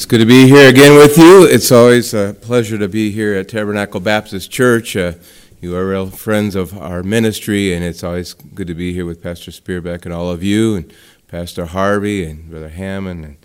It's 0.00 0.06
good 0.06 0.20
to 0.20 0.24
be 0.24 0.48
here 0.48 0.70
again 0.70 0.96
with 0.96 1.18
you. 1.18 1.44
It's 1.44 1.70
always 1.70 2.14
a 2.14 2.34
pleasure 2.40 2.78
to 2.78 2.88
be 2.88 3.10
here 3.10 3.34
at 3.34 3.50
Tabernacle 3.50 4.00
Baptist 4.00 4.50
Church. 4.50 4.96
Uh, 4.96 5.12
you 5.60 5.76
are 5.76 5.86
real 5.86 6.06
friends 6.06 6.54
of 6.54 6.74
our 6.78 7.02
ministry, 7.02 7.74
and 7.74 7.84
it's 7.84 8.02
always 8.02 8.32
good 8.32 8.66
to 8.68 8.74
be 8.74 8.94
here 8.94 9.04
with 9.04 9.22
Pastor 9.22 9.50
Spearbeck 9.50 10.06
and 10.06 10.14
all 10.14 10.30
of 10.30 10.42
you, 10.42 10.74
and 10.74 10.90
Pastor 11.28 11.66
Harvey, 11.66 12.24
and 12.24 12.48
Brother 12.48 12.70
Hammond, 12.70 13.24
and 13.26 13.36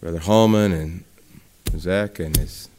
Brother 0.00 0.20
Holman, 0.20 0.72
and 0.72 1.04
Zach, 1.78 2.18
and 2.20 2.34
his 2.38 2.70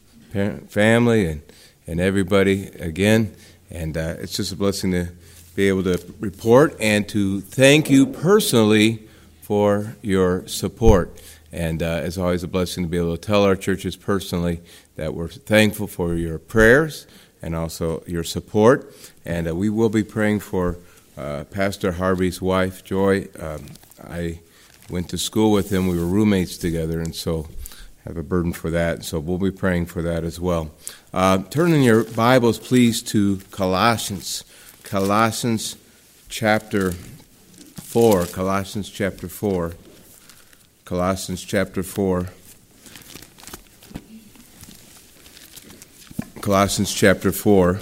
family, 0.67 1.27
and, 1.27 1.43
and 1.85 1.99
everybody 1.99 2.69
again. 2.79 3.35
And 3.69 3.95
uh, 3.95 4.15
it's 4.17 4.37
just 4.37 4.53
a 4.53 4.55
blessing 4.55 4.91
to 4.93 5.09
be 5.55 5.67
able 5.67 5.83
to 5.83 6.03
report 6.19 6.75
and 6.79 7.07
to 7.09 7.41
thank 7.41 7.91
you 7.91 8.07
personally 8.07 9.07
for 9.43 9.97
your 10.01 10.47
support. 10.47 11.15
And 11.51 11.81
uh, 11.81 12.01
it's 12.03 12.17
always 12.17 12.43
a 12.43 12.47
blessing 12.47 12.83
to 12.83 12.89
be 12.89 12.97
able 12.97 13.17
to 13.17 13.21
tell 13.21 13.43
our 13.43 13.55
churches 13.55 13.95
personally 13.95 14.61
that 14.95 15.13
we're 15.13 15.29
thankful 15.29 15.87
for 15.87 16.13
your 16.15 16.37
prayers 16.37 17.07
and 17.41 17.55
also 17.55 18.03
your 18.05 18.23
support. 18.23 18.93
And 19.25 19.47
uh, 19.47 19.55
we 19.55 19.69
will 19.69 19.89
be 19.89 20.03
praying 20.03 20.41
for 20.41 20.77
uh, 21.17 21.45
Pastor 21.45 21.93
Harvey's 21.93 22.41
wife, 22.41 22.83
Joy. 22.83 23.27
Um, 23.39 23.67
I 24.03 24.39
went 24.89 25.09
to 25.09 25.17
school 25.17 25.51
with 25.51 25.71
him. 25.71 25.87
We 25.87 25.97
were 25.97 26.05
roommates 26.05 26.57
together, 26.57 26.99
and 26.99 27.15
so 27.15 27.47
have 28.05 28.17
a 28.17 28.23
burden 28.23 28.53
for 28.53 28.69
that. 28.71 29.03
So 29.03 29.19
we'll 29.19 29.37
be 29.37 29.51
praying 29.51 29.87
for 29.87 30.01
that 30.01 30.23
as 30.23 30.39
well. 30.39 30.71
Uh, 31.13 31.39
turn 31.39 31.73
in 31.73 31.81
your 31.81 32.03
Bibles, 32.03 32.59
please, 32.59 33.01
to 33.03 33.37
Colossians. 33.51 34.43
Colossians 34.83 35.75
chapter 36.29 36.91
4. 36.91 38.25
Colossians 38.27 38.89
chapter 38.89 39.27
4. 39.27 39.73
Colossians 40.89 41.45
chapter 41.45 41.83
4. 41.83 42.25
Colossians 46.41 46.91
chapter 46.91 47.31
4. 47.31 47.79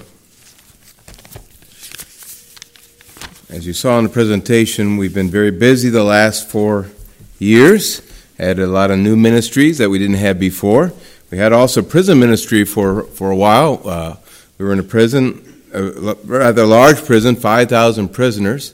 As 3.49 3.65
you 3.65 3.71
saw 3.71 3.97
in 3.97 4.03
the 4.03 4.09
presentation, 4.09 4.97
we've 4.97 5.13
been 5.13 5.29
very 5.29 5.51
busy 5.51 5.87
the 5.87 6.03
last 6.03 6.49
four 6.49 6.89
years. 7.39 8.01
Had 8.37 8.59
a 8.59 8.67
lot 8.67 8.91
of 8.91 8.99
new 8.99 9.15
ministries 9.15 9.77
that 9.77 9.89
we 9.89 9.99
didn't 9.99 10.17
have 10.17 10.37
before. 10.37 10.91
We 11.31 11.37
had 11.37 11.53
also 11.53 11.81
prison 11.81 12.19
ministry 12.19 12.65
for, 12.65 13.03
for 13.03 13.31
a 13.31 13.37
while. 13.37 13.87
Uh, 13.87 14.15
we 14.57 14.65
were 14.65 14.73
in 14.73 14.79
a 14.79 14.83
prison, 14.83 15.63
a 15.73 15.81
rather 16.25 16.65
large 16.65 17.05
prison, 17.05 17.37
5,000 17.37 18.09
prisoners 18.09 18.73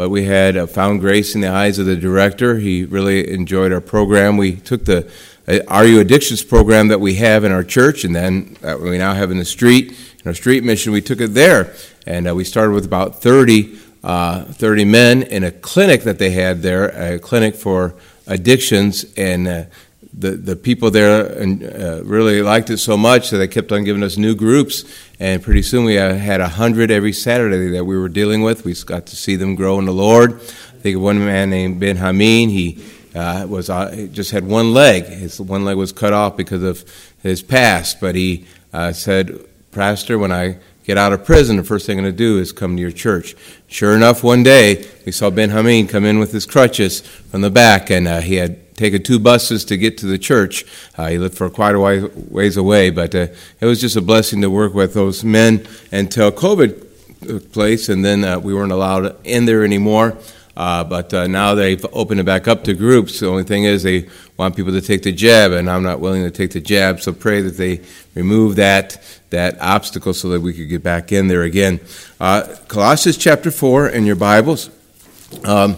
but 0.00 0.08
we 0.08 0.24
had 0.24 0.56
uh, 0.56 0.66
found 0.66 0.98
grace 0.98 1.34
in 1.34 1.42
the 1.42 1.48
eyes 1.48 1.78
of 1.78 1.84
the 1.84 1.94
director. 1.94 2.56
He 2.56 2.86
really 2.86 3.30
enjoyed 3.30 3.70
our 3.70 3.82
program. 3.82 4.38
We 4.38 4.56
took 4.56 4.86
the 4.86 5.06
uh, 5.46 5.58
RU 5.70 6.00
Addictions 6.00 6.42
program 6.42 6.88
that 6.88 7.00
we 7.00 7.16
have 7.16 7.44
in 7.44 7.52
our 7.52 7.62
church, 7.62 8.02
and 8.04 8.16
then 8.16 8.56
that 8.62 8.80
we 8.80 8.96
now 8.96 9.12
have 9.12 9.30
in 9.30 9.36
the 9.36 9.44
street, 9.44 9.90
in 9.90 10.26
our 10.26 10.32
street 10.32 10.64
mission, 10.64 10.94
we 10.94 11.02
took 11.02 11.20
it 11.20 11.34
there. 11.34 11.74
And 12.06 12.26
uh, 12.26 12.34
we 12.34 12.44
started 12.44 12.72
with 12.72 12.86
about 12.86 13.20
30, 13.20 13.78
uh, 14.02 14.44
30 14.44 14.86
men 14.86 15.22
in 15.22 15.44
a 15.44 15.50
clinic 15.50 16.04
that 16.04 16.18
they 16.18 16.30
had 16.30 16.62
there, 16.62 16.86
a 16.86 17.18
clinic 17.18 17.54
for 17.54 17.94
addictions. 18.26 19.04
And 19.18 19.46
uh, 19.46 19.64
the, 20.12 20.32
the 20.32 20.56
people 20.56 20.90
there 20.90 21.30
uh, 21.30 22.02
really 22.02 22.42
liked 22.42 22.70
it 22.70 22.78
so 22.78 22.96
much 22.96 23.30
that 23.30 23.38
they 23.38 23.48
kept 23.48 23.70
on 23.70 23.84
giving 23.84 24.02
us 24.02 24.16
new 24.16 24.34
groups. 24.34 24.84
And 25.20 25.42
pretty 25.42 25.62
soon 25.62 25.84
we 25.84 25.94
had 25.94 26.40
a 26.40 26.48
hundred 26.48 26.90
every 26.90 27.12
Saturday 27.12 27.70
that 27.70 27.84
we 27.84 27.96
were 27.96 28.08
dealing 28.08 28.42
with. 28.42 28.64
We 28.64 28.74
got 28.74 29.06
to 29.06 29.16
see 29.16 29.36
them 29.36 29.54
grow 29.54 29.78
in 29.78 29.84
the 29.84 29.92
Lord. 29.92 30.32
I 30.32 30.82
think 30.82 30.96
of 30.96 31.02
one 31.02 31.18
man 31.18 31.50
named 31.50 31.78
Ben 31.78 31.96
Hameen. 31.96 32.48
He 32.48 32.82
uh, 33.14 33.46
was 33.48 33.70
uh, 33.70 34.08
just 34.12 34.30
had 34.30 34.46
one 34.46 34.72
leg. 34.72 35.04
His 35.04 35.40
one 35.40 35.64
leg 35.64 35.76
was 35.76 35.92
cut 35.92 36.12
off 36.12 36.36
because 36.36 36.62
of 36.62 36.84
his 37.22 37.42
past. 37.42 38.00
But 38.00 38.14
he 38.14 38.46
uh, 38.72 38.92
said, 38.92 39.46
Pastor, 39.70 40.18
when 40.18 40.32
I 40.32 40.58
get 40.84 40.98
out 40.98 41.12
of 41.12 41.24
prison, 41.24 41.56
the 41.56 41.64
first 41.64 41.86
thing 41.86 41.98
I'm 41.98 42.04
going 42.04 42.12
to 42.12 42.18
do 42.18 42.38
is 42.38 42.50
come 42.50 42.76
to 42.76 42.82
your 42.82 42.90
church. 42.90 43.36
Sure 43.68 43.94
enough, 43.94 44.24
one 44.24 44.42
day 44.42 44.88
we 45.06 45.12
saw 45.12 45.30
Ben 45.30 45.50
Hameen 45.50 45.88
come 45.88 46.04
in 46.04 46.18
with 46.18 46.32
his 46.32 46.46
crutches 46.46 47.00
from 47.00 47.42
the 47.42 47.50
back, 47.50 47.90
and 47.90 48.08
uh, 48.08 48.20
he 48.20 48.36
had 48.36 48.69
taken 48.80 49.02
two 49.02 49.18
buses 49.18 49.64
to 49.66 49.76
get 49.76 49.98
to 49.98 50.06
the 50.06 50.18
church. 50.18 50.64
Uh, 50.96 51.08
he 51.08 51.18
lived 51.18 51.36
for 51.36 51.50
quite 51.50 51.74
a 51.74 52.10
ways 52.30 52.56
away, 52.56 52.88
but 52.90 53.14
uh, 53.14 53.26
it 53.60 53.66
was 53.66 53.80
just 53.80 53.94
a 53.94 54.00
blessing 54.00 54.40
to 54.40 54.48
work 54.48 54.72
with 54.72 54.94
those 54.94 55.22
men 55.22 55.66
until 55.92 56.32
COVID 56.32 56.86
took 57.20 57.52
place, 57.52 57.90
and 57.90 58.02
then 58.02 58.24
uh, 58.24 58.38
we 58.38 58.54
weren't 58.54 58.72
allowed 58.72 59.14
in 59.24 59.44
there 59.44 59.64
anymore. 59.64 60.16
Uh, 60.56 60.82
but 60.82 61.12
uh, 61.14 61.26
now 61.26 61.54
they've 61.54 61.84
opened 61.92 62.20
it 62.20 62.24
back 62.24 62.48
up 62.48 62.64
to 62.64 62.74
groups. 62.74 63.20
The 63.20 63.28
only 63.28 63.44
thing 63.44 63.64
is 63.64 63.82
they 63.82 64.08
want 64.36 64.56
people 64.56 64.72
to 64.72 64.80
take 64.80 65.02
the 65.02 65.12
jab, 65.12 65.52
and 65.52 65.70
I'm 65.70 65.82
not 65.82 66.00
willing 66.00 66.22
to 66.22 66.30
take 66.30 66.52
the 66.52 66.60
jab. 66.60 67.00
So 67.00 67.12
pray 67.12 67.42
that 67.42 67.56
they 67.56 67.82
remove 68.14 68.56
that 68.56 68.98
that 69.28 69.60
obstacle 69.60 70.12
so 70.12 70.30
that 70.30 70.40
we 70.40 70.52
could 70.52 70.68
get 70.68 70.82
back 70.82 71.12
in 71.12 71.28
there 71.28 71.42
again. 71.42 71.80
Uh, 72.18 72.56
Colossians 72.66 73.16
chapter 73.16 73.50
four 73.50 73.88
in 73.88 74.06
your 74.06 74.16
Bibles. 74.16 74.70
Um, 75.44 75.76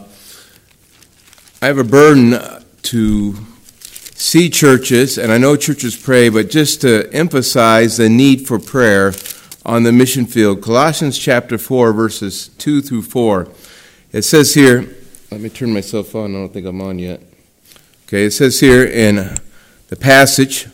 I 1.61 1.67
have 1.67 1.79
a 1.79 1.85
burden 1.85 2.62
to 2.83 3.35
see 4.15 4.49
churches, 4.49 5.19
and 5.19 5.33
I 5.33 5.39
know 5.39 5.57
churches 5.57 5.97
pray, 5.97 6.29
but 6.29 6.49
just 6.49 6.81
to 6.83 7.13
emphasize 7.13 7.97
the 7.97 8.09
need 8.09 8.47
for 8.47 8.59
prayer 8.59 9.13
on 9.65 9.83
the 9.83 9.93
mission 9.93 10.27
field. 10.27 10.63
Colossians 10.63 11.19
chapter 11.19 11.59
4, 11.59 11.93
verses 11.93 12.49
2 12.59 12.83
through 12.83 13.03
4. 13.03 13.49
It 14.13 14.23
says 14.23 14.55
here, 14.55 14.95
let 15.31 15.41
me 15.41 15.49
turn 15.49 15.73
myself 15.73 16.15
on, 16.15 16.35
I 16.35 16.39
don't 16.39 16.53
think 16.53 16.67
I'm 16.67 16.81
on 16.81 16.99
yet. 16.99 17.21
Okay, 18.07 18.25
it 18.25 18.33
says 18.33 18.61
here 18.61 18.85
in 18.85 19.37
the 19.89 19.97
passage, 19.97 20.69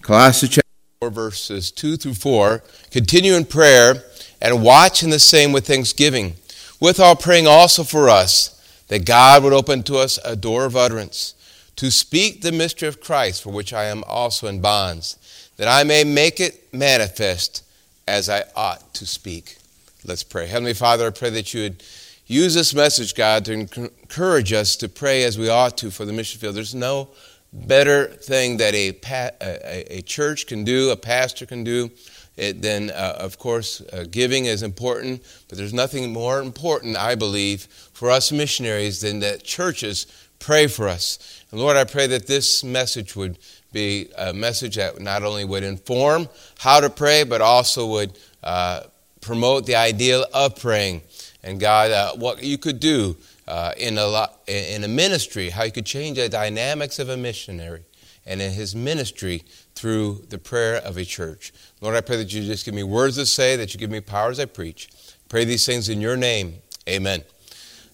Colossians 0.00 0.54
chapter 0.54 0.68
4, 1.00 1.10
verses 1.10 1.70
2 1.70 1.96
through 1.96 2.14
4 2.14 2.62
continue 2.90 3.34
in 3.34 3.44
prayer 3.44 4.04
and 4.40 4.62
watch 4.62 5.02
in 5.02 5.10
the 5.10 5.18
same 5.18 5.52
with 5.52 5.66
thanksgiving, 5.66 6.34
with 6.80 7.00
all 7.00 7.16
praying 7.16 7.46
also 7.46 7.84
for 7.84 8.08
us, 8.08 8.50
that 8.88 9.04
God 9.04 9.42
would 9.42 9.52
open 9.52 9.82
to 9.84 9.96
us 9.96 10.18
a 10.24 10.36
door 10.36 10.64
of 10.64 10.76
utterance 10.76 11.33
to 11.76 11.90
speak 11.90 12.42
the 12.42 12.52
mystery 12.52 12.88
of 12.88 13.00
Christ, 13.00 13.42
for 13.42 13.50
which 13.50 13.72
I 13.72 13.84
am 13.84 14.04
also 14.04 14.46
in 14.46 14.60
bonds, 14.60 15.50
that 15.56 15.68
I 15.68 15.84
may 15.84 16.04
make 16.04 16.40
it 16.40 16.72
manifest 16.72 17.64
as 18.06 18.28
I 18.28 18.44
ought 18.54 18.94
to 18.94 19.06
speak. 19.06 19.58
Let's 20.04 20.22
pray. 20.22 20.46
Heavenly 20.46 20.74
Father, 20.74 21.06
I 21.06 21.10
pray 21.10 21.30
that 21.30 21.54
you 21.54 21.62
would 21.62 21.82
use 22.26 22.54
this 22.54 22.74
message, 22.74 23.14
God, 23.14 23.44
to 23.46 23.52
encourage 23.52 24.52
us 24.52 24.76
to 24.76 24.88
pray 24.88 25.24
as 25.24 25.38
we 25.38 25.48
ought 25.48 25.76
to 25.78 25.90
for 25.90 26.04
the 26.04 26.12
mission 26.12 26.40
field. 26.40 26.54
There's 26.54 26.74
no 26.74 27.08
better 27.52 28.06
thing 28.06 28.58
that 28.58 28.74
a, 28.74 28.96
a, 29.40 29.98
a 29.98 30.02
church 30.02 30.46
can 30.46 30.64
do, 30.64 30.90
a 30.90 30.96
pastor 30.96 31.46
can 31.46 31.64
do. 31.64 31.90
It, 32.36 32.62
then, 32.62 32.90
uh, 32.90 33.16
of 33.20 33.38
course, 33.38 33.80
uh, 33.92 34.06
giving 34.10 34.46
is 34.46 34.64
important, 34.64 35.22
but 35.48 35.56
there's 35.56 35.72
nothing 35.72 36.12
more 36.12 36.40
important, 36.40 36.96
I 36.96 37.14
believe, 37.14 37.62
for 37.92 38.10
us 38.10 38.32
missionaries 38.32 39.00
than 39.00 39.20
that 39.20 39.44
churches 39.44 40.06
pray 40.44 40.66
for 40.66 40.88
us. 40.88 41.42
And 41.50 41.58
Lord, 41.58 41.76
I 41.76 41.84
pray 41.84 42.06
that 42.08 42.26
this 42.26 42.62
message 42.62 43.16
would 43.16 43.38
be 43.72 44.10
a 44.18 44.34
message 44.34 44.76
that 44.76 45.00
not 45.00 45.22
only 45.22 45.44
would 45.44 45.62
inform 45.62 46.28
how 46.58 46.80
to 46.80 46.90
pray, 46.90 47.24
but 47.24 47.40
also 47.40 47.86
would 47.86 48.18
uh, 48.42 48.82
promote 49.22 49.64
the 49.64 49.74
ideal 49.74 50.26
of 50.34 50.56
praying. 50.56 51.00
And 51.42 51.58
God, 51.58 51.90
uh, 51.90 52.12
what 52.16 52.42
you 52.42 52.58
could 52.58 52.78
do 52.78 53.16
uh, 53.48 53.72
in, 53.78 53.96
a 53.96 54.28
in 54.46 54.84
a 54.84 54.88
ministry, 54.88 55.48
how 55.48 55.64
you 55.64 55.72
could 55.72 55.86
change 55.86 56.18
the 56.18 56.28
dynamics 56.28 56.98
of 56.98 57.08
a 57.08 57.16
missionary 57.16 57.84
and 58.26 58.42
in 58.42 58.52
his 58.52 58.76
ministry 58.76 59.44
through 59.74 60.26
the 60.28 60.38
prayer 60.38 60.76
of 60.76 60.98
a 60.98 61.04
church. 61.06 61.52
Lord, 61.80 61.96
I 61.96 62.02
pray 62.02 62.18
that 62.18 62.32
you 62.34 62.42
just 62.42 62.66
give 62.66 62.74
me 62.74 62.82
words 62.82 63.16
to 63.16 63.24
say, 63.24 63.56
that 63.56 63.72
you 63.72 63.80
give 63.80 63.90
me 63.90 64.00
power 64.00 64.30
as 64.30 64.38
I 64.38 64.44
preach. 64.44 64.90
Pray 65.30 65.46
these 65.46 65.64
things 65.64 65.88
in 65.88 66.02
your 66.02 66.18
name. 66.18 66.56
Amen. 66.86 67.22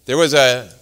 There 0.05 0.17
was 0.17 0.35
a 0.35 0.80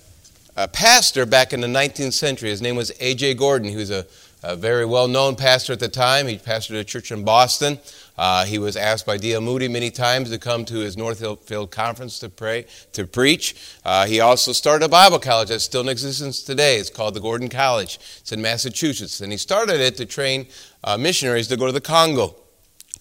a 0.59 0.67
pastor 0.67 1.25
back 1.25 1.53
in 1.53 1.61
the 1.61 1.69
19th 1.69 2.13
century. 2.13 2.51
His 2.51 2.61
name 2.61 2.75
was 2.75 2.91
A.J. 2.99 3.35
Gordon. 3.35 3.69
He 3.69 3.77
was 3.77 3.93
a, 3.93 4.05
a 4.43 4.57
very 4.57 4.85
well 4.85 5.07
known 5.07 5.37
pastor 5.37 5.73
at 5.73 5.79
the 5.79 5.89
time. 5.89 6.27
He 6.27 6.37
pastored 6.37 6.81
a 6.81 6.83
church 6.83 7.13
in 7.13 7.23
Boston. 7.23 7.79
Uh, 8.19 8.45
he 8.45 8.59
was 8.59 8.77
asked 8.77 9.07
by 9.07 9.19
D.L. 9.19 9.41
Moody 9.41 9.69
many 9.69 9.93
times 9.93 10.31
to 10.31 10.39
come 10.39 10.65
to 10.65 10.79
his 10.79 10.97
Northfield 10.97 11.71
conference 11.71 12.19
to 12.19 12.29
pray, 12.29 12.67
to 12.93 13.07
preach. 13.07 13.55
Uh, 13.85 14.07
he 14.07 14.19
also 14.19 14.51
started 14.51 14.85
a 14.85 14.89
Bible 14.89 15.21
college 15.21 15.51
that's 15.51 15.63
still 15.63 15.83
in 15.83 15.89
existence 15.89 16.43
today. 16.43 16.79
It's 16.79 16.91
called 16.91 17.15
the 17.15 17.21
Gordon 17.21 17.49
College. 17.49 18.01
It's 18.19 18.33
in 18.33 18.43
Massachusetts. 18.43 19.21
And 19.21 19.31
he 19.31 19.39
started 19.39 19.81
it 19.81 19.97
to 19.99 20.07
train 20.07 20.49
uh, 20.83 20.99
missionaries 20.99 21.47
to 21.49 21.57
go 21.57 21.67
to 21.67 21.73
the 21.73 21.81
Congo. 21.81 22.35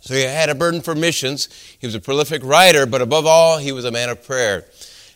So 0.02 0.14
he 0.14 0.22
had 0.22 0.50
a 0.50 0.56
burden 0.56 0.82
for 0.82 0.94
missions. 0.94 1.50
He 1.80 1.88
was 1.88 1.96
a 1.96 2.00
prolific 2.00 2.44
writer, 2.44 2.86
but 2.86 3.02
above 3.02 3.26
all, 3.26 3.58
he 3.58 3.72
was 3.72 3.84
a 3.84 3.92
man 3.92 4.10
of 4.10 4.24
prayer. 4.24 4.66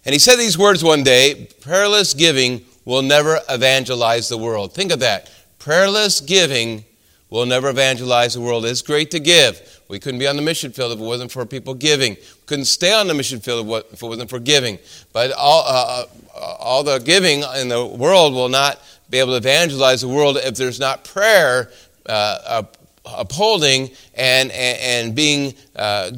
And 0.05 0.13
he 0.13 0.19
said 0.19 0.37
these 0.37 0.57
words 0.57 0.83
one 0.83 1.03
day 1.03 1.47
prayerless 1.61 2.13
giving 2.13 2.65
will 2.85 3.01
never 3.01 3.39
evangelize 3.49 4.29
the 4.29 4.37
world. 4.37 4.73
Think 4.73 4.91
of 4.91 4.99
that. 4.99 5.29
Prayerless 5.59 6.21
giving 6.21 6.85
will 7.29 7.45
never 7.45 7.69
evangelize 7.69 8.33
the 8.33 8.41
world. 8.41 8.65
It's 8.65 8.81
great 8.81 9.11
to 9.11 9.19
give. 9.19 9.81
We 9.87 9.99
couldn't 9.99 10.19
be 10.19 10.27
on 10.27 10.35
the 10.35 10.41
mission 10.41 10.71
field 10.71 10.91
if 10.91 10.99
it 10.99 11.03
wasn't 11.03 11.31
for 11.31 11.45
people 11.45 11.73
giving. 11.73 12.13
We 12.13 12.45
couldn't 12.45 12.65
stay 12.65 12.93
on 12.93 13.07
the 13.07 13.13
mission 13.13 13.39
field 13.39 13.67
if 13.91 14.01
it 14.01 14.05
wasn't 14.05 14.29
for 14.29 14.39
giving. 14.39 14.79
But 15.13 15.31
all, 15.33 15.63
uh, 15.67 16.05
uh, 16.35 16.39
all 16.59 16.83
the 16.83 16.99
giving 16.99 17.43
in 17.59 17.69
the 17.69 17.85
world 17.85 18.33
will 18.33 18.49
not 18.49 18.81
be 19.09 19.19
able 19.19 19.31
to 19.31 19.37
evangelize 19.37 20.01
the 20.01 20.07
world 20.07 20.37
if 20.37 20.55
there's 20.55 20.79
not 20.79 21.03
prayer 21.03 21.69
uh, 22.07 22.63
upholding 23.05 23.91
and, 24.15 24.51
and, 24.51 24.79
and 24.79 25.15
being 25.15 25.53
uh, 25.75 26.11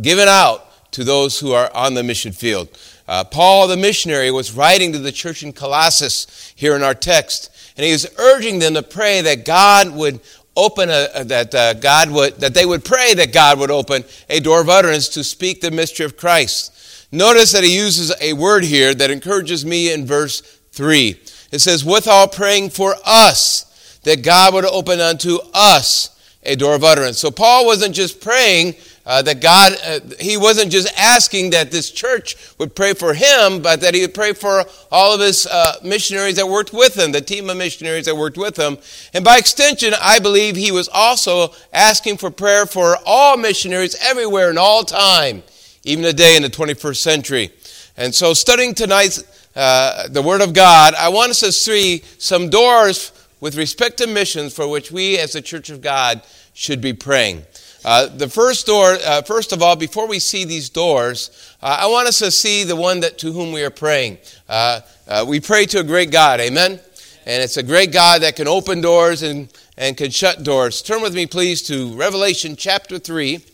given 0.00 0.28
out 0.28 0.92
to 0.92 1.04
those 1.04 1.38
who 1.38 1.52
are 1.52 1.70
on 1.74 1.94
the 1.94 2.02
mission 2.02 2.32
field. 2.32 2.68
Uh, 3.08 3.24
Paul, 3.24 3.68
the 3.68 3.76
missionary, 3.76 4.30
was 4.30 4.52
writing 4.52 4.92
to 4.92 4.98
the 4.98 5.12
church 5.12 5.42
in 5.42 5.52
Colossus 5.52 6.52
here 6.56 6.74
in 6.74 6.82
our 6.82 6.94
text, 6.94 7.50
and 7.76 7.84
he 7.84 7.92
was 7.92 8.06
urging 8.18 8.58
them 8.58 8.74
to 8.74 8.82
pray 8.82 9.20
that 9.20 9.44
God 9.44 9.94
would 9.94 10.20
open 10.56 10.88
a, 10.90 11.24
that 11.24 11.54
uh, 11.54 11.74
God 11.74 12.10
would 12.10 12.36
that 12.40 12.54
they 12.54 12.66
would 12.66 12.84
pray 12.84 13.14
that 13.14 13.32
God 13.32 13.58
would 13.58 13.70
open 13.70 14.04
a 14.28 14.40
door 14.40 14.60
of 14.60 14.68
utterance 14.68 15.08
to 15.10 15.22
speak 15.22 15.60
the 15.60 15.70
mystery 15.70 16.06
of 16.06 16.16
Christ. 16.16 16.72
Notice 17.12 17.52
that 17.52 17.62
he 17.62 17.76
uses 17.76 18.12
a 18.20 18.32
word 18.32 18.64
here 18.64 18.94
that 18.94 19.10
encourages 19.10 19.64
me 19.64 19.92
in 19.92 20.06
verse 20.06 20.40
3. 20.72 21.20
It 21.52 21.60
says, 21.60 21.84
"With 21.84 22.06
withal 22.06 22.28
praying 22.28 22.70
for 22.70 22.96
us, 23.04 23.66
that 24.02 24.22
God 24.22 24.54
would 24.54 24.64
open 24.64 25.00
unto 25.00 25.38
us 25.52 26.10
a 26.46 26.56
door 26.56 26.74
of 26.74 26.84
utterance. 26.84 27.18
So 27.18 27.30
Paul 27.30 27.66
wasn't 27.66 27.94
just 27.94 28.20
praying 28.20 28.76
uh, 29.06 29.22
that 29.22 29.40
God, 29.40 29.76
uh, 29.84 30.00
he 30.18 30.36
wasn't 30.36 30.72
just 30.72 30.92
asking 30.98 31.50
that 31.50 31.70
this 31.70 31.90
church 31.90 32.36
would 32.58 32.74
pray 32.74 32.92
for 32.92 33.14
him, 33.14 33.62
but 33.62 33.80
that 33.80 33.94
he 33.94 34.00
would 34.00 34.14
pray 34.14 34.32
for 34.32 34.64
all 34.90 35.14
of 35.14 35.20
his 35.20 35.46
uh, 35.46 35.76
missionaries 35.84 36.36
that 36.36 36.48
worked 36.48 36.72
with 36.72 36.98
him, 36.98 37.12
the 37.12 37.20
team 37.20 37.48
of 37.48 37.56
missionaries 37.56 38.06
that 38.06 38.16
worked 38.16 38.36
with 38.36 38.56
him. 38.56 38.78
And 39.14 39.24
by 39.24 39.38
extension, 39.38 39.94
I 40.00 40.18
believe 40.18 40.56
he 40.56 40.72
was 40.72 40.88
also 40.88 41.52
asking 41.72 42.16
for 42.16 42.32
prayer 42.32 42.66
for 42.66 42.98
all 43.06 43.36
missionaries 43.36 43.96
everywhere 44.02 44.50
and 44.50 44.58
all 44.58 44.82
time, 44.82 45.44
even 45.84 46.04
today 46.04 46.36
in 46.36 46.42
the 46.42 46.50
21st 46.50 46.96
century. 46.96 47.50
And 47.96 48.12
so, 48.12 48.34
studying 48.34 48.74
tonight 48.74 49.18
uh, 49.54 50.08
the 50.08 50.20
Word 50.20 50.42
of 50.42 50.52
God, 50.52 50.94
I 50.94 51.08
want 51.08 51.30
us 51.30 51.40
to 51.40 51.52
see 51.52 52.02
some 52.18 52.50
doors 52.50 53.12
with 53.40 53.56
respect 53.56 53.98
to 53.98 54.06
missions 54.08 54.52
for 54.52 54.68
which 54.68 54.90
we 54.90 55.16
as 55.18 55.32
the 55.32 55.40
Church 55.40 55.70
of 55.70 55.80
God 55.80 56.22
should 56.52 56.80
be 56.80 56.92
praying. 56.92 57.44
Uh, 57.86 58.06
the 58.08 58.28
first 58.28 58.66
door, 58.66 58.98
uh, 59.04 59.22
first 59.22 59.52
of 59.52 59.62
all, 59.62 59.76
before 59.76 60.08
we 60.08 60.18
see 60.18 60.44
these 60.44 60.68
doors, 60.68 61.54
uh, 61.62 61.78
I 61.80 61.86
want 61.86 62.08
us 62.08 62.18
to 62.18 62.32
see 62.32 62.64
the 62.64 62.74
one 62.74 62.98
that 63.00 63.16
to 63.18 63.30
whom 63.30 63.52
we 63.52 63.62
are 63.62 63.70
praying. 63.70 64.18
Uh, 64.48 64.80
uh, 65.06 65.24
we 65.26 65.38
pray 65.38 65.66
to 65.66 65.78
a 65.78 65.84
great 65.84 66.10
God, 66.10 66.40
amen. 66.40 66.80
And 67.26 67.42
it's 67.42 67.58
a 67.58 67.62
great 67.62 67.92
God 67.92 68.22
that 68.22 68.34
can 68.34 68.48
open 68.48 68.80
doors 68.80 69.22
and 69.22 69.48
and 69.76 69.96
can 69.96 70.10
shut 70.10 70.42
doors. 70.42 70.82
Turn 70.82 71.00
with 71.00 71.14
me, 71.14 71.26
please, 71.26 71.62
to 71.68 71.94
Revelation 71.94 72.56
chapter 72.56 72.98
three. 72.98 73.44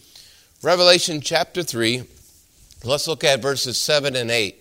Revelation 0.62 1.20
chapter 1.20 1.62
three. 1.62 2.04
Let's 2.84 3.06
look 3.06 3.24
at 3.24 3.42
verses 3.42 3.76
seven 3.76 4.16
and 4.16 4.30
eight. 4.30 4.56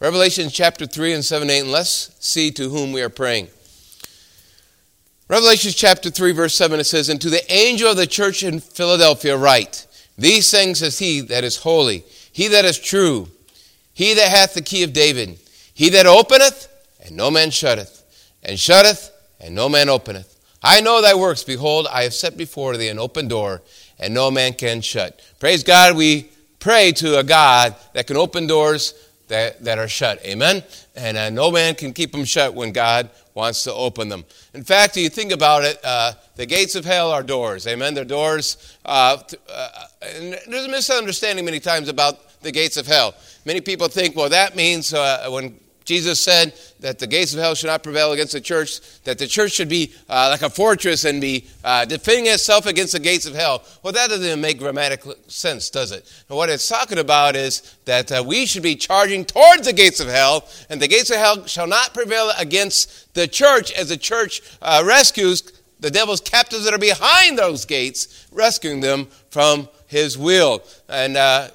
Revelation 0.00 0.50
chapter 0.50 0.84
three 0.84 1.14
and 1.14 1.24
seven, 1.24 1.48
and 1.48 1.52
eight, 1.52 1.60
and 1.60 1.72
let's 1.72 2.14
see 2.20 2.50
to 2.50 2.68
whom 2.68 2.92
we 2.92 3.00
are 3.00 3.08
praying. 3.08 3.48
Revelation 5.28 5.72
chapter 5.74 6.08
3, 6.08 6.32
verse 6.32 6.54
7, 6.54 6.80
it 6.80 6.84
says, 6.84 7.10
And 7.10 7.20
to 7.20 7.28
the 7.28 7.52
angel 7.52 7.90
of 7.90 7.98
the 7.98 8.06
church 8.06 8.42
in 8.42 8.60
Philadelphia 8.60 9.36
write, 9.36 9.86
These 10.16 10.50
things 10.50 10.78
says 10.78 10.98
he 10.98 11.20
that 11.20 11.44
is 11.44 11.58
holy, 11.58 12.04
he 12.32 12.48
that 12.48 12.64
is 12.64 12.78
true, 12.78 13.28
he 13.92 14.14
that 14.14 14.30
hath 14.30 14.54
the 14.54 14.62
key 14.62 14.82
of 14.84 14.94
David, 14.94 15.38
he 15.74 15.90
that 15.90 16.06
openeth, 16.06 16.68
and 17.04 17.14
no 17.14 17.30
man 17.30 17.50
shutteth, 17.50 18.04
and 18.42 18.58
shutteth, 18.58 19.10
and 19.38 19.54
no 19.54 19.68
man 19.68 19.90
openeth. 19.90 20.34
I 20.62 20.80
know 20.80 21.02
thy 21.02 21.14
works. 21.14 21.44
Behold, 21.44 21.86
I 21.92 22.04
have 22.04 22.14
set 22.14 22.38
before 22.38 22.78
thee 22.78 22.88
an 22.88 22.98
open 22.98 23.28
door, 23.28 23.60
and 23.98 24.14
no 24.14 24.30
man 24.30 24.54
can 24.54 24.80
shut. 24.80 25.20
Praise 25.38 25.62
God, 25.62 25.94
we 25.94 26.30
pray 26.58 26.90
to 26.92 27.18
a 27.18 27.22
God 27.22 27.76
that 27.92 28.06
can 28.06 28.16
open 28.16 28.46
doors 28.46 28.94
that, 29.28 29.62
that 29.64 29.78
are 29.78 29.88
shut. 29.88 30.24
Amen? 30.24 30.62
And 30.96 31.16
uh, 31.16 31.30
no 31.30 31.50
man 31.50 31.74
can 31.74 31.92
keep 31.92 32.12
them 32.12 32.24
shut 32.24 32.54
when 32.54 32.72
God 32.72 33.10
wants 33.34 33.62
to 33.64 33.72
open 33.72 34.08
them. 34.08 34.24
In 34.54 34.64
fact, 34.64 34.96
if 34.96 35.02
you 35.04 35.08
think 35.08 35.32
about 35.32 35.64
it, 35.64 35.78
uh, 35.84 36.12
the 36.36 36.46
gates 36.46 36.74
of 36.74 36.84
hell 36.84 37.10
are 37.10 37.22
doors. 37.22 37.66
Amen? 37.66 37.94
They're 37.94 38.04
doors. 38.04 38.76
Uh, 38.84 39.18
uh, 39.48 39.68
there's 40.00 40.66
a 40.66 40.68
misunderstanding 40.68 41.44
many 41.44 41.60
times 41.60 41.88
about 41.88 42.40
the 42.40 42.50
gates 42.50 42.76
of 42.76 42.86
hell. 42.86 43.14
Many 43.44 43.60
people 43.60 43.88
think, 43.88 44.16
well, 44.16 44.28
that 44.28 44.56
means 44.56 44.92
uh, 44.92 45.28
when 45.30 45.58
Jesus 45.88 46.20
said 46.20 46.52
that 46.80 46.98
the 46.98 47.06
gates 47.06 47.32
of 47.32 47.40
hell 47.40 47.54
should 47.54 47.68
not 47.68 47.82
prevail 47.82 48.12
against 48.12 48.34
the 48.34 48.42
church, 48.42 48.80
that 49.04 49.16
the 49.16 49.26
church 49.26 49.52
should 49.52 49.70
be 49.70 49.94
uh, 50.10 50.28
like 50.30 50.42
a 50.42 50.50
fortress 50.50 51.04
and 51.04 51.18
be 51.18 51.46
uh, 51.64 51.86
defending 51.86 52.26
itself 52.26 52.66
against 52.66 52.92
the 52.92 53.00
gates 53.00 53.24
of 53.24 53.34
hell. 53.34 53.64
Well, 53.82 53.94
that 53.94 54.10
doesn't 54.10 54.38
make 54.38 54.58
grammatical 54.58 55.14
sense, 55.28 55.70
does 55.70 55.90
it? 55.90 56.06
And 56.28 56.36
what 56.36 56.50
it's 56.50 56.68
talking 56.68 56.98
about 56.98 57.36
is 57.36 57.74
that 57.86 58.12
uh, 58.12 58.22
we 58.24 58.44
should 58.44 58.62
be 58.62 58.76
charging 58.76 59.24
towards 59.24 59.66
the 59.66 59.72
gates 59.72 59.98
of 59.98 60.08
hell, 60.08 60.46
and 60.68 60.78
the 60.78 60.88
gates 60.88 61.08
of 61.08 61.16
hell 61.16 61.46
shall 61.46 61.66
not 61.66 61.94
prevail 61.94 62.32
against 62.36 63.14
the 63.14 63.26
church 63.26 63.72
as 63.72 63.88
the 63.88 63.96
church 63.96 64.42
uh, 64.60 64.84
rescues 64.86 65.42
the 65.80 65.90
devil's 65.90 66.20
captives 66.20 66.64
that 66.64 66.74
are 66.74 66.78
behind 66.78 67.38
those 67.38 67.64
gates, 67.64 68.26
rescuing 68.30 68.80
them 68.80 69.06
from 69.30 69.70
his 69.86 70.18
will. 70.18 70.62
And 70.86 71.16
uh, 71.16 71.48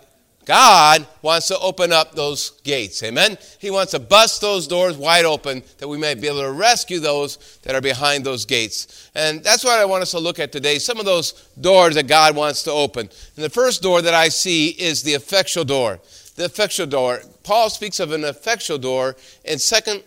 God 0.45 1.07
wants 1.21 1.47
to 1.47 1.59
open 1.59 1.91
up 1.91 2.15
those 2.15 2.51
gates. 2.63 3.01
Amen? 3.03 3.37
He 3.59 3.71
wants 3.71 3.91
to 3.91 3.99
bust 3.99 4.41
those 4.41 4.67
doors 4.67 4.97
wide 4.97 5.25
open 5.25 5.63
that 5.77 5.87
we 5.87 5.97
may 5.97 6.15
be 6.15 6.27
able 6.27 6.41
to 6.41 6.51
rescue 6.51 6.99
those 6.99 7.59
that 7.63 7.75
are 7.75 7.81
behind 7.81 8.25
those 8.25 8.45
gates. 8.45 9.09
And 9.15 9.43
that's 9.43 9.63
what 9.63 9.79
I 9.79 9.85
want 9.85 10.01
us 10.01 10.11
to 10.11 10.19
look 10.19 10.39
at 10.39 10.51
today. 10.51 10.79
Some 10.79 10.99
of 10.99 11.05
those 11.05 11.31
doors 11.59 11.95
that 11.95 12.07
God 12.07 12.35
wants 12.35 12.63
to 12.63 12.71
open. 12.71 13.09
And 13.35 13.45
the 13.45 13.49
first 13.49 13.81
door 13.81 14.01
that 14.01 14.13
I 14.13 14.29
see 14.29 14.69
is 14.69 15.03
the 15.03 15.13
effectual 15.13 15.63
door. 15.63 15.99
The 16.35 16.45
effectual 16.45 16.87
door. 16.87 17.21
Paul 17.43 17.69
speaks 17.69 17.99
of 17.99 18.11
an 18.11 18.23
effectual 18.23 18.77
door 18.77 19.15
in 19.45 19.59
2 19.59 20.01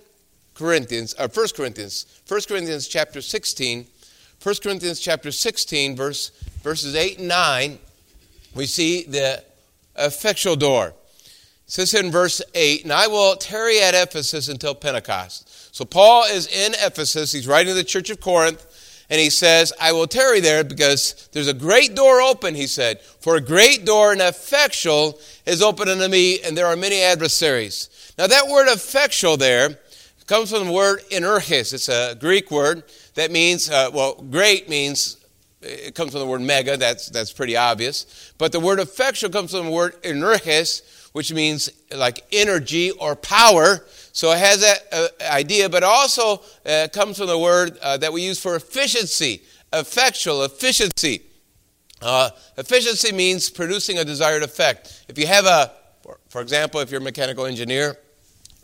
Corinthians, 0.54 1.14
uh, 1.18 1.24
or 1.24 1.28
1 1.28 1.48
Corinthians, 1.56 2.06
1 2.28 2.40
Corinthians 2.48 2.88
chapter 2.88 3.20
16. 3.20 3.86
1 4.42 4.54
Corinthians 4.62 5.00
chapter 5.00 5.32
16, 5.32 5.96
verse, 5.96 6.30
verses 6.62 6.94
8 6.94 7.18
and 7.18 7.28
9. 7.28 7.78
We 8.54 8.66
see 8.66 9.04
the 9.04 9.42
effectual 9.98 10.56
door. 10.56 10.94
It 11.66 11.72
says 11.72 11.94
in 11.94 12.10
verse 12.10 12.42
8, 12.54 12.84
And 12.84 12.92
I 12.92 13.06
will 13.08 13.36
tarry 13.36 13.80
at 13.80 13.94
Ephesus 13.94 14.48
until 14.48 14.74
Pentecost. 14.74 15.74
So 15.74 15.84
Paul 15.84 16.24
is 16.24 16.46
in 16.46 16.74
Ephesus. 16.74 17.32
He's 17.32 17.48
writing 17.48 17.72
to 17.72 17.74
the 17.74 17.84
church 17.84 18.10
of 18.10 18.20
Corinth. 18.20 18.64
And 19.08 19.20
he 19.20 19.30
says, 19.30 19.72
I 19.80 19.92
will 19.92 20.06
tarry 20.06 20.40
there 20.40 20.64
because 20.64 21.28
there's 21.32 21.46
a 21.48 21.54
great 21.54 21.94
door 21.94 22.20
open, 22.20 22.54
he 22.54 22.66
said. 22.66 23.00
For 23.00 23.36
a 23.36 23.40
great 23.40 23.84
door 23.84 24.12
and 24.12 24.20
effectual 24.20 25.20
is 25.44 25.62
open 25.62 25.88
unto 25.88 26.08
me, 26.08 26.40
and 26.42 26.56
there 26.56 26.66
are 26.66 26.76
many 26.76 27.02
adversaries. 27.02 27.88
Now, 28.18 28.26
that 28.26 28.48
word 28.48 28.66
effectual 28.68 29.36
there 29.36 29.78
comes 30.26 30.50
from 30.50 30.66
the 30.66 30.72
word 30.72 31.02
energes. 31.10 31.72
It's 31.72 31.88
a 31.88 32.16
Greek 32.18 32.50
word 32.50 32.82
that 33.14 33.30
means, 33.30 33.70
uh, 33.70 33.90
well, 33.92 34.14
great 34.14 34.68
means 34.68 35.18
it 35.66 35.94
comes 35.94 36.12
from 36.12 36.20
the 36.20 36.26
word 36.26 36.40
mega, 36.40 36.76
that's, 36.76 37.08
that's 37.08 37.32
pretty 37.32 37.56
obvious. 37.56 38.32
But 38.38 38.52
the 38.52 38.60
word 38.60 38.78
effectual 38.78 39.30
comes 39.30 39.50
from 39.50 39.66
the 39.66 39.70
word 39.70 39.94
energes, 40.02 40.82
which 41.12 41.32
means 41.32 41.70
like 41.94 42.24
energy 42.32 42.90
or 42.90 43.16
power. 43.16 43.84
So 44.12 44.32
it 44.32 44.38
has 44.38 44.60
that 44.60 44.78
uh, 44.92 45.08
idea, 45.32 45.68
but 45.68 45.82
also 45.82 46.42
uh, 46.64 46.88
comes 46.92 47.18
from 47.18 47.26
the 47.26 47.38
word 47.38 47.78
uh, 47.82 47.96
that 47.98 48.12
we 48.12 48.22
use 48.22 48.40
for 48.40 48.56
efficiency, 48.56 49.42
effectual, 49.72 50.44
efficiency. 50.44 51.22
Uh, 52.00 52.30
efficiency 52.58 53.12
means 53.12 53.50
producing 53.50 53.98
a 53.98 54.04
desired 54.04 54.42
effect. 54.42 55.04
If 55.08 55.18
you 55.18 55.26
have 55.26 55.46
a, 55.46 55.72
for, 56.02 56.18
for 56.28 56.40
example, 56.40 56.80
if 56.80 56.90
you're 56.90 57.00
a 57.00 57.04
mechanical 57.04 57.46
engineer, 57.46 57.96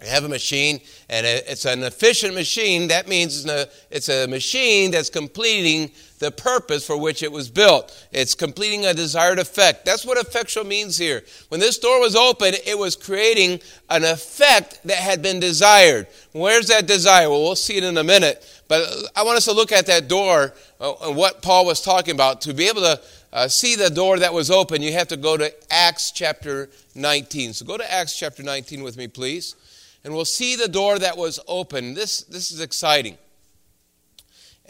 have 0.05 0.25
a 0.25 0.29
machine 0.29 0.81
and 1.09 1.27
it's 1.27 1.65
an 1.65 1.83
efficient 1.83 2.35
machine. 2.35 2.89
That 2.89 3.09
means 3.09 3.47
it's 3.91 4.09
a 4.09 4.27
machine 4.27 4.91
that's 4.91 5.11
completing 5.11 5.91
the 6.19 6.31
purpose 6.31 6.87
for 6.87 6.97
which 6.97 7.23
it 7.23 7.31
was 7.31 7.51
built. 7.51 8.07
It's 8.13 8.35
completing 8.35 8.87
a 8.87 8.95
desired 8.95 9.39
effect. 9.39 9.85
That's 9.85 10.07
what 10.07 10.19
effectual 10.19 10.65
means 10.65 10.97
here. 10.97 11.23
When 11.49 11.61
this 11.61 11.79
door 11.79 12.01
was 12.01 12.15
open, 12.15 12.55
it 12.65 12.79
was 12.79 12.97
creating 12.97 13.61
an 13.91 14.05
effect 14.05 14.81
that 14.85 14.99
had 14.99 15.21
been 15.21 15.41
desired. 15.41 16.07
Where's 16.33 16.69
that 16.69 16.87
desire? 16.87 17.29
Well, 17.29 17.43
we'll 17.43 17.57
see 17.57 17.77
it 17.77 17.85
in 17.85 17.99
a 17.99 18.05
minute. 18.05 18.45
But 18.69 18.89
I 19.17 19.25
want 19.25 19.37
us 19.37 19.45
to 19.47 19.53
look 19.53 19.73
at 19.73 19.87
that 19.87 20.09
door 20.09 20.55
uh, 20.81 20.95
and 21.03 21.17
what 21.17 21.43
Paul 21.43 21.67
was 21.67 21.81
talking 21.83 22.15
about. 22.15 22.41
To 22.43 22.55
be 22.55 22.69
able 22.69 22.83
to 22.83 23.01
uh, 23.33 23.49
see 23.49 23.75
the 23.75 23.91
door 23.91 24.19
that 24.21 24.33
was 24.33 24.51
open, 24.51 24.81
you 24.81 24.93
have 24.93 25.09
to 25.09 25.17
go 25.17 25.37
to 25.37 25.53
Acts 25.73 26.13
chapter 26.13 26.71
19. 26.95 27.53
So 27.53 27.67
go 27.67 27.77
to 27.77 27.93
Acts 27.93 28.17
chapter 28.17 28.43
19 28.43 28.83
with 28.83 28.97
me, 28.97 29.09
please 29.09 29.57
and 30.05 30.15
we'll 30.15 30.25
see 30.25 30.57
the 30.57 30.69
door 30.69 30.99
that 30.99 31.17
was 31.17 31.39
open. 31.47 31.95
This, 31.95 32.23
this 32.23 32.51
is 32.51 32.61
exciting. 32.61 33.19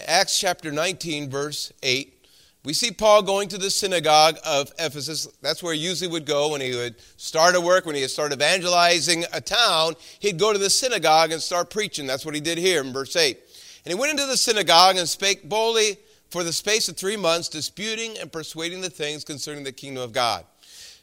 Acts 0.07 0.39
chapter 0.39 0.73
19, 0.73 1.31
verse 1.31 1.73
8. 1.83 2.23
We 2.65 2.75
see 2.75 2.93
Paul 2.93 3.23
going 3.23 3.49
to 3.49 3.59
the 3.59 3.71
synagogue 3.71 4.37
of 4.47 4.73
Ephesus. 4.79 5.27
That's 5.41 5.63
where 5.63 5.75
he 5.75 5.81
usually 5.81 6.11
would 6.11 6.27
go 6.27 6.53
when 6.53 6.61
he 6.61 6.75
would 6.75 6.95
start 7.17 7.57
a 7.57 7.61
work, 7.61 7.87
when 7.87 7.97
he 7.97 8.03
would 8.03 8.11
start 8.11 8.33
evangelizing 8.33 9.25
a 9.33 9.41
town. 9.41 9.95
He'd 10.21 10.39
go 10.39 10.53
to 10.53 10.59
the 10.59 10.71
synagogue 10.71 11.33
and 11.33 11.43
start 11.43 11.71
preaching. 11.71 12.07
That's 12.07 12.25
what 12.25 12.37
he 12.37 12.41
did 12.41 12.59
here 12.59 12.81
in 12.81 12.93
verse 12.93 13.17
8. 13.17 13.37
And 13.85 13.93
he 13.93 13.99
went 13.99 14.13
into 14.13 14.27
the 14.27 14.37
synagogue 14.37 14.97
and 14.97 15.09
spake 15.09 15.49
boldly 15.49 15.99
for 16.31 16.45
the 16.45 16.53
space 16.53 16.89
of 16.89 16.97
three 16.97 17.17
months, 17.17 17.49
disputing 17.49 18.17
and 18.19 18.31
persuading 18.31 18.81
the 18.81 18.91
things 18.91 19.25
concerning 19.25 19.65
the 19.65 19.73
kingdom 19.73 20.05
of 20.05 20.13
God. 20.13 20.45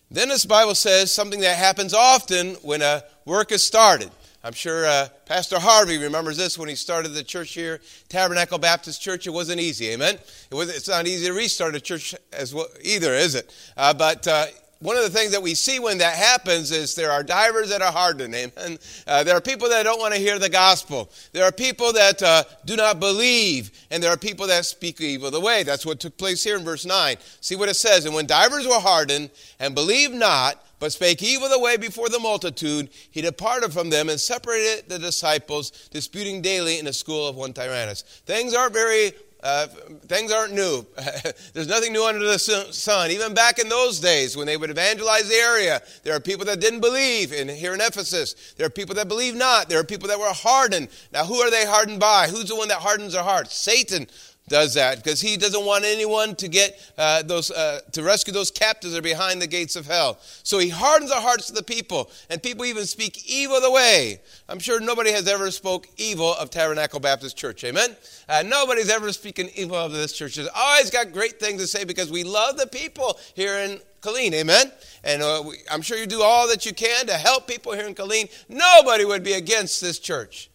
Then 0.10 0.30
this 0.30 0.46
Bible 0.46 0.76
says 0.76 1.14
something 1.14 1.42
that 1.42 1.58
happens 1.58 1.94
often 1.94 2.56
when 2.64 2.82
a 2.82 3.04
work 3.26 3.52
is 3.52 3.64
started. 3.64 4.10
I'm 4.44 4.54
sure 4.54 4.86
uh, 4.86 5.10
Pastor 5.26 5.60
Harvey 5.60 5.98
remembers 5.98 6.38
this 6.38 6.58
when 6.58 6.70
he 6.70 6.76
started 6.76 7.10
the 7.10 7.24
church 7.24 7.54
here, 7.54 7.82
Tabernacle 8.08 8.58
Baptist 8.58 9.02
Church. 9.02 9.28
It 9.28 9.32
wasn't 9.32 9.60
easy, 9.60 9.90
amen? 9.90 10.18
It 10.50 10.56
was, 10.56 10.74
it's 10.74 10.88
not 10.88 11.08
easy 11.08 11.26
to 11.28 11.34
restart 11.34 11.76
a 11.76 11.82
church 11.82 12.16
as 12.32 12.54
well 12.54 12.68
either, 12.82 13.14
is 13.14 13.36
it? 13.36 13.54
Uh, 13.76 13.94
but 13.94 14.26
uh, 14.28 14.46
one 14.80 14.96
of 14.96 15.04
the 15.04 15.10
things 15.10 15.34
that 15.34 15.42
we 15.42 15.56
see 15.56 15.78
when 15.80 15.98
that 15.98 16.16
happens 16.16 16.72
is 16.72 16.96
there 16.96 17.12
are 17.12 17.22
divers 17.22 17.70
that 17.70 17.82
are 17.82 17.92
hardened. 17.92 18.34
Amen. 18.34 18.80
Uh, 19.06 19.26
there 19.26 19.36
are 19.36 19.42
people 19.42 19.68
that 19.68 19.84
don't 19.84 20.00
want 20.00 20.14
to 20.14 20.20
hear 20.20 20.40
the 20.40 20.48
gospel. 20.48 21.12
There 21.34 21.44
are 21.44 21.52
people 21.52 21.92
that 21.92 22.24
uh, 22.24 22.46
do 22.64 22.78
not 22.78 22.98
believe, 22.98 23.72
and 23.92 24.02
there 24.02 24.12
are 24.12 24.18
people 24.18 24.48
that 24.48 24.64
speak 24.64 25.02
evil 25.02 25.32
the 25.32 25.42
way. 25.42 25.64
That's 25.64 25.86
what 25.86 26.00
took 26.00 26.18
place 26.18 26.46
here 26.46 26.58
in 26.58 26.64
verse 26.64 26.86
9. 26.86 27.18
See 27.42 27.58
what 27.58 27.68
it 27.68 27.76
says. 27.76 28.06
And 28.06 28.16
when 28.16 28.26
divers 28.26 28.66
were 28.66 28.80
hardened 28.80 29.32
and 29.60 29.76
believed 29.76 30.14
not, 30.14 30.64
but 30.80 30.92
spake 30.92 31.22
evil 31.22 31.50
the 31.50 31.60
way 31.60 31.78
before 31.78 32.10
the 32.10 32.20
multitude, 32.20 32.90
he 33.12 33.22
departed 33.22 33.72
from 33.72 33.90
them 33.90 34.10
and 34.10 34.20
separated 34.20 34.90
the 34.90 35.00
disciples, 35.00 35.72
disputing 35.92 36.42
daily 36.42 36.80
in 36.80 36.86
the 36.86 36.94
school 36.94 37.28
of 37.28 37.36
one 37.36 37.54
Tyrannus. 37.54 38.02
Things 38.26 38.54
aren't 38.54 38.74
very 38.74 39.12
uh, 39.42 39.68
things 40.08 40.34
aren't 40.34 40.54
new. 40.54 40.86
There's 41.54 41.68
nothing 41.68 41.94
new 41.94 42.04
under 42.04 42.26
the 42.26 42.38
sun. 42.38 43.12
Even 43.12 43.34
back 43.34 43.58
in 43.58 43.70
those 43.70 44.00
days 44.00 44.36
when 44.36 44.46
they 44.46 44.58
would 44.58 44.70
evangelize 44.70 45.30
the 45.30 45.36
area, 45.36 45.82
there 46.04 46.14
are 46.14 46.20
people 46.20 46.46
that 46.46 46.60
didn't 46.60 46.82
believe. 46.82 47.32
And 47.32 47.50
here 47.50 47.74
in 47.74 47.80
Ephesus, 47.80 48.54
there 48.58 48.68
are 48.68 48.72
people 48.72 48.96
that 48.96 49.08
believe 49.08 49.36
not. 49.36 49.70
There 49.70 49.80
are 49.80 49.86
people 49.86 50.10
that 50.10 50.20
were 50.20 50.34
hardened. 50.34 50.90
Now, 51.14 51.24
who 51.24 51.36
are 51.36 51.50
they 51.50 51.66
hardened 51.66 52.02
by? 52.02 52.28
Who's 52.28 52.50
the 52.50 52.56
one 52.58 52.68
that 52.68 52.80
hardens 52.80 53.14
their 53.14 53.24
heart? 53.24 53.50
Satan 53.50 54.08
does 54.50 54.74
that 54.74 54.98
because 54.98 55.22
he 55.22 55.38
doesn't 55.38 55.66
want 55.66 55.86
anyone 55.86 56.36
to 56.36 56.48
get 56.48 56.80
uh, 56.98 57.22
those 57.24 57.52
uh, 57.52 57.82
to 57.92 58.04
rescue 58.04 58.34
those 58.34 58.52
captives 58.52 58.94
that 58.94 59.00
are 59.00 59.02
behind 59.02 59.42
the 59.42 59.48
gates 59.48 59.76
of 59.76 59.86
hell 59.86 60.18
so 60.44 60.60
he 60.60 60.70
hardens 60.70 61.10
the 61.10 61.16
hearts 61.16 61.50
of 61.50 61.56
the 61.56 61.64
people 61.64 62.12
and 62.30 62.42
people 62.42 62.66
even 62.66 62.86
speak 62.86 63.30
evil 63.30 63.62
the 63.62 63.72
way 63.72 64.20
i'm 64.50 64.60
sure 64.60 64.80
nobody 64.80 65.12
has 65.12 65.28
ever 65.28 65.52
spoke 65.52 65.88
evil 65.98 66.34
of 66.36 66.50
tabernacle 66.50 67.00
baptist 67.00 67.38
church 67.38 67.64
amen 67.64 67.96
uh, 68.28 68.44
nobody's 68.46 68.90
ever 68.90 69.12
speaking 69.14 69.50
evil 69.56 69.78
of 69.78 69.92
this 69.92 70.14
church 70.14 70.38
It's 70.38 70.50
always 70.56 70.90
got 70.90 71.14
great 71.14 71.40
things 71.40 71.62
to 71.62 71.68
say 71.68 71.84
because 71.84 72.12
we 72.12 72.24
love 72.24 72.58
the 72.58 72.68
people 72.68 73.18
here 73.36 73.56
in 73.60 73.80
Killeen, 74.02 74.32
amen? 74.34 74.72
And 75.04 75.22
uh, 75.22 75.44
we, 75.46 75.58
I'm 75.70 75.82
sure 75.82 75.98
you 75.98 76.08
do 76.08 76.22
all 76.22 76.48
that 76.48 76.66
you 76.66 76.74
can 76.74 77.08
to 77.08 77.14
help 77.14 77.48
people 77.48 77.74
here 77.74 77.86
in 77.86 77.96
Killeen. 77.96 78.32
Nobody 78.48 79.04
would 79.04 79.24
be 79.24 79.34
against 79.34 79.82
this 79.82 80.00
church. 80.00 80.49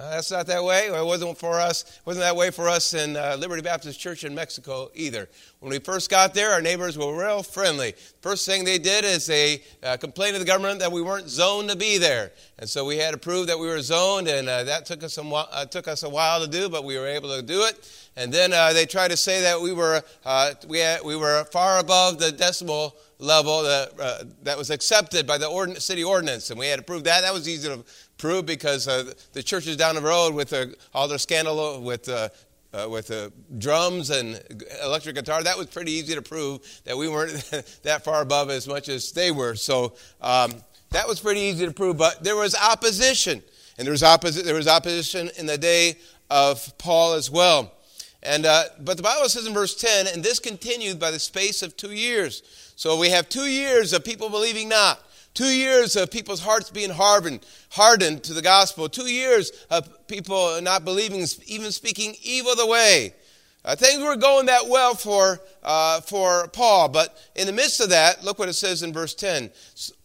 Uh, 0.00 0.12
that's 0.12 0.30
not 0.30 0.46
that 0.46 0.64
way. 0.64 0.86
It 0.86 1.04
wasn't 1.04 1.36
for 1.36 1.60
us. 1.60 2.00
Wasn't 2.06 2.24
that 2.24 2.34
way 2.34 2.50
for 2.50 2.70
us 2.70 2.94
in 2.94 3.18
uh, 3.18 3.36
Liberty 3.38 3.60
Baptist 3.60 4.00
Church 4.00 4.24
in 4.24 4.34
Mexico 4.34 4.90
either. 4.94 5.28
When 5.58 5.68
we 5.68 5.78
first 5.78 6.08
got 6.08 6.32
there, 6.32 6.52
our 6.52 6.62
neighbors 6.62 6.96
were 6.96 7.14
real 7.14 7.42
friendly. 7.42 7.92
First 8.22 8.46
thing 8.46 8.64
they 8.64 8.78
did 8.78 9.04
is 9.04 9.26
they 9.26 9.62
uh, 9.82 9.98
complained 9.98 10.36
to 10.36 10.38
the 10.38 10.46
government 10.46 10.80
that 10.80 10.90
we 10.90 11.02
weren't 11.02 11.28
zoned 11.28 11.68
to 11.68 11.76
be 11.76 11.98
there, 11.98 12.32
and 12.58 12.66
so 12.66 12.86
we 12.86 12.96
had 12.96 13.10
to 13.10 13.18
prove 13.18 13.48
that 13.48 13.58
we 13.58 13.66
were 13.66 13.82
zoned, 13.82 14.26
and 14.26 14.48
uh, 14.48 14.64
that 14.64 14.86
took 14.86 15.04
us 15.04 15.12
some 15.12 15.34
uh, 15.34 15.66
took 15.66 15.86
us 15.86 16.02
a 16.02 16.08
while 16.08 16.40
to 16.40 16.48
do, 16.48 16.70
but 16.70 16.82
we 16.82 16.96
were 16.96 17.06
able 17.06 17.36
to 17.36 17.42
do 17.42 17.64
it. 17.64 17.86
And 18.16 18.32
then 18.32 18.54
uh, 18.54 18.72
they 18.72 18.86
tried 18.86 19.10
to 19.10 19.18
say 19.18 19.42
that 19.42 19.60
we 19.60 19.74
were 19.74 20.02
we 20.66 20.78
had, 20.78 21.04
we 21.04 21.14
were 21.14 21.44
far 21.52 21.78
above 21.78 22.18
the 22.18 22.30
decibel 22.30 22.94
level 23.18 23.62
that, 23.62 23.92
uh, 24.00 24.24
that 24.42 24.56
was 24.56 24.70
accepted 24.70 25.26
by 25.26 25.36
the 25.36 25.46
ordin- 25.46 25.80
city 25.80 26.02
ordinance, 26.02 26.50
and 26.50 26.58
we 26.58 26.66
had 26.66 26.78
to 26.78 26.82
prove 26.82 27.04
that. 27.04 27.20
That 27.20 27.34
was 27.34 27.48
easy 27.48 27.68
to 27.68 27.84
prove 28.20 28.46
because 28.46 28.86
uh, 28.86 29.12
the 29.32 29.42
churches 29.42 29.76
down 29.76 29.94
the 29.94 30.00
road 30.00 30.34
with 30.34 30.52
uh, 30.52 30.66
all 30.94 31.08
their 31.08 31.18
scandal 31.18 31.80
with 31.80 32.08
uh, 32.08 32.28
uh, 32.72 32.86
with 32.88 33.10
uh, 33.10 33.30
drums 33.58 34.10
and 34.10 34.40
electric 34.84 35.16
guitar. 35.16 35.42
That 35.42 35.58
was 35.58 35.66
pretty 35.66 35.92
easy 35.92 36.14
to 36.14 36.22
prove 36.22 36.60
that 36.84 36.96
we 36.96 37.08
weren't 37.08 37.32
that 37.82 38.04
far 38.04 38.22
above 38.22 38.50
as 38.50 38.68
much 38.68 38.88
as 38.88 39.12
they 39.12 39.30
were. 39.30 39.56
So 39.56 39.94
um, 40.20 40.54
that 40.90 41.08
was 41.08 41.20
pretty 41.20 41.40
easy 41.40 41.66
to 41.66 41.72
prove. 41.72 41.96
But 41.96 42.22
there 42.22 42.36
was 42.36 42.54
opposition, 42.54 43.42
and 43.76 43.86
there 43.86 43.92
was, 43.92 44.02
opposi- 44.02 44.44
there 44.44 44.54
was 44.54 44.68
opposition 44.68 45.30
in 45.36 45.46
the 45.46 45.58
day 45.58 45.96
of 46.30 46.76
Paul 46.78 47.14
as 47.14 47.30
well. 47.30 47.72
And 48.22 48.44
uh, 48.44 48.64
but 48.80 48.98
the 48.98 49.02
Bible 49.02 49.28
says 49.28 49.46
in 49.46 49.54
verse 49.54 49.74
10, 49.74 50.06
and 50.08 50.22
this 50.22 50.38
continued 50.38 51.00
by 51.00 51.10
the 51.10 51.18
space 51.18 51.62
of 51.62 51.76
two 51.76 51.92
years. 51.92 52.42
So 52.76 52.98
we 52.98 53.10
have 53.10 53.28
two 53.28 53.46
years 53.46 53.92
of 53.92 54.04
people 54.04 54.28
believing 54.28 54.68
not. 54.68 55.00
Two 55.34 55.44
years 55.44 55.96
of 55.96 56.10
people's 56.10 56.40
hearts 56.40 56.70
being 56.70 56.90
hardened, 56.90 57.46
hardened 57.70 58.24
to 58.24 58.34
the 58.34 58.42
gospel. 58.42 58.88
Two 58.88 59.10
years 59.10 59.52
of 59.70 60.06
people 60.08 60.60
not 60.60 60.84
believing, 60.84 61.24
even 61.46 61.70
speaking 61.70 62.16
evil 62.22 62.56
the 62.56 62.66
way. 62.66 63.14
Uh, 63.62 63.76
things 63.76 64.02
were 64.02 64.16
going 64.16 64.46
that 64.46 64.66
well 64.68 64.94
for, 64.94 65.38
uh, 65.62 66.00
for 66.00 66.48
Paul, 66.48 66.88
but 66.88 67.16
in 67.36 67.46
the 67.46 67.52
midst 67.52 67.80
of 67.80 67.90
that, 67.90 68.24
look 68.24 68.38
what 68.38 68.48
it 68.48 68.54
says 68.54 68.82
in 68.82 68.92
verse 68.92 69.14
10. 69.14 69.50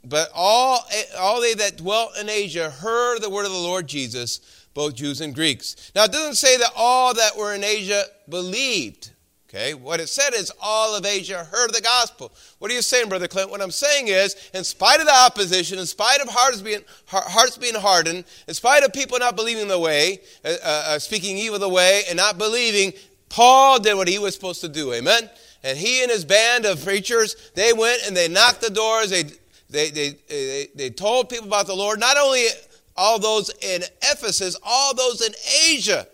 But 0.04 0.30
all, 0.34 0.86
all 1.18 1.40
they 1.40 1.54
that 1.54 1.78
dwelt 1.78 2.18
in 2.20 2.30
Asia 2.30 2.70
heard 2.70 3.22
the 3.22 3.30
word 3.30 3.46
of 3.46 3.54
the 3.54 3.58
Lord 3.58 3.88
Jesus, 3.88 4.68
both 4.74 4.96
Jews 4.96 5.22
and 5.22 5.34
Greeks. 5.34 5.92
Now, 5.96 6.04
it 6.04 6.12
doesn't 6.12 6.36
say 6.36 6.58
that 6.58 6.72
all 6.76 7.14
that 7.14 7.38
were 7.38 7.56
in 7.56 7.64
Asia 7.64 8.04
believed. 8.28 9.12
Okay, 9.56 9.74
what 9.74 10.02
it 10.02 10.10
said 10.10 10.34
is 10.34 10.52
all 10.62 10.98
of 10.98 11.06
Asia 11.06 11.46
heard 11.46 11.74
the 11.74 11.80
gospel. 11.80 12.34
What 12.60 12.70
are 12.70 12.74
you 12.74 12.82
saying, 12.82 13.08
Brother 13.08 13.30
Clint? 13.30 13.50
What 13.50 13.62
I'm 13.62 13.72
saying 13.72 14.10
is, 14.10 14.36
in 14.54 14.66
spite 14.66 15.00
of 15.00 15.06
the 15.06 15.16
opposition, 15.16 15.80
in 15.80 15.86
spite 15.86 16.20
of 16.20 16.28
hearts 16.28 16.60
being, 16.60 16.82
hearts 17.06 17.58
being 17.58 17.76
hardened, 17.76 18.26
in 18.50 18.54
spite 18.54 18.84
of 18.84 18.92
people 18.92 19.18
not 19.18 19.38
believing 19.38 19.70
the 19.70 19.80
way, 19.80 20.20
uh, 20.44 20.50
uh, 20.62 20.84
uh, 20.88 21.00
speaking 21.00 21.38
evil 21.38 21.58
the 21.58 21.70
way, 21.70 22.02
and 22.10 22.18
not 22.18 22.38
believing, 22.38 22.92
Paul 23.30 23.80
did 23.80 23.96
what 23.96 24.10
he 24.10 24.20
was 24.20 24.36
supposed 24.36 24.60
to 24.60 24.68
do. 24.68 24.92
Amen? 24.92 25.30
And 25.64 25.78
he 25.78 26.04
and 26.04 26.12
his 26.12 26.26
band 26.26 26.66
of 26.66 26.84
preachers, 26.84 27.38
they 27.56 27.72
went 27.72 28.06
and 28.06 28.16
they 28.16 28.28
knocked 28.28 28.60
the 28.60 28.70
doors. 28.70 29.10
They, 29.10 29.24
they, 29.70 29.90
they, 29.90 30.18
they, 30.28 30.68
they 30.76 30.90
told 30.90 31.30
people 31.30 31.48
about 31.48 31.68
the 31.68 31.76
Lord, 31.76 32.02
not 32.02 32.18
only 32.18 32.44
all 32.98 33.20
those 33.20 33.50
in 33.62 33.84
Ephesus, 34.02 34.58
all 34.66 34.94
those 34.94 35.26
in 35.26 35.34
Asia. 35.70 36.06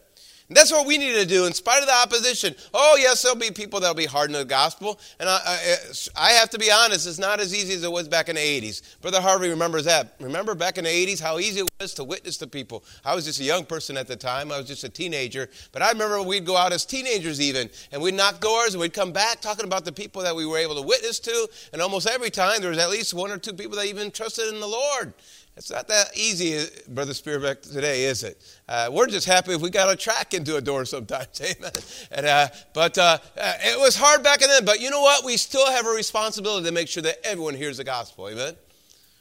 That's 0.53 0.71
what 0.71 0.85
we 0.85 0.97
need 0.97 1.15
to 1.15 1.25
do 1.25 1.45
in 1.45 1.53
spite 1.53 1.81
of 1.81 1.87
the 1.87 1.93
opposition. 1.93 2.55
Oh, 2.73 2.97
yes, 2.99 3.21
there'll 3.21 3.37
be 3.37 3.51
people 3.51 3.79
that'll 3.79 3.95
be 3.95 4.05
hardened 4.05 4.35
to 4.35 4.39
the 4.39 4.45
gospel. 4.45 4.99
And 5.19 5.29
I, 5.29 5.39
I, 5.45 5.75
I, 6.15 6.29
have 6.31 6.49
to 6.49 6.59
be 6.59 6.71
honest, 6.71 7.07
it's 7.07 7.19
not 7.19 7.39
as 7.39 7.53
easy 7.53 7.73
as 7.73 7.83
it 7.83 7.91
was 7.91 8.07
back 8.07 8.27
in 8.27 8.35
the 8.35 8.41
80s. 8.41 8.81
Brother 9.01 9.21
Harvey 9.21 9.49
remembers 9.49 9.85
that. 9.85 10.15
Remember 10.19 10.53
back 10.53 10.77
in 10.77 10.83
the 10.83 10.89
80s 10.89 11.21
how 11.21 11.39
easy 11.39 11.61
it 11.61 11.69
was 11.79 11.93
to 11.95 12.03
witness 12.03 12.37
to 12.37 12.47
people? 12.47 12.83
I 13.05 13.15
was 13.15 13.25
just 13.25 13.39
a 13.39 13.43
young 13.43 13.65
person 13.65 13.95
at 13.97 14.07
the 14.07 14.15
time, 14.15 14.51
I 14.51 14.57
was 14.57 14.67
just 14.67 14.83
a 14.83 14.89
teenager. 14.89 15.49
But 15.71 15.81
I 15.81 15.91
remember 15.91 16.21
we'd 16.21 16.45
go 16.45 16.57
out 16.57 16.73
as 16.73 16.85
teenagers 16.85 17.39
even, 17.39 17.69
and 17.91 18.01
we'd 18.01 18.15
knock 18.15 18.41
doors 18.41 18.73
and 18.73 18.81
we'd 18.81 18.93
come 18.93 19.11
back 19.11 19.41
talking 19.41 19.65
about 19.65 19.85
the 19.85 19.91
people 19.91 20.21
that 20.23 20.35
we 20.35 20.45
were 20.45 20.57
able 20.57 20.75
to 20.75 20.81
witness 20.81 21.19
to. 21.21 21.49
And 21.71 21.81
almost 21.81 22.07
every 22.07 22.29
time 22.29 22.61
there 22.61 22.69
was 22.69 22.79
at 22.79 22.89
least 22.89 23.13
one 23.13 23.31
or 23.31 23.37
two 23.37 23.53
people 23.53 23.77
that 23.77 23.85
even 23.85 24.11
trusted 24.11 24.53
in 24.53 24.59
the 24.59 24.67
Lord. 24.67 25.13
It's 25.57 25.69
not 25.69 25.87
that 25.89 26.15
easy, 26.15 26.65
Brother 26.87 27.11
Spearbeck, 27.11 27.61
today, 27.61 28.05
is 28.05 28.23
it? 28.23 28.41
Uh, 28.69 28.89
we're 28.91 29.07
just 29.07 29.27
happy 29.27 29.51
if 29.51 29.61
we 29.61 29.69
got 29.69 29.91
a 29.91 29.97
track 29.97 30.33
into 30.33 30.55
a 30.55 30.61
door 30.61 30.85
sometimes, 30.85 31.41
amen. 31.41 31.71
And, 32.09 32.25
uh, 32.25 32.47
but 32.73 32.97
uh, 32.97 33.17
uh, 33.37 33.53
it 33.59 33.77
was 33.79 33.95
hard 33.97 34.23
back 34.23 34.39
then. 34.39 34.63
But 34.63 34.79
you 34.79 34.89
know 34.89 35.01
what? 35.01 35.25
We 35.25 35.35
still 35.35 35.69
have 35.69 35.85
a 35.85 35.89
responsibility 35.89 36.65
to 36.67 36.71
make 36.71 36.87
sure 36.87 37.03
that 37.03 37.25
everyone 37.25 37.53
hears 37.53 37.77
the 37.77 37.83
gospel, 37.83 38.29
amen. 38.29 38.55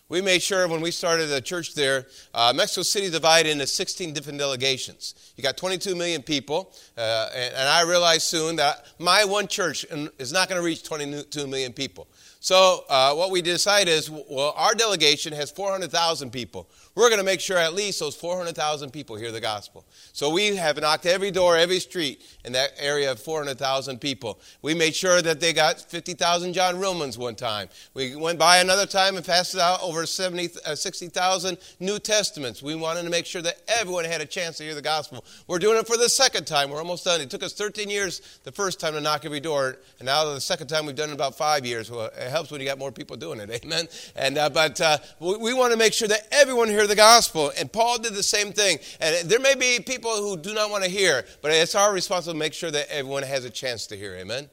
We 0.09 0.21
made 0.21 0.43
sure 0.43 0.67
when 0.67 0.81
we 0.81 0.91
started 0.91 1.27
the 1.27 1.41
church 1.41 1.75
there, 1.75 2.07
uh, 2.35 2.53
Mexico 2.55 2.83
City 2.83 3.11
divided 3.11 3.51
into 3.51 3.67
16 3.67 4.13
different 4.13 4.39
delegations. 4.39 5.33
You 5.37 5.43
got 5.43 5.57
22 5.57 5.95
million 5.95 6.23
people, 6.23 6.73
uh, 6.97 7.29
and, 7.35 7.55
and 7.55 7.69
I 7.69 7.83
realized 7.83 8.23
soon 8.23 8.57
that 8.57 8.87
my 8.99 9.25
one 9.25 9.47
church 9.47 9.85
is 10.19 10.33
not 10.33 10.49
going 10.49 10.61
to 10.61 10.65
reach 10.65 10.83
22 10.83 11.47
million 11.47 11.73
people. 11.73 12.09
So 12.43 12.85
uh, 12.89 13.15
what 13.15 13.31
we 13.31 13.43
decide 13.43 13.87
is, 13.87 14.11
well, 14.11 14.55
our 14.57 14.75
delegation 14.75 15.35
has 15.35 15.51
400,000 15.51 16.31
people. 16.31 16.71
We're 16.97 17.09
going 17.09 17.21
to 17.21 17.25
make 17.25 17.41
sure 17.41 17.57
at 17.57 17.73
least 17.73 18.01
those 18.01 18.17
400,000 18.17 18.91
people 18.91 19.15
hear 19.15 19.31
the 19.31 19.41
gospel. 19.41 19.85
So 20.13 20.29
we 20.29 20.57
have 20.57 20.81
knocked 20.81 21.07
every 21.07 21.31
door, 21.31 21.57
every 21.57 21.79
street 21.79 22.21
in 22.45 22.53
that 22.53 22.73
area 22.79 23.13
of 23.13 23.21
400,000 23.21 24.01
people. 24.01 24.41
We 24.61 24.75
made 24.75 24.95
sure 24.95 25.23
that 25.23 25.41
they 25.41 25.53
got 25.53 25.81
50,000 25.81 26.53
John 26.53 26.81
Romans 26.81 27.17
one 27.17 27.37
time. 27.37 27.69
We 27.95 28.17
went 28.17 28.41
by 28.41 28.59
another 28.59 28.87
time 28.87 29.17
and 29.17 29.25
passed 29.25 29.57
out 29.57 29.81
over 29.83 30.05
70, 30.05 30.51
uh, 30.67 30.75
60,000 30.75 31.59
New 31.79 32.01
Testaments. 32.01 32.61
We 32.61 32.75
wanted 32.75 33.05
to 33.05 33.11
make 33.11 33.25
sure 33.25 33.43
that 33.43 33.59
everyone 33.69 34.05
had 34.05 34.21
a 34.21 34.27
chance 34.27 34.57
to 34.59 34.65
hear 34.65 34.75
the 34.75 34.83
gospel. 34.83 35.25
We're 35.47 35.61
doing 35.61 35.79
it 35.79 35.87
for 35.87 35.97
the 35.97 36.09
second 36.09 36.47
time. 36.47 36.71
We're 36.71 36.79
almost 36.79 37.05
done. 37.05 37.21
It 37.21 37.31
took 37.31 37.45
us 37.45 37.53
13 37.53 37.89
years 37.89 38.41
the 38.43 38.53
first 38.53 38.81
time 38.81 38.95
to 38.95 39.01
knock 39.01 39.25
every 39.25 39.41
door, 39.41 39.77
and 40.01 40.07
now 40.07 40.25
the 40.25 40.41
second 40.41 40.67
time 40.67 40.87
we've 40.87 40.97
done 40.97 41.11
it 41.11 41.15
about 41.15 41.39
five 41.39 41.65
years. 41.65 41.89
Well, 41.89 42.07
it 42.07 42.31
helps 42.31 42.51
when 42.51 42.61
you 42.61 42.67
got 42.67 42.79
more 42.79 42.91
people 42.91 43.17
doing 43.17 43.39
it. 43.39 43.51
Amen. 43.65 43.87
And 44.17 44.37
uh, 44.37 44.51
but 44.51 44.81
uh, 44.81 44.99
we, 45.21 45.37
we 45.37 45.55
want 45.55 45.73
to 45.73 45.79
make 45.79 45.93
sure 45.93 46.09
that 46.09 46.27
everyone 46.33 46.69
hear 46.69 46.87
the 46.91 46.97
gospel. 46.97 47.53
And 47.59 47.73
Paul 47.73 47.99
did 47.99 48.13
the 48.13 48.23
same 48.23 48.53
thing. 48.53 48.79
And 49.01 49.29
there 49.31 49.41
may 49.41 49.55
be 49.55 49.81
people 49.81 50.11
who 50.11 50.37
do 50.37 50.53
not 50.53 50.71
want 50.71 50.85
to 50.85 50.91
hear, 50.91 51.25
but 51.41 51.53
it's 51.53 51.75
our 51.75 51.93
responsibility 51.93 52.39
to 52.39 52.45
make 52.45 52.53
sure 52.53 52.71
that 52.71 52.93
everyone 52.95 53.23
has 53.23 53.47
a 53.47 53.51
chance 53.51 53.87
to 53.87 53.97
hear. 53.97 54.15
Amen. 54.17 54.51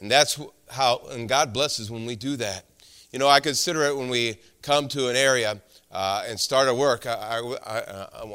And 0.00 0.10
that's 0.10 0.40
how, 0.70 1.02
and 1.10 1.28
God 1.28 1.52
blesses 1.52 1.90
when 1.90 2.06
we 2.06 2.16
do 2.16 2.36
that. 2.36 2.64
You 3.12 3.18
know, 3.18 3.28
I 3.28 3.40
consider 3.40 3.84
it 3.84 3.96
when 3.96 4.08
we 4.08 4.38
come 4.62 4.88
to 4.88 5.08
an 5.08 5.16
area 5.16 5.60
uh, 5.94 6.24
and 6.26 6.38
start 6.38 6.68
a 6.68 6.74
work. 6.74 7.06
I, 7.06 7.38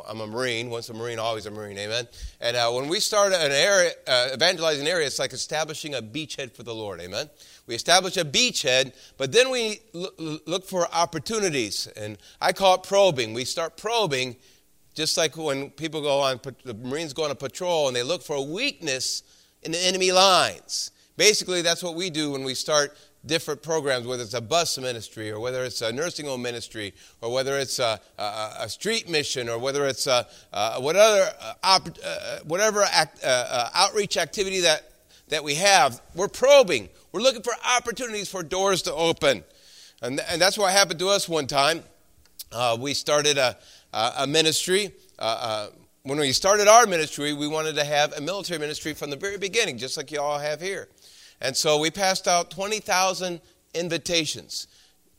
am 0.10 0.22
a 0.22 0.28
Marine. 0.28 0.70
Once 0.70 0.88
a 0.88 0.94
Marine, 0.94 1.20
always 1.20 1.46
a 1.46 1.52
Marine. 1.52 1.78
Amen. 1.78 2.08
And 2.40 2.56
uh, 2.56 2.72
when 2.72 2.88
we 2.88 3.02
start 3.02 3.34
an 3.34 3.52
area, 3.52 3.92
uh, 4.08 4.30
evangelizing 4.34 4.88
area, 4.88 5.06
it's 5.06 5.20
like 5.20 5.34
establishing 5.34 5.94
a 5.94 6.02
beachhead 6.02 6.54
for 6.54 6.64
the 6.64 6.74
Lord. 6.74 7.02
Amen. 7.02 7.30
We 7.68 7.76
establish 7.76 8.16
a 8.16 8.24
beachhead, 8.24 8.94
but 9.18 9.34
then 9.34 9.52
we 9.52 9.82
look 9.94 10.66
for 10.66 10.88
opportunities, 10.94 11.88
and 11.98 12.18
I 12.40 12.54
call 12.54 12.76
it 12.76 12.84
probing. 12.84 13.34
We 13.34 13.44
start 13.44 13.76
probing, 13.76 14.38
just 14.96 15.18
like 15.18 15.36
when 15.36 15.70
people 15.72 16.02
go 16.02 16.22
on, 16.22 16.40
the 16.64 16.74
Marines 16.74 17.12
go 17.12 17.26
on 17.26 17.32
a 17.32 17.36
patrol, 17.36 17.88
and 17.88 17.96
they 17.96 18.04
look 18.04 18.24
for 18.24 18.38
a 18.38 18.42
weakness 18.42 19.22
in 19.64 19.74
the 19.74 19.86
enemy 19.86 20.14
lines. 20.14 20.92
Basically, 21.18 21.62
that's 21.62 21.84
what 21.84 21.96
we 21.96 22.10
do 22.10 22.32
when 22.32 22.46
we 22.46 22.56
start 22.56 22.98
different 23.26 23.62
programs, 23.62 24.08
whether 24.08 24.24
it's 24.24 24.34
a 24.34 24.42
bus 24.42 24.78
ministry 24.78 25.32
or 25.32 25.40
whether 25.40 25.64
it's 25.64 25.82
a 25.82 25.92
nursing 25.92 26.26
home 26.26 26.42
ministry 26.42 26.94
or 27.22 27.32
whether 27.32 27.58
it's 27.58 27.80
a, 27.80 28.00
a, 28.18 28.52
a 28.62 28.70
street 28.70 29.10
mission 29.10 29.50
or 29.50 29.58
whether 29.60 29.86
it's 29.86 30.08
a, 30.08 30.26
a 30.54 30.80
whatever, 30.82 31.30
uh, 31.64 31.80
uh, 32.04 32.40
whatever 32.46 32.84
act, 32.84 33.24
uh, 33.24 33.28
uh, 33.28 33.70
outreach 33.74 34.18
activity 34.18 34.62
that, 34.62 34.92
that 35.28 35.44
we 35.44 35.56
have, 35.56 36.02
we're 36.16 36.28
probing. 36.28 36.90
We're 37.12 37.22
looking 37.22 37.44
for 37.44 37.54
opportunities 37.76 38.30
for 38.30 38.42
doors 38.42 38.84
to 38.84 38.94
open. 38.94 39.44
And, 40.02 40.22
and 40.30 40.42
that's 40.42 40.58
what 40.58 40.72
happened 40.72 41.00
to 41.00 41.10
us 41.10 41.28
one 41.28 41.48
time. 41.48 41.84
Uh, 42.52 42.78
we 42.80 42.94
started 42.94 43.38
a, 43.38 43.58
a 43.94 44.26
ministry. 44.26 44.92
Uh, 45.20 45.68
when 46.04 46.18
we 46.18 46.32
started 46.32 46.68
our 46.68 46.88
ministry, 46.88 47.34
we 47.34 47.48
wanted 47.48 47.76
to 47.76 47.84
have 47.84 48.14
a 48.14 48.22
military 48.22 48.60
ministry 48.60 48.94
from 48.94 49.10
the 49.10 49.18
very 49.18 49.38
beginning, 49.38 49.78
just 49.78 49.98
like 49.98 50.12
you 50.12 50.22
all 50.22 50.40
have 50.40 50.62
here. 50.62 50.88
And 51.42 51.56
so 51.56 51.80
we 51.80 51.90
passed 51.92 52.28
out 52.28 52.52
20,000 52.52 53.42
invitations. 53.74 54.68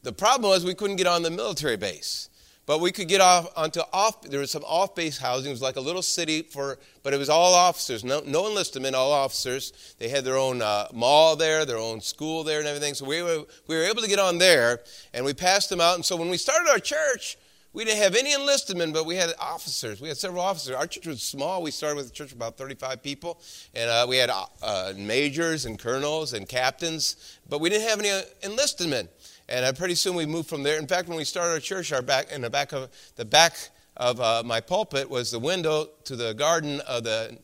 The 0.03 0.13
problem 0.13 0.51
was 0.51 0.65
we 0.65 0.75
couldn't 0.75 0.97
get 0.97 1.07
on 1.07 1.23
the 1.23 1.31
military 1.31 1.77
base. 1.77 2.31
But 2.71 2.81
we 2.81 2.93
could 2.93 3.09
get 3.09 3.21
off 3.21 3.51
onto 3.57 3.81
off. 3.93 4.23
There 4.23 4.39
was 4.39 4.53
some 4.53 4.63
off-base 4.63 5.19
housing. 5.19 5.51
It 5.51 5.55
was 5.55 5.61
like 5.61 5.75
a 5.75 5.81
little 5.81 6.03
city 6.03 6.43
for, 6.43 6.79
but 7.03 7.13
it 7.13 7.17
was 7.17 7.29
all 7.29 7.53
officers. 7.53 8.05
No, 8.05 8.23
no 8.25 8.47
enlistment, 8.47 8.95
all 8.95 9.11
officers. 9.11 9.73
They 9.99 10.09
had 10.09 10.25
their 10.25 10.37
own 10.37 10.63
uh, 10.63 10.87
mall 10.93 11.35
there, 11.35 11.65
their 11.65 11.79
own 11.79 12.01
school 12.01 12.45
there, 12.45 12.61
and 12.61 12.69
everything. 12.69 12.95
So 12.95 13.07
we 13.07 13.23
were 13.23 13.45
we 13.67 13.75
were 13.75 13.83
able 13.83 14.03
to 14.03 14.09
get 14.09 14.21
on 14.21 14.39
there, 14.39 14.83
and 15.13 15.25
we 15.25 15.35
passed 15.35 15.69
them 15.69 15.81
out. 15.81 15.97
And 15.97 16.05
so 16.05 16.15
when 16.15 16.31
we 16.31 16.37
started 16.37 16.71
our 16.71 16.79
church, 16.79 17.37
we 17.73 17.85
didn't 17.85 18.03
have 18.03 18.17
any 18.17 18.33
enlisted 18.33 18.77
men 18.77 18.93
but 18.93 19.07
we 19.07 19.17
had 19.17 19.33
officers. 19.39 20.01
We 20.01 20.09
had 20.09 20.17
several 20.17 20.43
officers. 20.43 20.75
Our 20.75 20.87
church 20.87 21.07
was 21.07 21.23
small. 21.23 21.63
We 21.63 21.71
started 21.71 21.97
with 21.97 22.09
a 22.09 22.13
church 22.13 22.33
of 22.33 22.37
about 22.37 22.57
35 22.57 23.03
people, 23.03 23.41
and 23.75 23.89
uh, 23.89 24.07
we 24.09 24.17
had 24.17 24.31
uh, 24.63 24.93
majors 24.97 25.67
and 25.67 25.79
colonels 25.79 26.33
and 26.33 26.49
captains, 26.49 27.39
but 27.49 27.61
we 27.61 27.69
didn't 27.69 27.89
have 27.89 28.01
any 28.01 28.11
enlisted 28.43 28.89
men. 28.89 29.09
And 29.49 29.65
uh, 29.65 29.73
pretty 29.73 29.97
soon 29.97 30.15
we 30.15 30.27
moved 30.27 30.49
from 30.49 30.63
there. 30.63 30.79
In 30.79 30.87
fact, 30.87 31.09
when 31.09 31.17
we 31.17 31.25
started 31.25 31.53
our 31.53 31.61
church, 31.61 31.93
our 31.93 32.03
back 32.03 32.31
in 32.31 32.43
the 32.43 32.51
back 32.51 32.73
of 32.73 32.89
the 33.17 33.25
back 33.25 33.55
of 33.97 34.21
uh, 34.21 34.43
my 34.45 34.61
pulpit 34.61 35.11
was 35.11 35.31
the 35.31 35.39
window 35.39 35.89
to 36.05 36.17
the 36.17 36.33
garden 36.35 36.81
of 36.89 37.05
the 37.05 37.37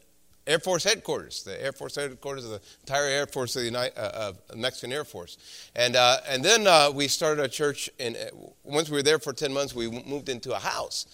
Air 0.47 0.61
Force 0.61 0.85
headquarters, 0.85 1.43
the 1.43 1.61
Air 1.61 1.73
Force 1.73 1.97
headquarters 1.97 2.45
of 2.45 2.53
the 2.53 2.61
entire 2.81 3.07
Air 3.07 3.27
Force 3.27 3.57
of 3.57 3.63
the 3.63 3.67
United, 3.67 3.99
uh, 3.99 4.33
uh, 4.53 4.57
Mexican 4.57 4.93
Air 4.93 5.05
Force. 5.05 5.39
And, 5.75 5.97
uh, 5.97 6.19
and 6.29 6.45
then 6.45 6.69
uh, 6.69 6.91
we 6.95 7.09
started 7.09 7.45
a 7.45 7.49
church, 7.49 7.91
and 7.99 8.17
uh, 8.17 8.31
once 8.63 8.89
we 8.89 8.97
were 8.97 9.03
there 9.03 9.19
for 9.19 9.33
10 9.33 9.53
months, 9.53 9.75
we 9.75 9.89
moved 9.89 10.29
into 10.29 10.55
a 10.55 10.59
house. 10.59 11.07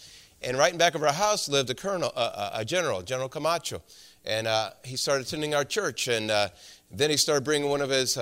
And 0.43 0.59
right 0.59 0.73
in 0.73 0.79
back 0.79 0.95
of 0.95 1.03
our 1.03 1.13
house 1.13 1.49
lived 1.49 1.71
a 1.71 1.75
colonel, 1.75 2.13
uh, 2.15 2.51
a 2.53 2.65
general, 2.65 3.01
General 3.01 3.29
Camacho. 3.29 3.83
And 4.25 4.47
he 4.85 4.97
started 4.97 5.27
attending 5.27 5.55
our 5.55 5.65
church, 5.65 6.09
and 6.09 6.31
then 6.31 7.11
he 7.11 7.17
started 7.17 7.43
bringing 7.43 7.71
one 7.71 7.81
of 7.81 7.91
his, 7.91 8.19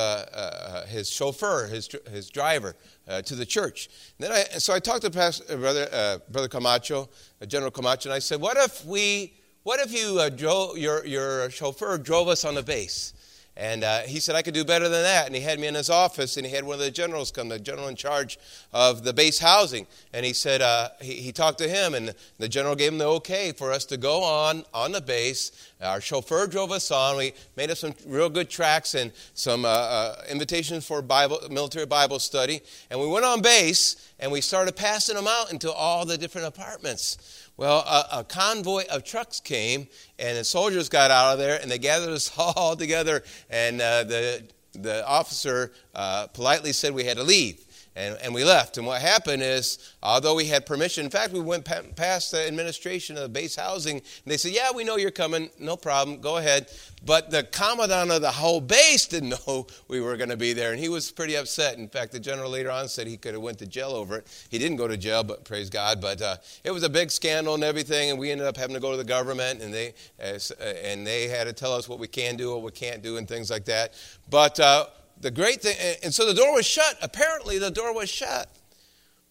his 0.86 1.10
chauffeur, 1.10 1.66
his, 1.66 1.90
his 2.10 2.30
driver, 2.30 2.76
to 3.24 3.34
the 3.34 3.44
church. 3.44 3.90
And 4.18 4.28
then 4.28 4.32
I, 4.32 4.58
so 4.58 4.72
I 4.72 4.78
talked 4.78 5.02
to 5.02 5.10
Pastor, 5.10 5.58
Brother, 5.58 6.20
Brother 6.30 6.48
Camacho, 6.48 7.10
General 7.46 7.70
Camacho, 7.70 8.08
and 8.08 8.14
I 8.14 8.18
said, 8.18 8.40
what 8.40 8.56
if 8.56 8.84
we 8.86 9.34
what 9.62 9.80
if 9.80 9.92
you 9.92 10.18
uh, 10.18 10.30
drove, 10.30 10.78
your, 10.78 11.04
your 11.04 11.50
chauffeur 11.50 11.98
drove 11.98 12.28
us 12.28 12.44
on 12.44 12.54
the 12.54 12.62
base? 12.62 13.12
And 13.56 13.84
uh, 13.84 14.00
he 14.00 14.20
said, 14.20 14.36
I 14.36 14.42
could 14.42 14.54
do 14.54 14.64
better 14.64 14.88
than 14.88 15.02
that. 15.02 15.26
And 15.26 15.34
he 15.34 15.42
had 15.42 15.60
me 15.60 15.66
in 15.66 15.74
his 15.74 15.90
office, 15.90 16.38
and 16.38 16.46
he 16.46 16.52
had 16.52 16.64
one 16.64 16.74
of 16.74 16.80
the 16.80 16.90
generals 16.90 17.30
come, 17.30 17.48
the 17.48 17.58
general 17.58 17.88
in 17.88 17.96
charge 17.96 18.38
of 18.72 19.04
the 19.04 19.12
base 19.12 19.38
housing. 19.38 19.86
And 20.14 20.24
he 20.24 20.32
said, 20.32 20.62
uh, 20.62 20.88
he, 21.00 21.14
he, 21.14 21.30
talked 21.30 21.58
to 21.58 21.68
him, 21.68 21.92
and 21.92 22.14
the 22.38 22.48
general 22.48 22.74
gave 22.74 22.92
him 22.92 22.98
the 22.98 23.08
okay 23.08 23.52
for 23.52 23.70
us 23.70 23.84
to 23.86 23.98
go 23.98 24.22
on 24.22 24.64
on 24.72 24.92
the 24.92 25.02
base. 25.02 25.69
Our 25.82 26.00
chauffeur 26.00 26.46
drove 26.46 26.72
us 26.72 26.90
on. 26.90 27.16
We 27.16 27.32
made 27.56 27.70
up 27.70 27.78
some 27.78 27.94
real 28.06 28.28
good 28.28 28.50
tracks 28.50 28.94
and 28.94 29.12
some 29.34 29.64
uh, 29.64 29.68
uh 29.68 30.22
invitations 30.28 30.86
for 30.86 31.00
Bible, 31.00 31.40
military 31.50 31.86
Bible 31.86 32.18
study. 32.18 32.60
And 32.90 33.00
we 33.00 33.06
went 33.06 33.24
on 33.24 33.40
base, 33.40 34.12
and 34.18 34.30
we 34.30 34.40
started 34.40 34.76
passing 34.76 35.16
them 35.16 35.26
out 35.26 35.52
into 35.52 35.72
all 35.72 36.04
the 36.04 36.18
different 36.18 36.48
apartments. 36.48 37.48
Well, 37.56 37.78
a, 37.80 38.20
a, 38.20 38.24
convoy 38.24 38.84
of 38.90 39.04
trucks 39.04 39.40
came, 39.40 39.86
and 40.18 40.36
the 40.36 40.44
soldiers 40.44 40.88
got 40.88 41.10
out 41.10 41.34
of 41.34 41.38
there, 41.38 41.58
and 41.60 41.70
they 41.70 41.78
gathered 41.78 42.10
us 42.10 42.30
all 42.38 42.76
together. 42.76 43.22
And 43.48 43.80
uh, 43.80 44.04
the 44.04 44.44
the 44.72 45.06
officer 45.06 45.72
uh, 45.94 46.26
politely 46.28 46.72
said 46.72 46.94
we 46.94 47.04
had 47.04 47.16
to 47.16 47.24
leave. 47.24 47.64
And, 47.96 48.16
and 48.22 48.32
we 48.32 48.44
left. 48.44 48.78
And 48.78 48.86
what 48.86 49.02
happened 49.02 49.42
is, 49.42 49.94
although 50.00 50.36
we 50.36 50.46
had 50.46 50.64
permission, 50.64 51.04
in 51.04 51.10
fact, 51.10 51.32
we 51.32 51.40
went 51.40 51.64
past 51.64 52.30
the 52.30 52.46
administration 52.46 53.16
of 53.16 53.24
the 53.24 53.28
base 53.28 53.56
housing, 53.56 53.96
and 53.96 54.04
they 54.26 54.36
said, 54.36 54.52
Yeah, 54.52 54.70
we 54.72 54.84
know 54.84 54.96
you're 54.96 55.10
coming, 55.10 55.50
no 55.58 55.76
problem, 55.76 56.20
go 56.20 56.36
ahead. 56.36 56.70
But 57.04 57.30
the 57.30 57.42
commandant 57.42 58.10
of 58.10 58.20
the 58.20 58.30
whole 58.30 58.60
base 58.60 59.06
didn't 59.06 59.30
know 59.46 59.66
we 59.88 60.00
were 60.00 60.16
going 60.16 60.30
to 60.30 60.36
be 60.36 60.52
there, 60.52 60.70
and 60.70 60.78
he 60.78 60.88
was 60.88 61.10
pretty 61.10 61.36
upset. 61.36 61.78
In 61.78 61.88
fact, 61.88 62.12
the 62.12 62.20
general 62.20 62.50
later 62.50 62.70
on 62.70 62.88
said 62.88 63.06
he 63.06 63.16
could 63.16 63.34
have 63.34 63.42
went 63.42 63.58
to 63.58 63.66
jail 63.66 63.90
over 63.90 64.18
it. 64.18 64.46
He 64.50 64.58
didn't 64.58 64.76
go 64.76 64.86
to 64.86 64.96
jail, 64.96 65.24
but 65.24 65.44
praise 65.44 65.68
God. 65.68 66.00
But 66.00 66.22
uh, 66.22 66.36
it 66.62 66.70
was 66.70 66.84
a 66.84 66.88
big 66.88 67.10
scandal 67.10 67.54
and 67.54 67.64
everything, 67.64 68.10
and 68.10 68.18
we 68.18 68.30
ended 68.30 68.46
up 68.46 68.56
having 68.56 68.74
to 68.74 68.80
go 68.80 68.92
to 68.92 68.96
the 68.96 69.04
government, 69.04 69.62
and 69.62 69.74
they, 69.74 69.94
uh, 70.22 70.38
and 70.84 71.04
they 71.04 71.26
had 71.26 71.44
to 71.44 71.52
tell 71.52 71.72
us 71.72 71.88
what 71.88 71.98
we 71.98 72.06
can 72.06 72.36
do, 72.36 72.50
what 72.52 72.62
we 72.62 72.70
can't 72.70 73.02
do, 73.02 73.16
and 73.16 73.26
things 73.26 73.50
like 73.50 73.64
that. 73.64 73.94
But 74.28 74.60
uh, 74.60 74.86
the 75.20 75.30
great 75.30 75.62
thing, 75.62 75.76
and 76.02 76.14
so 76.14 76.26
the 76.26 76.34
door 76.34 76.54
was 76.54 76.66
shut. 76.66 76.96
Apparently, 77.02 77.58
the 77.58 77.70
door 77.70 77.94
was 77.94 78.08
shut. 78.08 78.48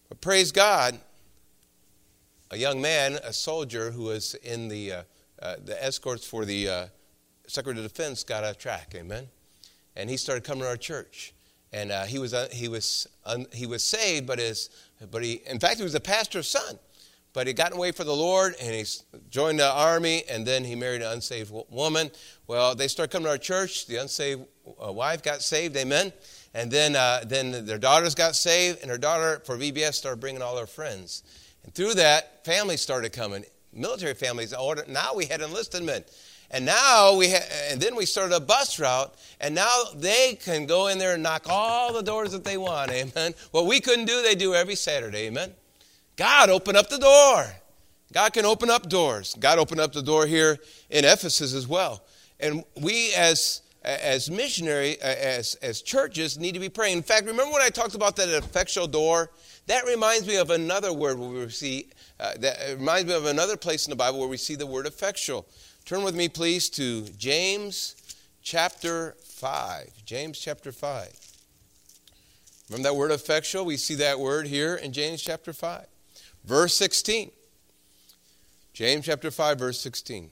But 0.08 0.20
praise 0.20 0.52
God, 0.52 0.98
a 2.50 2.56
young 2.56 2.80
man, 2.80 3.14
a 3.24 3.32
soldier 3.32 3.90
who 3.90 4.04
was 4.04 4.34
in 4.34 4.68
the, 4.68 4.92
uh, 4.92 5.02
uh, 5.40 5.56
the 5.64 5.82
escorts 5.82 6.26
for 6.26 6.44
the 6.44 6.68
uh, 6.68 6.86
Secretary 7.46 7.84
of 7.84 7.92
Defense, 7.92 8.24
got 8.24 8.44
a 8.44 8.54
track. 8.54 8.92
Amen. 8.94 9.28
And 9.96 10.08
he 10.08 10.16
started 10.16 10.44
coming 10.44 10.62
to 10.62 10.68
our 10.68 10.76
church. 10.76 11.32
And 11.72 11.92
uh, 11.92 12.04
he, 12.04 12.18
was, 12.18 12.34
uh, 12.34 12.48
he, 12.50 12.68
was, 12.68 13.06
he 13.52 13.66
was 13.66 13.84
saved, 13.84 14.26
but, 14.26 14.40
his, 14.40 14.70
but 15.10 15.22
he, 15.22 15.42
in 15.46 15.60
fact, 15.60 15.76
he 15.76 15.84
was 15.84 15.94
a 15.94 16.00
pastor's 16.00 16.48
son. 16.48 16.78
But 17.32 17.46
he 17.46 17.52
got 17.52 17.72
away 17.72 17.92
for 17.92 18.02
the 18.02 18.14
Lord 18.14 18.54
and 18.60 18.74
he 18.74 18.84
joined 19.30 19.60
the 19.60 19.70
army 19.70 20.24
and 20.28 20.44
then 20.44 20.64
he 20.64 20.74
married 20.74 21.02
an 21.02 21.12
unsaved 21.12 21.52
woman. 21.70 22.10
Well, 22.48 22.74
they 22.74 22.88
started 22.88 23.12
coming 23.12 23.26
to 23.26 23.30
our 23.30 23.38
church. 23.38 23.86
The 23.86 23.96
unsaved 23.96 24.42
wife 24.78 25.22
got 25.22 25.42
saved, 25.42 25.76
amen. 25.76 26.12
And 26.54 26.70
then, 26.70 26.96
uh, 26.96 27.22
then 27.26 27.64
their 27.64 27.78
daughters 27.78 28.14
got 28.14 28.34
saved, 28.34 28.80
and 28.82 28.90
her 28.90 28.98
daughter 28.98 29.40
for 29.44 29.56
VBS 29.56 29.94
started 29.94 30.20
bringing 30.20 30.42
all 30.42 30.56
her 30.56 30.66
friends. 30.66 31.22
And 31.64 31.74
through 31.74 31.94
that, 31.94 32.44
families 32.44 32.80
started 32.80 33.12
coming, 33.12 33.44
military 33.72 34.14
families. 34.14 34.52
Now 34.88 35.14
we 35.14 35.26
had 35.26 35.40
enlisted 35.40 35.82
men. 35.82 36.04
And 36.52 36.66
now 36.66 37.14
we 37.14 37.30
ha- 37.30 37.46
and 37.70 37.80
then 37.80 37.94
we 37.94 38.04
started 38.04 38.34
a 38.34 38.40
bus 38.40 38.80
route, 38.80 39.14
and 39.40 39.54
now 39.54 39.84
they 39.94 40.34
can 40.34 40.66
go 40.66 40.88
in 40.88 40.98
there 40.98 41.14
and 41.14 41.22
knock 41.22 41.44
all 41.48 41.92
the 41.92 42.02
doors 42.02 42.32
that 42.32 42.42
they 42.42 42.56
want, 42.56 42.90
amen. 42.90 43.34
What 43.52 43.66
we 43.66 43.80
couldn't 43.80 44.06
do, 44.06 44.20
they 44.22 44.34
do 44.34 44.54
every 44.54 44.74
Saturday, 44.74 45.26
amen. 45.26 45.52
God 46.16 46.50
open 46.50 46.74
up 46.74 46.88
the 46.88 46.98
door. 46.98 47.46
God 48.12 48.32
can 48.32 48.44
open 48.44 48.68
up 48.68 48.88
doors. 48.88 49.36
God 49.38 49.58
opened 49.58 49.80
up 49.80 49.92
the 49.92 50.02
door 50.02 50.26
here 50.26 50.58
in 50.90 51.04
Ephesus 51.04 51.54
as 51.54 51.68
well. 51.68 52.02
And 52.40 52.64
we 52.80 53.14
as 53.14 53.62
as 53.82 54.30
missionary, 54.30 55.00
as, 55.00 55.54
as 55.56 55.82
churches, 55.82 56.38
need 56.38 56.52
to 56.52 56.60
be 56.60 56.68
praying. 56.68 56.98
In 56.98 57.02
fact, 57.02 57.26
remember 57.26 57.52
when 57.52 57.62
I 57.62 57.70
talked 57.70 57.94
about 57.94 58.16
that 58.16 58.28
effectual 58.28 58.86
door? 58.86 59.30
That 59.66 59.84
reminds 59.86 60.26
me 60.26 60.36
of 60.36 60.50
another 60.50 60.92
word 60.92 61.18
where 61.18 61.30
we 61.30 61.48
see, 61.48 61.88
uh, 62.18 62.32
that 62.40 62.76
reminds 62.78 63.08
me 63.08 63.14
of 63.14 63.26
another 63.26 63.56
place 63.56 63.86
in 63.86 63.90
the 63.90 63.96
Bible 63.96 64.18
where 64.18 64.28
we 64.28 64.36
see 64.36 64.54
the 64.54 64.66
word 64.66 64.86
effectual. 64.86 65.46
Turn 65.84 66.02
with 66.02 66.14
me, 66.14 66.28
please, 66.28 66.68
to 66.70 67.02
James 67.18 67.96
chapter 68.42 69.16
5. 69.22 70.04
James 70.04 70.38
chapter 70.38 70.72
5. 70.72 71.08
Remember 72.68 72.88
that 72.88 72.94
word 72.94 73.10
effectual? 73.10 73.64
We 73.64 73.76
see 73.76 73.96
that 73.96 74.20
word 74.20 74.46
here 74.46 74.76
in 74.76 74.92
James 74.92 75.22
chapter 75.22 75.52
5. 75.52 75.86
Verse 76.44 76.74
16. 76.76 77.30
James 78.72 79.06
chapter 79.06 79.30
5, 79.30 79.58
verse 79.58 79.80
16. 79.80 80.30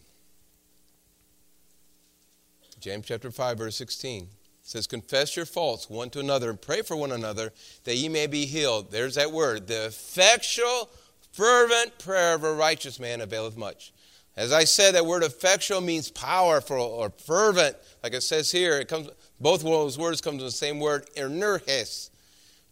James 2.81 3.07
chapter 3.07 3.31
5, 3.31 3.59
verse 3.59 3.77
16 3.77 4.29
says, 4.62 4.87
Confess 4.87 5.35
your 5.37 5.47
faults 5.47 5.91
one 5.91 6.11
to 6.11 6.21
another 6.21 6.51
and 6.51 6.61
pray 6.61 6.83
for 6.83 6.97
one 6.97 7.12
another 7.12 7.53
that 7.85 7.97
ye 7.97 8.09
may 8.09 8.27
be 8.27 8.45
healed. 8.45 8.91
There's 8.91 9.17
that 9.17 9.33
word. 9.33 9.67
The 9.67 9.87
effectual, 9.87 10.91
fervent 11.33 11.99
prayer 11.99 12.35
of 12.35 12.45
a 12.45 12.53
righteous 12.53 13.01
man 13.01 13.21
availeth 13.21 13.57
much. 13.57 13.93
As 14.37 14.53
I 14.53 14.64
said, 14.64 14.95
that 14.95 15.07
word 15.07 15.25
effectual 15.25 15.81
means 15.81 16.11
powerful 16.11 16.81
or 16.81 17.11
fervent. 17.11 17.77
Like 18.05 18.14
it 18.14 18.23
says 18.23 18.53
here, 18.53 18.79
it 18.79 18.87
comes 18.87 19.09
both 19.41 19.61
of 19.61 19.67
those 19.67 19.99
words 19.99 20.21
come 20.21 20.35
from 20.35 20.45
the 20.45 20.51
same 20.51 20.79
word, 20.79 21.09
energes. 21.17 22.11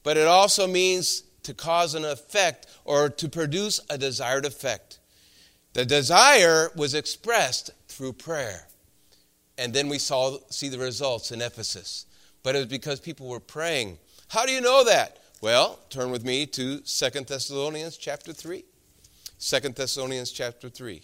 But 0.02 0.16
it 0.16 0.26
also 0.28 0.68
means 0.68 1.24
to 1.42 1.54
cause 1.54 1.94
an 1.94 2.04
effect 2.04 2.66
or 2.84 3.08
to 3.08 3.28
produce 3.28 3.80
a 3.90 3.98
desired 3.98 4.44
effect. 4.44 5.00
The 5.72 5.84
desire 5.84 6.70
was 6.76 6.94
expressed 6.94 7.70
through 7.88 8.14
prayer. 8.14 8.68
And 9.58 9.72
then 9.72 9.88
we 9.88 9.98
saw 9.98 10.38
see 10.50 10.68
the 10.68 10.78
results 10.78 11.32
in 11.32 11.40
Ephesus. 11.40 12.06
But 12.42 12.54
it 12.54 12.58
was 12.58 12.66
because 12.68 13.00
people 13.00 13.28
were 13.28 13.40
praying. 13.40 13.98
How 14.28 14.46
do 14.46 14.52
you 14.52 14.60
know 14.60 14.84
that? 14.84 15.18
Well, 15.40 15.78
turn 15.90 16.10
with 16.10 16.24
me 16.24 16.46
to 16.46 16.84
Second 16.84 17.26
Thessalonians 17.26 17.96
chapter 17.96 18.32
3. 18.32 18.64
2 19.38 19.60
Thessalonians 19.60 20.30
chapter 20.30 20.68
3. 20.68 21.02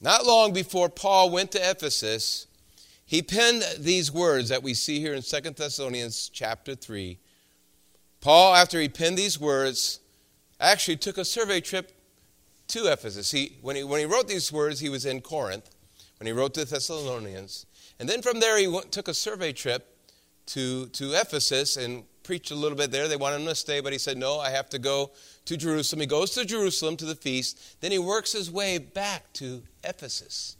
Not 0.00 0.24
long 0.26 0.52
before 0.52 0.88
Paul 0.88 1.30
went 1.30 1.52
to 1.52 1.70
Ephesus, 1.70 2.46
he 3.04 3.22
penned 3.22 3.64
these 3.78 4.12
words 4.12 4.48
that 4.48 4.62
we 4.62 4.74
see 4.74 5.00
here 5.00 5.14
in 5.14 5.22
2 5.22 5.40
Thessalonians 5.50 6.28
chapter 6.28 6.74
3. 6.74 7.18
Paul, 8.20 8.54
after 8.54 8.80
he 8.80 8.88
penned 8.88 9.18
these 9.18 9.38
words, 9.38 10.00
actually 10.60 10.96
took 10.96 11.18
a 11.18 11.24
survey 11.24 11.60
trip 11.60 11.92
to 12.68 12.90
Ephesus. 12.90 13.30
He, 13.30 13.58
when, 13.62 13.76
he, 13.76 13.84
when 13.84 14.00
he 14.00 14.06
wrote 14.06 14.28
these 14.28 14.50
words, 14.52 14.80
he 14.80 14.88
was 14.88 15.04
in 15.04 15.20
Corinth, 15.20 15.68
when 16.22 16.28
he 16.28 16.32
wrote 16.32 16.54
to 16.54 16.60
the 16.60 16.66
Thessalonians. 16.66 17.66
And 17.98 18.08
then 18.08 18.22
from 18.22 18.38
there, 18.38 18.56
he 18.56 18.68
went, 18.68 18.92
took 18.92 19.08
a 19.08 19.14
survey 19.14 19.52
trip 19.52 19.98
to, 20.46 20.86
to 20.86 21.14
Ephesus 21.14 21.76
and 21.76 22.04
preached 22.22 22.52
a 22.52 22.54
little 22.54 22.78
bit 22.78 22.92
there. 22.92 23.08
They 23.08 23.16
wanted 23.16 23.40
him 23.40 23.46
to 23.48 23.56
stay, 23.56 23.80
but 23.80 23.92
he 23.92 23.98
said, 23.98 24.16
No, 24.16 24.38
I 24.38 24.50
have 24.50 24.68
to 24.68 24.78
go 24.78 25.10
to 25.46 25.56
Jerusalem. 25.56 25.98
He 25.98 26.06
goes 26.06 26.30
to 26.34 26.44
Jerusalem 26.44 26.96
to 26.98 27.06
the 27.06 27.16
feast. 27.16 27.80
Then 27.80 27.90
he 27.90 27.98
works 27.98 28.30
his 28.30 28.52
way 28.52 28.78
back 28.78 29.32
to 29.32 29.64
Ephesus. 29.82 30.56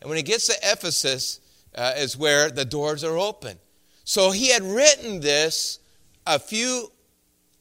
And 0.00 0.08
when 0.08 0.16
he 0.16 0.22
gets 0.22 0.46
to 0.46 0.54
Ephesus, 0.62 1.40
uh, 1.74 1.92
is 1.98 2.16
where 2.16 2.48
the 2.48 2.64
doors 2.64 3.04
are 3.04 3.18
open. 3.18 3.58
So 4.04 4.30
he 4.30 4.48
had 4.48 4.62
written 4.62 5.20
this 5.20 5.78
a 6.26 6.38
few 6.38 6.90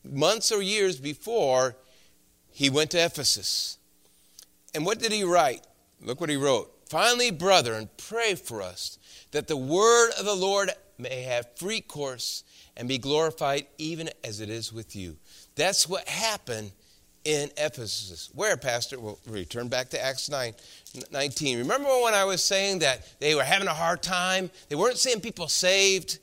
months 0.10 0.54
or 0.54 0.62
years 0.62 1.02
before 1.02 1.76
he 2.50 2.70
went 2.70 2.92
to 2.92 3.04
Ephesus. 3.04 3.78
And 4.74 4.86
what 4.86 5.00
did 5.00 5.12
he 5.12 5.26
write? 5.26 5.68
Look 6.00 6.22
what 6.22 6.30
he 6.30 6.38
wrote. 6.38 6.72
Finally, 6.88 7.32
brethren, 7.32 7.90
pray 7.98 8.36
for 8.36 8.62
us 8.62 9.00
that 9.32 9.48
the 9.48 9.58
word 9.58 10.12
of 10.20 10.26
the 10.26 10.36
Lord 10.36 10.72
may 10.98 11.24
have 11.24 11.58
free 11.58 11.82
course 11.82 12.44
and 12.78 12.88
be 12.88 12.98
glorified 12.98 13.68
even 13.78 14.10
as 14.24 14.40
it 14.40 14.50
is 14.50 14.72
with 14.72 14.96
you. 14.96 15.18
That's 15.56 15.90
what 15.90 16.08
happened 16.08 16.72
in 17.24 17.50
Ephesus. 17.58 18.30
Where, 18.34 18.56
Pastor? 18.56 19.00
We'll 19.00 19.20
return 19.28 19.68
back 19.68 19.90
to 19.90 20.04
Acts 20.04 20.30
9, 20.30 20.54
19. 21.12 21.58
Remember 21.58 21.90
when 22.04 22.14
I 22.14 22.24
was 22.24 22.44
saying 22.44 22.80
that 22.80 23.20
they 23.20 23.34
were 23.34 23.44
having 23.44 23.68
a 23.68 23.74
hard 23.74 24.04
time? 24.04 24.52
They 24.70 24.76
weren't 24.76 24.98
seeing 24.98 25.22
people 25.22 25.48
saved. 25.48 26.20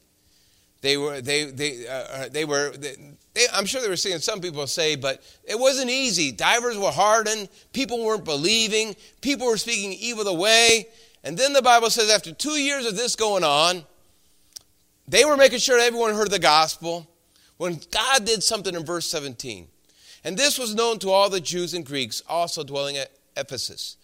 They 0.83 0.97
were, 0.97 1.21
they, 1.21 1.45
they, 1.45 1.87
uh, 1.87 1.93
uh 1.93 2.29
they 2.29 2.45
were, 2.45 2.73
they, 2.77 2.97
they, 3.35 3.47
I'm 3.53 3.65
sure 3.65 3.81
they 3.81 3.89
were 3.89 3.97
seeing 3.97 4.19
some 4.19 4.41
people 4.41 4.67
say, 4.67 4.97
but 4.97 5.23
it 5.45 5.59
wasn't 5.59 5.91
easy. 5.91 6.33
Divers 6.33 6.77
were 6.77 6.91
hardened. 6.91 7.49
People 7.73 8.05
weren't 8.05 8.25
believing. 8.25 8.95
People 9.23 9.47
were 9.47 9.57
speaking 9.57 9.93
evil 9.93 10.25
the 10.25 10.35
way. 10.35 10.89
And 11.25 11.39
then 11.39 11.53
the 11.53 11.63
Bible 11.63 11.89
says 11.89 12.11
after 12.11 12.33
two 12.33 12.61
years 12.61 12.85
of 12.85 12.97
this 12.97 13.17
going 13.17 13.45
on, 13.45 13.85
they 15.09 15.25
were 15.25 15.37
making 15.37 15.61
sure 15.61 15.79
everyone 15.79 16.15
heard 16.15 16.31
the 16.31 16.39
gospel 16.39 17.09
when 17.57 17.81
God 17.91 18.25
did 18.25 18.43
something 18.43 18.75
in 18.75 18.85
verse 18.85 19.07
17. 19.07 19.69
And 20.25 20.37
this 20.37 20.59
was 20.59 20.75
known 20.75 20.99
to 21.01 21.11
all 21.11 21.31
the 21.31 21.41
Jews 21.41 21.75
and 21.75 21.87
Greeks 21.87 22.23
also 22.29 22.63
dwelling 22.65 22.97
at 22.97 23.11
Ephesus. 23.37 23.97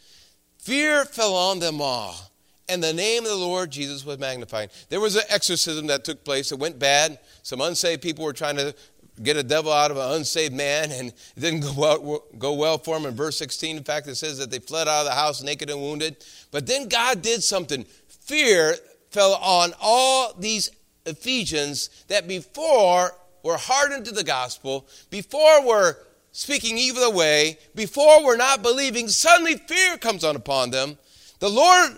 Fear 0.58 1.04
fell 1.04 1.34
on 1.34 1.58
them 1.58 1.80
all, 1.80 2.30
and 2.68 2.82
the 2.82 2.92
name 2.92 3.24
of 3.24 3.30
the 3.30 3.36
Lord 3.36 3.70
Jesus 3.70 4.04
was 4.04 4.18
magnified. 4.18 4.70
There 4.88 5.00
was 5.00 5.16
an 5.16 5.22
exorcism 5.28 5.86
that 5.88 6.04
took 6.04 6.24
place. 6.24 6.52
It 6.52 6.58
went 6.58 6.78
bad. 6.78 7.18
Some 7.42 7.60
unsaved 7.60 8.02
people 8.02 8.24
were 8.24 8.32
trying 8.32 8.56
to 8.56 8.74
get 9.22 9.36
a 9.36 9.42
devil 9.42 9.72
out 9.72 9.90
of 9.90 9.96
an 9.96 10.12
unsaved 10.12 10.54
man, 10.54 10.92
and 10.92 11.08
it 11.08 11.40
didn't 11.40 11.60
go 11.60 11.72
well, 11.76 12.24
go 12.38 12.52
well 12.52 12.78
for 12.78 12.96
him. 12.96 13.06
In 13.06 13.14
verse 13.14 13.36
16, 13.38 13.76
in 13.76 13.84
fact, 13.84 14.06
it 14.06 14.16
says 14.16 14.38
that 14.38 14.50
they 14.50 14.58
fled 14.58 14.88
out 14.88 15.00
of 15.00 15.06
the 15.06 15.12
house 15.12 15.42
naked 15.42 15.70
and 15.70 15.80
wounded. 15.80 16.24
But 16.50 16.66
then 16.66 16.88
God 16.88 17.22
did 17.22 17.42
something. 17.42 17.84
Fear 18.06 18.76
fell 19.10 19.34
on 19.34 19.72
all 19.80 20.34
these 20.38 20.70
Ephesians 21.06 21.90
that 22.08 22.28
before 22.28 23.16
were 23.42 23.56
hardened 23.56 24.04
to 24.04 24.12
the 24.12 24.24
gospel, 24.24 24.86
before 25.10 25.66
were 25.66 25.96
speaking 26.32 26.76
evil 26.76 27.02
away, 27.04 27.58
before 27.74 28.24
were 28.24 28.36
not 28.36 28.62
believing, 28.62 29.08
suddenly 29.08 29.56
fear 29.56 29.96
comes 29.96 30.22
on 30.22 30.36
upon 30.36 30.70
them. 30.70 30.98
The 31.38 31.48
Lord 31.48 31.92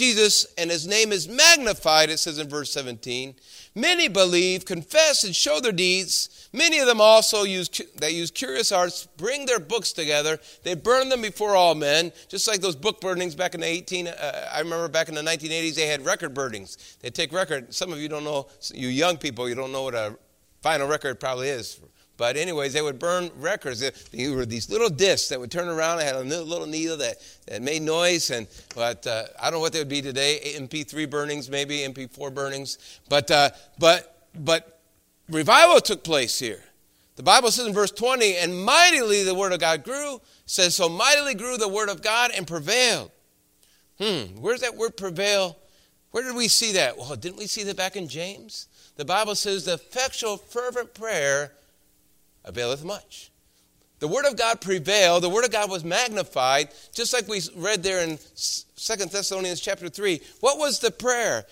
Jesus 0.00 0.46
and 0.56 0.70
his 0.70 0.86
name 0.86 1.12
is 1.12 1.28
magnified, 1.28 2.08
it 2.08 2.16
says 2.16 2.38
in 2.38 2.48
verse 2.48 2.72
17. 2.72 3.34
Many 3.74 4.08
believe, 4.08 4.64
confess, 4.64 5.24
and 5.24 5.36
show 5.36 5.60
their 5.60 5.72
deeds. 5.72 6.48
Many 6.54 6.78
of 6.78 6.86
them 6.86 7.02
also 7.02 7.42
use 7.42 7.68
that 7.96 8.14
use 8.14 8.30
curious 8.30 8.72
arts, 8.72 9.06
bring 9.18 9.44
their 9.44 9.60
books 9.60 9.92
together. 9.92 10.40
They 10.62 10.72
burn 10.72 11.10
them 11.10 11.20
before 11.20 11.54
all 11.54 11.74
men, 11.74 12.12
just 12.28 12.48
like 12.48 12.62
those 12.62 12.76
book 12.76 13.02
burnings 13.02 13.34
back 13.34 13.54
in 13.54 13.60
the 13.60 13.66
18. 13.66 14.08
Uh, 14.08 14.48
I 14.50 14.60
remember 14.60 14.88
back 14.88 15.10
in 15.10 15.14
the 15.14 15.20
1980s, 15.20 15.74
they 15.74 15.86
had 15.86 16.02
record 16.06 16.32
burnings. 16.32 16.96
They 17.00 17.10
take 17.10 17.30
record. 17.30 17.74
Some 17.74 17.92
of 17.92 17.98
you 17.98 18.08
don't 18.08 18.24
know, 18.24 18.48
you 18.72 18.88
young 18.88 19.18
people, 19.18 19.50
you 19.50 19.54
don't 19.54 19.70
know 19.70 19.82
what 19.82 19.94
a 19.94 20.16
vinyl 20.64 20.88
record 20.88 21.20
probably 21.20 21.50
is. 21.50 21.78
But 22.20 22.36
anyways, 22.36 22.74
they 22.74 22.82
would 22.82 22.98
burn 22.98 23.30
records. 23.38 23.80
There 23.80 24.34
were 24.34 24.44
these 24.44 24.68
little 24.68 24.90
discs 24.90 25.30
that 25.30 25.40
would 25.40 25.50
turn 25.50 25.68
around. 25.68 25.96
They 25.96 26.04
had 26.04 26.16
a 26.16 26.20
little 26.20 26.66
needle 26.66 26.98
that, 26.98 27.16
that 27.46 27.62
made 27.62 27.80
noise. 27.80 28.30
And 28.30 28.46
but 28.74 29.06
uh, 29.06 29.24
I 29.40 29.44
don't 29.44 29.54
know 29.54 29.60
what 29.60 29.72
they 29.72 29.78
would 29.78 29.88
be 29.88 30.02
today. 30.02 30.38
MP3 30.58 31.08
burnings, 31.08 31.48
maybe 31.48 31.78
MP4 31.78 32.34
burnings. 32.34 33.00
But 33.08 33.30
uh, 33.30 33.48
but 33.78 34.28
but 34.34 34.82
revival 35.30 35.80
took 35.80 36.04
place 36.04 36.38
here. 36.38 36.62
The 37.16 37.22
Bible 37.22 37.50
says 37.50 37.66
in 37.66 37.72
verse 37.72 37.90
20, 37.90 38.36
and 38.36 38.66
mightily 38.66 39.24
the 39.24 39.34
word 39.34 39.52
of 39.52 39.60
God 39.60 39.82
grew. 39.82 40.20
Says 40.44 40.76
so 40.76 40.90
mightily 40.90 41.32
grew 41.32 41.56
the 41.56 41.68
word 41.68 41.88
of 41.88 42.02
God 42.02 42.32
and 42.36 42.46
prevailed. 42.46 43.10
Hmm, 43.98 44.42
where's 44.42 44.60
that 44.60 44.76
word 44.76 44.94
prevail? 44.98 45.56
Where 46.10 46.22
did 46.22 46.36
we 46.36 46.48
see 46.48 46.72
that? 46.72 46.98
Well, 46.98 47.16
didn't 47.16 47.38
we 47.38 47.46
see 47.46 47.62
that 47.62 47.78
back 47.78 47.96
in 47.96 48.08
James? 48.08 48.68
The 48.96 49.06
Bible 49.06 49.36
says 49.36 49.64
the 49.64 49.74
effectual 49.74 50.36
fervent 50.36 50.92
prayer 50.92 51.52
availeth 52.44 52.84
much. 52.84 53.30
The 54.00 54.08
Word 54.08 54.24
of 54.24 54.36
God 54.36 54.60
prevailed. 54.60 55.22
The 55.22 55.28
Word 55.28 55.44
of 55.44 55.52
God 55.52 55.70
was 55.70 55.84
magnified, 55.84 56.70
just 56.94 57.12
like 57.12 57.28
we 57.28 57.40
read 57.54 57.82
there 57.82 58.02
in 58.02 58.18
Second 58.34 59.10
Thessalonians 59.10 59.60
chapter 59.60 59.88
3. 59.88 60.20
What 60.40 60.58
was 60.58 60.78
the 60.78 60.90
prayer? 60.90 61.44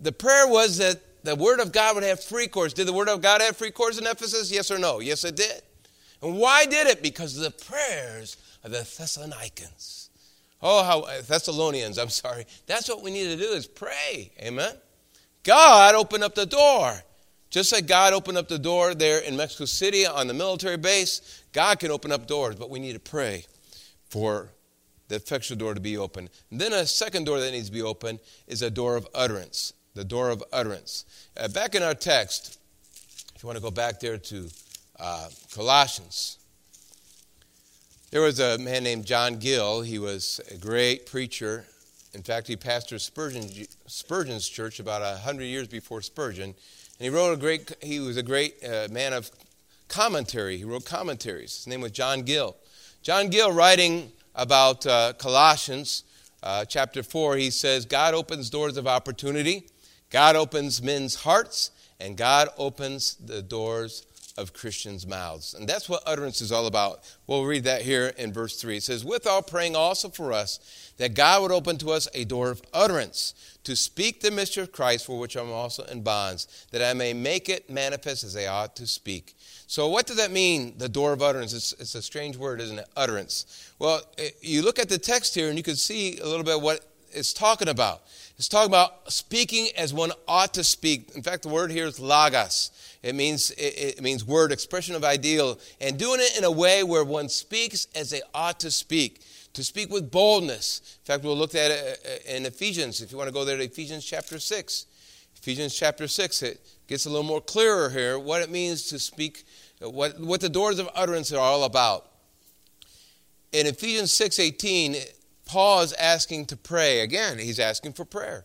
The 0.00 0.12
prayer 0.12 0.48
was 0.48 0.78
that 0.78 1.00
the 1.24 1.36
Word 1.36 1.60
of 1.60 1.72
God 1.72 1.94
would 1.94 2.04
have 2.04 2.24
free 2.24 2.48
course. 2.48 2.72
Did 2.72 2.88
the 2.88 2.92
Word 2.94 3.10
of 3.10 3.20
God 3.20 3.42
have 3.42 3.56
free 3.56 3.70
course 3.70 3.98
in 3.98 4.06
Ephesus? 4.06 4.50
Yes 4.50 4.70
or 4.70 4.78
no? 4.78 5.00
Yes, 5.00 5.24
it 5.24 5.36
did. 5.36 5.60
And 6.22 6.38
why 6.38 6.64
did 6.64 6.86
it? 6.86 7.02
Because 7.02 7.36
of 7.36 7.42
the 7.44 7.64
prayers 7.64 8.38
of 8.64 8.70
the 8.70 8.78
Thessalonians. 8.78 10.10
Oh, 10.62 10.82
how 10.82 11.00
uh, 11.00 11.22
Thessalonians, 11.22 11.98
I'm 11.98 12.08
sorry. 12.08 12.46
That's 12.66 12.88
what 12.88 13.02
we 13.02 13.10
need 13.10 13.28
to 13.28 13.36
do 13.36 13.52
is 13.52 13.66
pray. 13.66 14.32
Amen. 14.40 14.74
God 15.42 15.94
opened 15.94 16.24
up 16.24 16.34
the 16.34 16.46
door. 16.46 17.02
Just 17.50 17.72
like 17.72 17.86
God 17.86 18.12
opened 18.12 18.38
up 18.38 18.48
the 18.48 18.58
door 18.58 18.94
there 18.94 19.18
in 19.18 19.36
Mexico 19.36 19.64
City 19.64 20.06
on 20.06 20.28
the 20.28 20.34
military 20.34 20.76
base, 20.76 21.42
God 21.52 21.80
can 21.80 21.90
open 21.90 22.12
up 22.12 22.28
doors, 22.28 22.54
but 22.54 22.70
we 22.70 22.78
need 22.78 22.92
to 22.92 23.00
pray 23.00 23.44
for 24.08 24.50
the 25.08 25.16
effectual 25.16 25.58
door 25.58 25.74
to 25.74 25.80
be 25.80 25.98
open. 25.98 26.28
And 26.50 26.60
then 26.60 26.72
a 26.72 26.86
second 26.86 27.26
door 27.26 27.40
that 27.40 27.50
needs 27.50 27.66
to 27.66 27.72
be 27.72 27.82
open 27.82 28.20
is 28.46 28.62
a 28.62 28.70
door 28.70 28.96
of 28.96 29.08
utterance. 29.14 29.72
The 29.94 30.04
door 30.04 30.30
of 30.30 30.44
utterance. 30.52 31.04
Uh, 31.36 31.48
back 31.48 31.74
in 31.74 31.82
our 31.82 31.94
text, 31.94 32.58
if 33.34 33.42
you 33.42 33.48
want 33.48 33.56
to 33.56 33.62
go 33.62 33.72
back 33.72 33.98
there 33.98 34.18
to 34.18 34.48
uh, 35.00 35.28
Colossians, 35.52 36.38
there 38.12 38.20
was 38.20 38.38
a 38.38 38.58
man 38.58 38.84
named 38.84 39.04
John 39.06 39.36
Gill. 39.36 39.82
He 39.82 39.98
was 39.98 40.40
a 40.52 40.56
great 40.56 41.06
preacher. 41.06 41.64
In 42.14 42.22
fact, 42.22 42.46
he 42.46 42.56
pastored 42.56 43.00
Spurgeon, 43.00 43.48
Spurgeon's 43.86 44.48
church 44.48 44.78
about 44.78 45.02
a 45.02 45.18
hundred 45.18 45.44
years 45.44 45.66
before 45.66 46.02
Spurgeon. 46.02 46.54
And 47.00 47.04
he 47.06 47.08
wrote 47.08 47.32
a 47.32 47.36
great, 47.38 47.74
he 47.82 47.98
was 47.98 48.18
a 48.18 48.22
great 48.22 48.62
uh, 48.62 48.86
man 48.90 49.14
of 49.14 49.30
commentary. 49.88 50.58
He 50.58 50.64
wrote 50.64 50.84
commentaries. 50.84 51.56
His 51.56 51.66
name 51.66 51.80
was 51.80 51.92
John 51.92 52.20
Gill. 52.22 52.58
John 53.00 53.30
Gill, 53.30 53.50
writing 53.52 54.12
about 54.34 54.84
uh, 54.84 55.14
Colossians 55.14 56.04
uh, 56.42 56.66
chapter 56.66 57.02
4, 57.02 57.36
he 57.36 57.48
says, 57.48 57.86
God 57.86 58.12
opens 58.12 58.50
doors 58.50 58.76
of 58.76 58.86
opportunity, 58.86 59.66
God 60.10 60.36
opens 60.36 60.82
men's 60.82 61.14
hearts, 61.14 61.70
and 61.98 62.18
God 62.18 62.48
opens 62.58 63.14
the 63.14 63.40
doors 63.40 64.04
of 64.40 64.52
Christians' 64.52 65.06
mouths. 65.06 65.54
And 65.54 65.68
that's 65.68 65.88
what 65.88 66.02
utterance 66.06 66.40
is 66.40 66.50
all 66.50 66.66
about. 66.66 67.00
We'll 67.26 67.44
read 67.44 67.64
that 67.64 67.82
here 67.82 68.12
in 68.18 68.32
verse 68.32 68.60
3. 68.60 68.78
It 68.78 68.82
says, 68.82 69.04
Withal 69.04 69.42
praying 69.42 69.76
also 69.76 70.08
for 70.08 70.32
us 70.32 70.92
that 70.96 71.14
God 71.14 71.42
would 71.42 71.52
open 71.52 71.76
to 71.78 71.90
us 71.90 72.08
a 72.14 72.24
door 72.24 72.50
of 72.50 72.62
utterance 72.72 73.34
to 73.64 73.76
speak 73.76 74.20
the 74.20 74.30
mystery 74.30 74.62
of 74.62 74.72
Christ, 74.72 75.06
for 75.06 75.18
which 75.18 75.36
I'm 75.36 75.50
also 75.50 75.84
in 75.84 76.02
bonds, 76.02 76.66
that 76.72 76.82
I 76.82 76.94
may 76.94 77.12
make 77.12 77.48
it 77.48 77.70
manifest 77.70 78.24
as 78.24 78.36
I 78.36 78.46
ought 78.46 78.74
to 78.76 78.86
speak. 78.86 79.36
So, 79.66 79.88
what 79.88 80.06
does 80.06 80.16
that 80.16 80.32
mean, 80.32 80.74
the 80.78 80.88
door 80.88 81.12
of 81.12 81.22
utterance? 81.22 81.52
It's, 81.52 81.72
it's 81.74 81.94
a 81.94 82.02
strange 82.02 82.36
word, 82.36 82.60
isn't 82.60 82.78
it? 82.78 82.88
Utterance. 82.96 83.72
Well, 83.78 84.00
it, 84.18 84.36
you 84.40 84.62
look 84.62 84.78
at 84.78 84.88
the 84.88 84.98
text 84.98 85.34
here 85.34 85.48
and 85.48 85.56
you 85.56 85.62
can 85.62 85.76
see 85.76 86.18
a 86.18 86.26
little 86.26 86.44
bit 86.44 86.60
what 86.60 86.84
it's 87.12 87.32
talking 87.32 87.68
about. 87.68 88.02
It's 88.36 88.48
talking 88.48 88.70
about 88.70 89.12
speaking 89.12 89.68
as 89.76 89.92
one 89.92 90.12
ought 90.26 90.54
to 90.54 90.64
speak. 90.64 91.10
In 91.14 91.22
fact, 91.22 91.42
the 91.42 91.48
word 91.48 91.70
here 91.70 91.86
is 91.86 92.00
logos. 92.00 92.70
It 93.02 93.14
means, 93.14 93.50
it, 93.52 93.96
it 93.98 94.02
means 94.02 94.24
word, 94.24 94.52
expression 94.52 94.94
of 94.94 95.04
ideal, 95.04 95.58
and 95.80 95.98
doing 95.98 96.20
it 96.20 96.36
in 96.36 96.44
a 96.44 96.50
way 96.50 96.82
where 96.82 97.04
one 97.04 97.28
speaks 97.28 97.86
as 97.94 98.10
they 98.10 98.20
ought 98.34 98.60
to 98.60 98.70
speak 98.70 99.22
to 99.54 99.64
speak 99.64 99.90
with 99.90 100.10
boldness. 100.10 100.98
In 101.00 101.04
fact, 101.04 101.24
we'll 101.24 101.36
look 101.36 101.54
at 101.54 101.70
it 101.70 102.24
uh, 102.28 102.36
in 102.36 102.46
Ephesians. 102.46 103.00
If 103.00 103.10
you 103.10 103.18
want 103.18 103.28
to 103.28 103.34
go 103.34 103.44
there 103.44 103.56
to 103.56 103.64
Ephesians 103.64 104.04
chapter 104.04 104.38
6. 104.38 104.86
Ephesians 105.36 105.74
chapter 105.74 106.06
6, 106.06 106.42
it 106.42 106.60
gets 106.86 107.06
a 107.06 107.10
little 107.10 107.24
more 107.24 107.40
clearer 107.40 107.90
here 107.90 108.18
what 108.18 108.42
it 108.42 108.50
means 108.50 108.84
to 108.88 108.98
speak, 108.98 109.44
what, 109.80 110.20
what 110.20 110.40
the 110.40 110.48
doors 110.48 110.78
of 110.78 110.88
utterance 110.94 111.32
are 111.32 111.40
all 111.40 111.64
about. 111.64 112.06
In 113.52 113.66
Ephesians 113.66 114.12
6.18, 114.12 115.12
Paul 115.46 115.80
is 115.82 115.92
asking 115.94 116.46
to 116.46 116.56
pray. 116.56 117.00
Again, 117.00 117.38
he's 117.38 117.58
asking 117.58 117.94
for 117.94 118.04
prayer. 118.04 118.44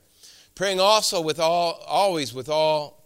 Praying 0.55 0.79
also 0.79 1.21
with 1.21 1.39
all, 1.39 1.83
always 1.85 2.33
with 2.33 2.49
all 2.49 3.04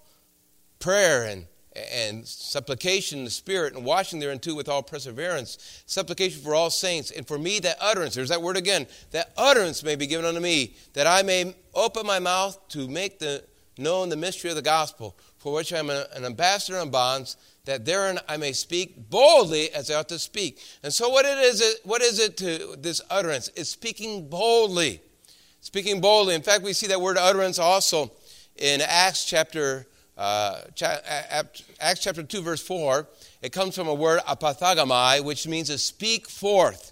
prayer 0.79 1.23
and 1.23 1.45
and 1.91 2.27
supplication 2.27 3.19
in 3.19 3.25
the 3.25 3.31
Spirit, 3.31 3.73
and 3.73 3.85
washing 3.85 4.19
thereunto 4.19 4.55
with 4.55 4.67
all 4.67 4.83
perseverance, 4.83 5.83
supplication 5.85 6.41
for 6.41 6.55
all 6.55 6.69
saints, 6.69 7.11
and 7.11 7.27
for 7.27 7.37
me 7.37 7.59
that 7.59 7.77
utterance, 7.79 8.15
there's 8.15 8.29
that 8.29 8.41
word 8.41 8.57
again, 8.57 8.87
that 9.11 9.31
utterance 9.37 9.83
may 9.83 9.95
be 9.95 10.07
given 10.07 10.25
unto 10.25 10.39
me, 10.39 10.75
that 10.93 11.07
I 11.07 11.21
may 11.21 11.55
open 11.73 12.05
my 12.05 12.19
mouth 12.19 12.57
to 12.69 12.87
make 12.87 13.19
the 13.19 13.43
known 13.77 14.09
the 14.09 14.17
mystery 14.17 14.49
of 14.49 14.55
the 14.55 14.61
gospel, 14.61 15.15
for 15.37 15.53
which 15.53 15.71
I 15.71 15.77
am 15.77 15.89
an 15.89 16.25
ambassador 16.25 16.79
in 16.79 16.89
bonds, 16.89 17.37
that 17.65 17.85
therein 17.85 18.19
I 18.27 18.37
may 18.37 18.51
speak 18.51 19.09
boldly 19.09 19.71
as 19.71 19.89
I 19.89 19.95
ought 19.95 20.09
to 20.09 20.19
speak. 20.19 20.59
And 20.83 20.93
so, 20.93 21.09
what 21.09 21.25
it 21.25 21.37
is 21.37 21.61
it? 21.61 21.79
What 21.83 22.01
is 22.01 22.19
it 22.19 22.35
to 22.37 22.75
this 22.77 22.99
utterance? 23.09 23.49
It's 23.55 23.69
speaking 23.69 24.29
boldly. 24.29 25.01
Speaking 25.61 26.01
boldly. 26.01 26.35
In 26.35 26.41
fact, 26.41 26.63
we 26.63 26.73
see 26.73 26.87
that 26.87 26.99
word 26.99 27.17
utterance 27.17 27.59
also 27.59 28.11
in 28.55 28.81
Acts 28.81 29.23
chapter 29.25 29.85
uh, 30.19 30.59
Acts 31.79 32.01
chapter 32.01 32.21
2, 32.21 32.41
verse 32.41 32.61
4, 32.61 33.07
it 33.41 33.53
comes 33.53 33.73
from 33.73 33.87
a 33.87 33.93
word 33.93 34.19
apathagamai, 34.27 35.23
which 35.23 35.47
means 35.47 35.69
to 35.69 35.77
speak 35.77 36.27
forth, 36.27 36.91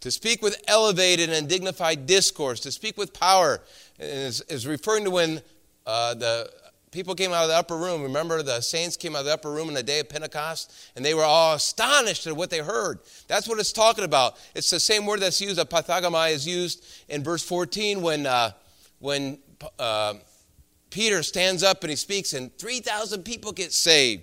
to 0.00 0.10
speak 0.10 0.40
with 0.40 0.56
elevated 0.66 1.28
and 1.28 1.46
dignified 1.48 2.06
discourse, 2.06 2.60
to 2.60 2.72
speak 2.72 2.96
with 2.96 3.12
power. 3.12 3.60
Is, 3.98 4.40
is 4.42 4.66
referring 4.66 5.04
to 5.04 5.10
when 5.10 5.42
uh, 5.86 6.14
the 6.14 6.50
people 6.92 7.14
came 7.14 7.32
out 7.32 7.42
of 7.42 7.50
the 7.50 7.56
upper 7.56 7.76
room. 7.76 8.02
Remember, 8.02 8.42
the 8.42 8.62
saints 8.62 8.96
came 8.96 9.14
out 9.14 9.20
of 9.20 9.24
the 9.26 9.34
upper 9.34 9.50
room 9.50 9.68
in 9.68 9.74
the 9.74 9.82
day 9.82 10.00
of 10.00 10.08
Pentecost, 10.08 10.72
and 10.96 11.04
they 11.04 11.12
were 11.12 11.24
all 11.24 11.54
astonished 11.54 12.26
at 12.26 12.34
what 12.34 12.48
they 12.48 12.60
heard. 12.60 13.00
That's 13.28 13.46
what 13.46 13.58
it's 13.58 13.72
talking 13.72 14.04
about. 14.04 14.38
It's 14.54 14.70
the 14.70 14.80
same 14.80 15.04
word 15.04 15.20
that's 15.20 15.42
used, 15.42 15.60
apathagamai, 15.60 16.32
is 16.32 16.48
used 16.48 16.86
in 17.10 17.22
verse 17.22 17.44
14 17.44 18.00
when, 18.00 18.24
uh, 18.24 18.52
when 18.98 19.38
uh, 19.78 20.14
Peter 20.92 21.22
stands 21.22 21.62
up 21.62 21.82
and 21.82 21.90
he 21.90 21.96
speaks, 21.96 22.34
and 22.34 22.56
3,000 22.58 23.24
people 23.24 23.50
get 23.50 23.72
saved. 23.72 24.22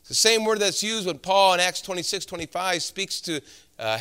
It's 0.00 0.08
the 0.08 0.14
same 0.14 0.44
word 0.44 0.60
that's 0.60 0.82
used 0.82 1.06
when 1.06 1.18
Paul 1.18 1.54
in 1.54 1.60
Acts 1.60 1.80
26 1.80 2.26
25 2.26 2.82
speaks 2.82 3.20
to 3.22 3.40
uh, 3.78 3.98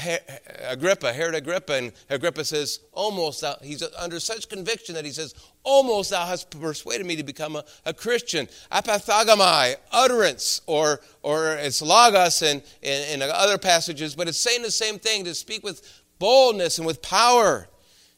Agrippa, 0.67 1.13
Herod 1.13 1.35
Agrippa, 1.35 1.73
and 1.73 1.93
Agrippa 2.09 2.43
says, 2.43 2.81
Almost, 2.91 3.41
thou, 3.41 3.55
he's 3.63 3.81
under 3.97 4.19
such 4.19 4.49
conviction 4.49 4.93
that 4.95 5.05
he 5.05 5.11
says, 5.11 5.33
Almost 5.63 6.09
thou 6.09 6.25
hast 6.25 6.49
persuaded 6.51 7.05
me 7.05 7.15
to 7.15 7.23
become 7.23 7.55
a, 7.55 7.63
a 7.85 7.93
Christian. 7.93 8.47
Apathagamai, 8.71 9.75
utterance, 9.91 10.61
or, 10.67 10.99
or 11.23 11.53
it's 11.53 11.81
logos 11.81 12.41
in, 12.41 12.61
in, 12.81 13.21
in 13.21 13.29
other 13.29 13.57
passages, 13.57 14.15
but 14.15 14.27
it's 14.27 14.37
saying 14.37 14.61
the 14.61 14.71
same 14.71 14.99
thing 14.99 15.23
to 15.23 15.33
speak 15.33 15.63
with 15.63 16.03
boldness 16.19 16.77
and 16.77 16.85
with 16.85 17.01
power. 17.01 17.69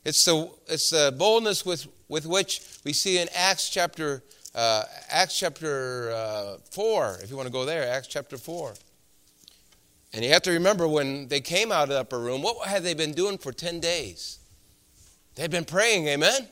It's 0.04 0.26
the, 0.26 0.50
it's 0.68 0.90
the 0.90 1.14
boldness 1.16 1.64
with 1.64 1.88
with 2.12 2.26
which 2.26 2.62
we 2.84 2.92
see 2.92 3.18
in 3.20 3.30
Acts 3.34 3.70
chapter 3.70 4.22
uh, 4.54 4.84
Acts 5.10 5.40
chapter 5.40 6.12
uh, 6.12 6.58
4, 6.72 7.20
if 7.24 7.30
you 7.30 7.38
want 7.38 7.48
to 7.48 7.54
go 7.54 7.64
there, 7.64 7.90
Acts 7.90 8.08
chapter 8.08 8.38
4. 8.38 8.74
And 10.12 10.26
you 10.26 10.32
have 10.32 10.42
to 10.42 10.52
remember 10.52 10.90
when 10.90 11.30
they 11.30 11.40
came 11.40 11.72
out 11.72 11.84
of 11.84 11.90
the 11.90 12.02
upper 12.02 12.20
room, 12.20 12.42
what 12.42 12.68
had 12.68 12.84
they 12.84 12.94
been 12.94 13.14
doing 13.14 13.38
for 13.38 13.54
10 13.54 13.80
days? 13.80 14.40
They'd 15.36 15.50
been 15.50 15.64
praying, 15.64 16.06
amen? 16.10 16.50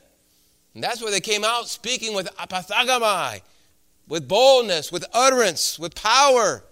And 0.74 0.82
that's 0.82 1.02
where 1.02 1.10
they 1.10 1.20
came 1.20 1.44
out 1.44 1.68
speaking 1.68 2.14
with 2.14 2.34
apathagamai, 2.36 3.42
with 4.08 4.26
boldness, 4.26 4.90
with 4.90 5.04
utterance, 5.12 5.78
with 5.78 5.94
power 5.94 6.64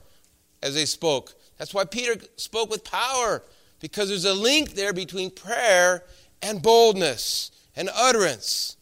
as 0.62 0.74
they 0.74 0.86
spoke. 0.86 1.34
That's 1.58 1.74
why 1.74 1.84
Peter 1.84 2.16
spoke 2.36 2.70
with 2.70 2.84
power, 2.84 3.42
because 3.80 4.08
there's 4.08 4.24
a 4.24 4.32
link 4.32 4.70
there 4.70 4.94
between 4.94 5.30
prayer 5.30 6.04
and 6.40 6.62
boldness 6.62 7.50
and 7.76 7.90
utterance. 7.94 8.77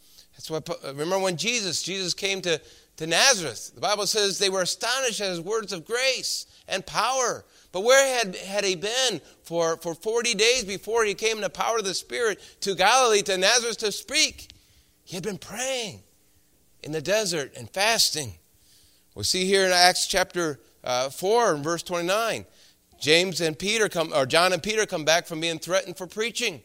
That's 0.49 0.69
what, 0.71 0.83
remember 0.85 1.19
when 1.19 1.37
Jesus, 1.37 1.83
Jesus 1.83 2.15
came 2.15 2.41
to, 2.43 2.61
to 2.99 3.07
Nazareth. 3.07 3.73
The 3.75 3.81
Bible 3.81 4.07
says 4.07 4.39
they 4.39 4.51
were 4.51 4.63
astonished 4.63 5.21
at 5.21 5.31
his 5.31 5.41
words 5.41 5.73
of 5.73 5.85
grace 5.85 6.47
and 6.69 6.85
power. 6.87 7.45
But 7.73 7.81
where 7.81 8.19
had, 8.19 8.37
had 8.37 8.65
he 8.65 8.77
been 8.77 9.21
for, 9.43 9.77
for 9.79 9.95
40 9.95 10.35
days 10.35 10.65
before 10.65 11.05
he 11.05 11.15
came 11.15 11.37
in 11.37 11.43
the 11.43 11.51
power 11.51 11.79
of 11.79 11.85
the 11.85 11.95
Spirit 11.95 12.41
to 12.61 12.75
Galilee, 12.75 13.23
to 13.23 13.37
Nazareth 13.37 13.79
to 13.79 13.93
speak? 13.93 14.51
He 15.05 15.17
had 15.17 15.25
been 15.25 15.39
praying 15.39 16.03
in 16.83 16.93
the 16.93 17.03
desert 17.03 17.53
and 17.57 17.69
fasting. 17.71 18.35
We 19.15 19.25
see 19.25 19.47
here 19.47 19.67
in 19.67 19.73
Acts 19.73 20.07
chapter 20.07 20.61
uh, 20.85 21.11
4 21.11 21.55
and 21.55 21.65
verse 21.65 21.83
29, 21.83 22.45
James 23.01 23.41
and 23.41 23.59
Peter 23.59 23.89
come, 23.89 24.13
or 24.15 24.27
John 24.27 24.53
and 24.53 24.63
Peter 24.63 24.87
come 24.87 25.05
back 25.05 25.27
from 25.27 25.41
being 25.41 25.59
threatened 25.59 25.97
for 25.97 26.07
preaching. 26.07 26.63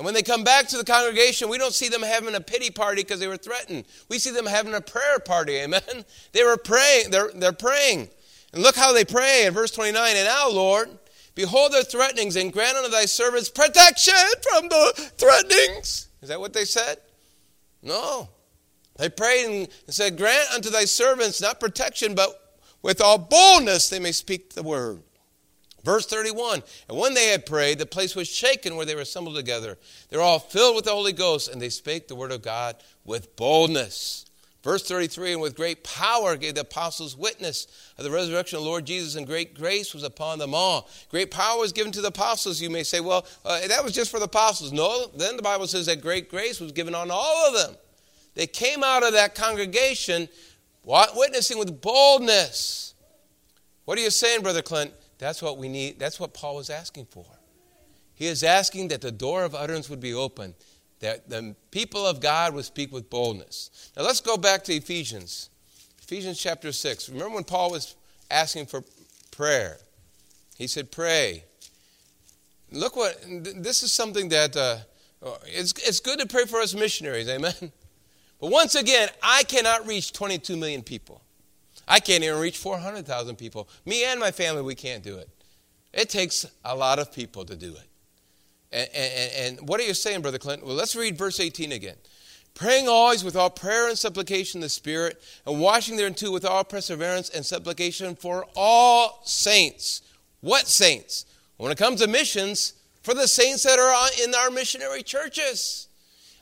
And 0.00 0.06
when 0.06 0.14
they 0.14 0.22
come 0.22 0.44
back 0.44 0.66
to 0.68 0.78
the 0.78 0.84
congregation, 0.84 1.50
we 1.50 1.58
don't 1.58 1.74
see 1.74 1.90
them 1.90 2.00
having 2.00 2.34
a 2.34 2.40
pity 2.40 2.70
party 2.70 3.02
because 3.02 3.20
they 3.20 3.26
were 3.26 3.36
threatened. 3.36 3.84
We 4.08 4.18
see 4.18 4.30
them 4.30 4.46
having 4.46 4.72
a 4.72 4.80
prayer 4.80 5.18
party, 5.18 5.56
amen? 5.56 5.82
They 6.32 6.42
were 6.42 6.56
praying, 6.56 7.10
they're, 7.10 7.30
they're 7.34 7.52
praying. 7.52 8.08
And 8.54 8.62
look 8.62 8.76
how 8.76 8.94
they 8.94 9.04
pray 9.04 9.44
in 9.44 9.52
verse 9.52 9.70
29 9.72 10.16
And 10.16 10.24
now, 10.24 10.48
Lord, 10.48 10.88
behold 11.34 11.72
their 11.72 11.82
threatenings 11.82 12.36
and 12.36 12.50
grant 12.50 12.78
unto 12.78 12.90
thy 12.90 13.04
servants 13.04 13.50
protection 13.50 14.14
from 14.50 14.70
the 14.70 15.12
threatenings. 15.18 16.08
Is 16.22 16.30
that 16.30 16.40
what 16.40 16.54
they 16.54 16.64
said? 16.64 16.96
No. 17.82 18.30
They 18.96 19.10
prayed 19.10 19.54
and 19.54 19.68
said, 19.88 20.16
Grant 20.16 20.50
unto 20.54 20.70
thy 20.70 20.86
servants 20.86 21.42
not 21.42 21.60
protection, 21.60 22.14
but 22.14 22.56
with 22.80 23.02
all 23.02 23.18
boldness 23.18 23.90
they 23.90 24.00
may 24.00 24.12
speak 24.12 24.54
the 24.54 24.62
word. 24.62 25.02
Verse 25.84 26.06
31 26.06 26.62
And 26.88 26.98
when 26.98 27.14
they 27.14 27.28
had 27.28 27.46
prayed, 27.46 27.78
the 27.78 27.86
place 27.86 28.14
was 28.14 28.28
shaken 28.28 28.76
where 28.76 28.86
they 28.86 28.94
were 28.94 29.00
assembled 29.00 29.36
together. 29.36 29.78
They 30.08 30.16
were 30.16 30.22
all 30.22 30.38
filled 30.38 30.76
with 30.76 30.84
the 30.84 30.92
Holy 30.92 31.12
Ghost, 31.12 31.50
and 31.50 31.60
they 31.60 31.68
spake 31.68 32.08
the 32.08 32.14
word 32.14 32.32
of 32.32 32.42
God 32.42 32.76
with 33.04 33.34
boldness. 33.36 34.26
Verse 34.62 34.86
33 34.86 35.32
And 35.32 35.40
with 35.40 35.56
great 35.56 35.82
power 35.84 36.36
gave 36.36 36.54
the 36.54 36.62
apostles 36.62 37.16
witness 37.16 37.66
of 37.96 38.04
the 38.04 38.10
resurrection 38.10 38.58
of 38.58 38.64
the 38.64 38.68
Lord 38.68 38.84
Jesus, 38.84 39.16
and 39.16 39.26
great 39.26 39.54
grace 39.54 39.94
was 39.94 40.02
upon 40.02 40.38
them 40.38 40.54
all. 40.54 40.88
Great 41.10 41.30
power 41.30 41.58
was 41.58 41.72
given 41.72 41.92
to 41.92 42.02
the 42.02 42.08
apostles. 42.08 42.60
You 42.60 42.70
may 42.70 42.82
say, 42.82 43.00
well, 43.00 43.26
uh, 43.44 43.66
that 43.68 43.82
was 43.82 43.92
just 43.92 44.10
for 44.10 44.18
the 44.18 44.26
apostles. 44.26 44.72
No, 44.72 45.06
then 45.16 45.36
the 45.36 45.42
Bible 45.42 45.66
says 45.66 45.86
that 45.86 46.02
great 46.02 46.28
grace 46.28 46.60
was 46.60 46.72
given 46.72 46.94
on 46.94 47.10
all 47.10 47.46
of 47.46 47.54
them. 47.54 47.76
They 48.34 48.46
came 48.46 48.84
out 48.84 49.02
of 49.02 49.12
that 49.14 49.34
congregation 49.34 50.28
witnessing 50.84 51.58
with 51.58 51.80
boldness. 51.80 52.94
What 53.84 53.98
are 53.98 54.02
you 54.02 54.10
saying, 54.10 54.42
Brother 54.42 54.62
Clint? 54.62 54.92
That's 55.20 55.42
what 55.42 55.58
we 55.58 55.68
need. 55.68 55.98
That's 55.98 56.18
what 56.18 56.32
Paul 56.32 56.56
was 56.56 56.70
asking 56.70 57.04
for. 57.04 57.26
He 58.14 58.26
is 58.26 58.42
asking 58.42 58.88
that 58.88 59.02
the 59.02 59.12
door 59.12 59.44
of 59.44 59.54
utterance 59.54 59.90
would 59.90 60.00
be 60.00 60.14
open, 60.14 60.54
that 61.00 61.28
the 61.28 61.54
people 61.70 62.06
of 62.06 62.20
God 62.20 62.54
would 62.54 62.64
speak 62.64 62.90
with 62.90 63.10
boldness. 63.10 63.92
Now 63.96 64.02
let's 64.02 64.20
go 64.20 64.38
back 64.38 64.64
to 64.64 64.72
Ephesians. 64.72 65.50
Ephesians 66.02 66.40
chapter 66.40 66.72
6. 66.72 67.10
Remember 67.10 67.34
when 67.34 67.44
Paul 67.44 67.70
was 67.70 67.96
asking 68.30 68.66
for 68.66 68.82
prayer? 69.30 69.76
He 70.56 70.66
said, 70.66 70.90
Pray. 70.90 71.44
Look 72.72 72.96
what, 72.96 73.16
this 73.56 73.82
is 73.82 73.92
something 73.92 74.30
that, 74.30 74.56
uh, 74.56 74.78
it's, 75.44 75.72
it's 75.86 76.00
good 76.00 76.18
to 76.20 76.26
pray 76.26 76.46
for 76.46 76.60
us 76.60 76.74
missionaries, 76.74 77.28
amen? 77.28 77.54
But 78.40 78.50
once 78.50 78.74
again, 78.74 79.10
I 79.22 79.42
cannot 79.42 79.86
reach 79.86 80.14
22 80.14 80.56
million 80.56 80.82
people. 80.82 81.20
I 81.88 82.00
can't 82.00 82.22
even 82.22 82.38
reach 82.38 82.58
400,000 82.58 83.36
people. 83.36 83.68
Me 83.84 84.04
and 84.04 84.20
my 84.20 84.30
family, 84.30 84.62
we 84.62 84.74
can't 84.74 85.02
do 85.02 85.16
it. 85.16 85.28
It 85.92 86.08
takes 86.08 86.46
a 86.64 86.76
lot 86.76 86.98
of 86.98 87.12
people 87.12 87.44
to 87.44 87.56
do 87.56 87.74
it. 87.74 87.88
And, 88.72 88.88
and, 88.94 89.58
and 89.58 89.68
what 89.68 89.80
are 89.80 89.84
you 89.84 89.94
saying, 89.94 90.22
Brother 90.22 90.38
Clinton? 90.38 90.66
Well, 90.66 90.76
let's 90.76 90.94
read 90.94 91.18
verse 91.18 91.40
18 91.40 91.72
again. 91.72 91.96
Praying 92.54 92.88
always 92.88 93.24
with 93.24 93.36
all 93.36 93.50
prayer 93.50 93.88
and 93.88 93.98
supplication 93.98 94.58
in 94.58 94.62
the 94.62 94.68
Spirit, 94.68 95.20
and 95.46 95.60
watching 95.60 95.96
thereunto 95.96 96.30
with 96.30 96.44
all 96.44 96.64
perseverance 96.64 97.28
and 97.30 97.44
supplication 97.44 98.14
for 98.14 98.46
all 98.56 99.20
saints. 99.24 100.02
What 100.40 100.66
saints? 100.66 101.26
When 101.56 101.72
it 101.72 101.78
comes 101.78 102.00
to 102.00 102.08
missions, 102.08 102.74
for 103.02 103.14
the 103.14 103.28
saints 103.28 103.62
that 103.64 103.78
are 103.78 104.08
in 104.22 104.34
our 104.34 104.50
missionary 104.50 105.02
churches. 105.02 105.88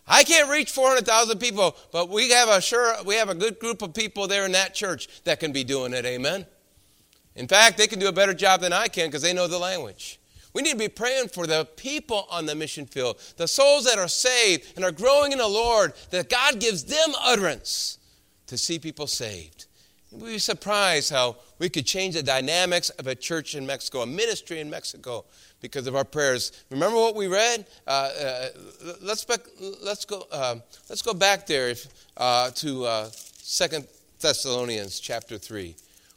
I 0.09 0.25
can't 0.25 0.49
reach 0.49 0.71
400,000 0.71 1.39
people, 1.39 1.77
but 1.93 2.09
we 2.09 2.31
have 2.31 2.49
a 2.49 2.61
sure 2.61 2.95
we 3.05 3.17
have 3.17 3.29
a 3.29 3.35
good 3.35 3.59
group 3.59 3.83
of 3.83 3.93
people 3.93 4.27
there 4.27 4.47
in 4.47 4.53
that 4.53 4.75
church 4.75 5.23
that 5.25 5.39
can 5.39 5.53
be 5.53 5.65
doing 5.65 5.93
it. 5.93 6.05
Amen. 6.07 6.47
In 7.37 7.47
fact, 7.47 7.77
they 7.77 7.87
can 7.87 7.99
do 7.99 8.09
a 8.09 8.13
better 8.13 8.35
job 8.35 8.61
than 8.61 8.73
I 8.73 8.89
can 8.89 9.07
because 9.07 9.23
they 9.23 9.33
know 9.33 9.47
the 9.47 9.59
language. 9.59 10.19
We 10.55 10.63
need 10.63 10.73
to 10.73 10.79
be 10.79 10.89
praying 10.89 11.29
for 11.29 11.47
the 11.47 11.67
people 11.77 12.27
on 12.31 12.47
the 12.47 12.55
mission 12.55 12.87
field, 12.87 13.21
the 13.37 13.47
souls 13.47 13.85
that 13.85 13.99
are 13.99 14.09
saved 14.09 14.73
and 14.75 14.85
are 14.85 14.91
growing 14.91 15.31
in 15.31 15.39
the 15.39 15.47
Lord, 15.47 15.93
that 16.11 16.29
God 16.29 16.59
gives 16.59 16.83
them 16.85 17.11
utterance 17.23 17.99
to 18.49 18.59
see 18.59 18.81
people 18.81 19.07
saved. 19.07 19.67
We'd 20.11 20.25
be 20.25 20.39
surprised 20.39 21.11
how 21.11 21.37
we 21.59 21.69
could 21.69 21.85
change 21.85 22.15
the 22.15 22.23
dynamics 22.23 22.89
of 22.91 23.07
a 23.07 23.15
church 23.15 23.55
in 23.55 23.67
Mexico, 23.67 24.01
a 24.01 24.07
ministry 24.07 24.61
in 24.61 24.71
Mexico, 24.71 25.27
because 25.61 25.87
of 25.87 25.95
our 25.95 26.05
prayers. 26.05 26.65
Remember 26.71 26.97
what 26.97 27.15
we 27.15 27.27
read? 27.27 27.67
Uh, 27.87 27.91
uh, 27.91 28.49
let's, 29.03 29.25
back, 29.25 29.41
let's, 29.83 30.05
go, 30.07 30.27
uh, 30.33 30.57
let's 30.89 31.03
go 31.03 31.13
back 31.13 31.47
there 31.47 31.69
if, 31.69 31.87
uh, 32.17 32.51
to 32.53 32.87
uh, 32.87 33.09
Second 33.13 33.87
Thessalonians 34.21 34.99
chapter 34.99 35.37
3. 35.37 35.77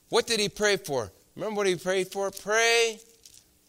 What 0.09 0.25
did 0.25 0.39
he 0.39 0.47
pray 0.47 0.77
for? 0.77 1.11
Remember 1.35 1.57
what 1.57 1.67
he 1.67 1.75
prayed 1.75 2.07
for? 2.07 2.31
Pray 2.31 2.99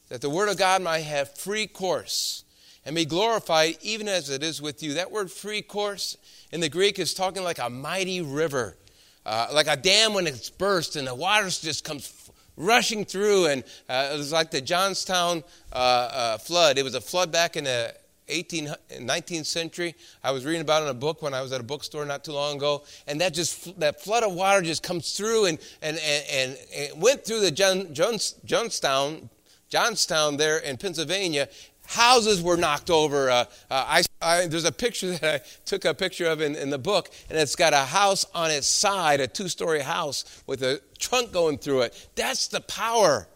that 0.08 0.20
the 0.20 0.30
Word 0.30 0.48
of 0.48 0.56
God 0.56 0.82
might 0.82 1.00
have 1.00 1.36
free 1.36 1.66
course 1.66 2.44
and 2.84 2.94
be 2.94 3.04
glorified 3.04 3.76
even 3.82 4.08
as 4.08 4.30
it 4.30 4.42
is 4.42 4.60
with 4.60 4.82
you. 4.82 4.94
That 4.94 5.10
word 5.10 5.30
free 5.30 5.62
course 5.62 6.16
in 6.50 6.60
the 6.60 6.68
Greek 6.68 6.98
is 6.98 7.14
talking 7.14 7.44
like 7.44 7.58
a 7.58 7.70
mighty 7.70 8.20
river, 8.20 8.76
uh, 9.24 9.48
like 9.52 9.66
a 9.68 9.76
dam 9.76 10.14
when 10.14 10.26
it's 10.26 10.50
burst 10.50 10.96
and 10.96 11.06
the 11.06 11.14
water 11.14 11.48
just 11.48 11.84
comes 11.84 12.30
rushing 12.56 13.04
through. 13.04 13.46
And 13.46 13.64
uh, 13.88 14.10
it 14.12 14.18
was 14.18 14.32
like 14.32 14.50
the 14.50 14.60
Johnstown 14.60 15.44
uh, 15.72 15.76
uh 15.76 16.38
flood. 16.38 16.78
It 16.78 16.84
was 16.84 16.94
a 16.94 17.00
flood 17.00 17.32
back 17.32 17.56
in 17.56 17.64
the 17.64 17.94
18th, 18.28 18.76
19th 18.98 19.46
century. 19.46 19.94
I 20.22 20.30
was 20.30 20.44
reading 20.44 20.62
about 20.62 20.82
it 20.82 20.86
in 20.86 20.90
a 20.90 20.94
book 20.94 21.22
when 21.22 21.34
I 21.34 21.42
was 21.42 21.52
at 21.52 21.60
a 21.60 21.64
bookstore 21.64 22.04
not 22.04 22.24
too 22.24 22.32
long 22.32 22.56
ago, 22.56 22.82
and 23.06 23.20
that 23.20 23.34
just 23.34 23.78
that 23.78 24.00
flood 24.00 24.22
of 24.22 24.32
water 24.32 24.62
just 24.62 24.82
comes 24.82 25.12
through 25.12 25.46
and 25.46 25.58
and 25.82 25.98
and, 25.98 26.58
and 26.74 27.02
went 27.02 27.24
through 27.24 27.40
the 27.40 27.50
John, 27.50 27.92
Johnstown 27.92 29.28
Johnstown 29.68 30.36
there 30.36 30.58
in 30.58 30.76
Pennsylvania, 30.76 31.48
houses 31.92 32.42
were 32.42 32.56
knocked 32.56 32.90
over. 32.90 33.30
Uh, 33.30 33.34
uh, 33.34 33.44
I, 33.70 34.02
I, 34.20 34.46
there's 34.46 34.64
a 34.64 34.72
picture 34.72 35.10
that 35.10 35.24
I 35.24 35.46
took 35.64 35.84
a 35.84 35.94
picture 35.94 36.26
of 36.26 36.40
in, 36.40 36.56
in, 36.56 36.70
the 36.70 36.78
book, 36.78 37.10
and 37.28 37.38
it's 37.38 37.54
got 37.54 37.72
a 37.72 37.84
house 37.84 38.24
on 38.34 38.50
its 38.50 38.66
side, 38.66 39.20
a 39.20 39.26
two 39.26 39.48
story 39.48 39.80
house 39.80 40.42
with 40.46 40.62
a 40.62 40.80
trunk 40.98 41.32
going 41.32 41.58
through 41.58 41.82
it. 41.82 42.08
That's 42.14 42.48
the 42.48 42.60
power 42.62 43.28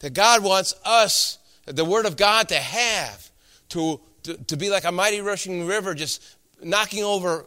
that 0.00 0.14
God 0.14 0.42
wants 0.42 0.74
us, 0.84 1.38
the 1.66 1.84
Word 1.84 2.06
of 2.06 2.16
God, 2.16 2.48
to 2.48 2.56
have, 2.56 3.30
to, 3.70 4.00
to, 4.24 4.34
to 4.34 4.56
be 4.56 4.68
like 4.68 4.84
a 4.84 4.92
mighty 4.92 5.20
rushing 5.20 5.66
river, 5.66 5.94
just 5.94 6.36
knocking 6.62 7.04
over, 7.04 7.46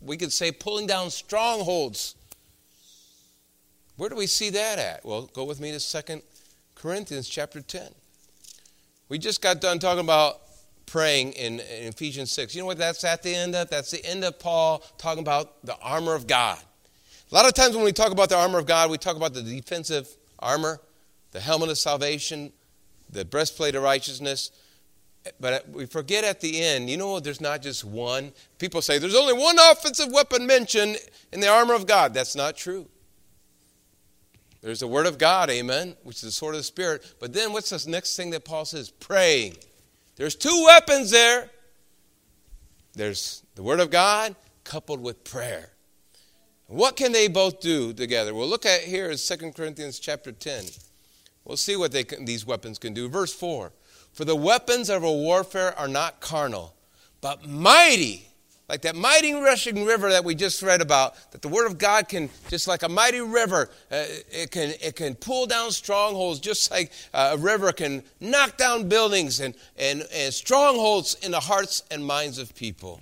we 0.00 0.16
could 0.16 0.32
say, 0.32 0.50
pulling 0.50 0.86
down 0.86 1.10
strongholds. 1.10 2.16
Where 3.96 4.08
do 4.08 4.16
we 4.16 4.26
see 4.26 4.50
that 4.50 4.78
at? 4.78 5.04
Well, 5.04 5.30
go 5.32 5.44
with 5.44 5.60
me 5.60 5.72
to 5.72 5.80
Second 5.80 6.22
Corinthians 6.74 7.28
chapter 7.28 7.60
10. 7.60 7.88
We 9.08 9.18
just 9.18 9.40
got 9.40 9.60
done 9.60 9.78
talking 9.78 10.04
about 10.04 10.40
praying 10.86 11.32
in, 11.32 11.60
in, 11.60 11.88
Ephesians 11.88 12.32
6. 12.32 12.54
You 12.54 12.62
know 12.62 12.66
what 12.66 12.78
that's 12.78 13.04
at 13.04 13.22
the 13.22 13.34
end 13.34 13.54
of? 13.54 13.70
That's 13.70 13.90
the 13.90 14.04
end 14.04 14.24
of 14.24 14.38
Paul 14.38 14.82
talking 14.98 15.22
about 15.22 15.64
the 15.64 15.76
armor 15.78 16.14
of 16.14 16.26
God. 16.26 16.58
A 17.30 17.34
lot 17.34 17.46
of 17.46 17.54
times 17.54 17.76
when 17.76 17.84
we 17.84 17.92
talk 17.92 18.10
about 18.10 18.28
the 18.28 18.36
armor 18.36 18.58
of 18.58 18.66
God, 18.66 18.90
we 18.90 18.98
talk 18.98 19.16
about 19.16 19.34
the 19.34 19.42
defensive 19.42 20.08
armor, 20.38 20.80
the 21.32 21.40
helmet 21.40 21.68
of 21.68 21.78
salvation, 21.78 22.52
the 23.10 23.24
breastplate 23.24 23.74
of 23.74 23.82
righteousness. 23.82 24.50
But 25.40 25.68
we 25.68 25.84
forget 25.86 26.24
at 26.24 26.40
the 26.40 26.60
end, 26.60 26.88
you 26.88 26.96
know, 26.96 27.20
there's 27.20 27.40
not 27.40 27.60
just 27.60 27.84
one. 27.84 28.32
People 28.58 28.80
say 28.80 28.98
there's 28.98 29.16
only 29.16 29.34
one 29.34 29.58
offensive 29.58 30.10
weapon 30.10 30.46
mentioned 30.46 30.96
in 31.32 31.40
the 31.40 31.48
armor 31.48 31.74
of 31.74 31.86
God. 31.86 32.14
That's 32.14 32.34
not 32.34 32.56
true. 32.56 32.88
There's 34.60 34.80
the 34.80 34.88
Word 34.88 35.06
of 35.06 35.18
God, 35.18 35.50
amen, 35.50 35.96
which 36.02 36.16
is 36.16 36.22
the 36.22 36.32
sword 36.32 36.54
of 36.54 36.60
the 36.60 36.64
Spirit. 36.64 37.14
But 37.20 37.32
then 37.32 37.52
what's 37.52 37.70
the 37.70 37.90
next 37.90 38.16
thing 38.16 38.30
that 38.30 38.44
Paul 38.44 38.64
says? 38.64 38.90
Praying. 38.90 39.56
There's 40.16 40.34
two 40.34 40.64
weapons 40.66 41.10
there. 41.10 41.48
There's 42.94 43.44
the 43.54 43.62
Word 43.62 43.78
of 43.80 43.90
God 43.90 44.34
coupled 44.64 45.00
with 45.00 45.22
prayer. 45.22 45.70
What 46.66 46.96
can 46.96 47.12
they 47.12 47.28
both 47.28 47.60
do 47.60 47.92
together? 47.92 48.34
We'll 48.34 48.48
look 48.48 48.66
at 48.66 48.82
here 48.82 49.10
in 49.10 49.16
2 49.16 49.52
Corinthians 49.52 49.98
chapter 49.98 50.32
10. 50.32 50.64
We'll 51.44 51.56
see 51.56 51.76
what 51.76 51.92
they 51.92 52.04
can, 52.04 52.26
these 52.26 52.44
weapons 52.44 52.78
can 52.78 52.92
do. 52.92 53.08
Verse 53.08 53.32
4 53.32 53.72
For 54.12 54.24
the 54.24 54.36
weapons 54.36 54.90
of 54.90 55.02
our 55.02 55.10
warfare 55.10 55.76
are 55.78 55.88
not 55.88 56.20
carnal, 56.20 56.74
but 57.22 57.48
mighty 57.48 58.27
like 58.68 58.82
that 58.82 58.94
mighty 58.94 59.32
rushing 59.32 59.84
river 59.84 60.10
that 60.10 60.24
we 60.24 60.34
just 60.34 60.62
read 60.62 60.82
about, 60.82 61.14
that 61.32 61.42
the 61.42 61.48
Word 61.48 61.66
of 61.66 61.78
God 61.78 62.08
can, 62.08 62.28
just 62.48 62.68
like 62.68 62.82
a 62.82 62.88
mighty 62.88 63.20
river, 63.20 63.70
uh, 63.90 64.04
it, 64.30 64.50
can, 64.50 64.74
it 64.82 64.94
can 64.94 65.14
pull 65.14 65.46
down 65.46 65.70
strongholds, 65.70 66.38
just 66.38 66.70
like 66.70 66.92
uh, 67.14 67.30
a 67.32 67.38
river 67.38 67.72
can 67.72 68.02
knock 68.20 68.56
down 68.56 68.88
buildings 68.88 69.40
and, 69.40 69.54
and, 69.78 70.04
and 70.12 70.34
strongholds 70.34 71.14
in 71.22 71.30
the 71.30 71.40
hearts 71.40 71.82
and 71.90 72.04
minds 72.04 72.38
of 72.38 72.54
people. 72.54 73.00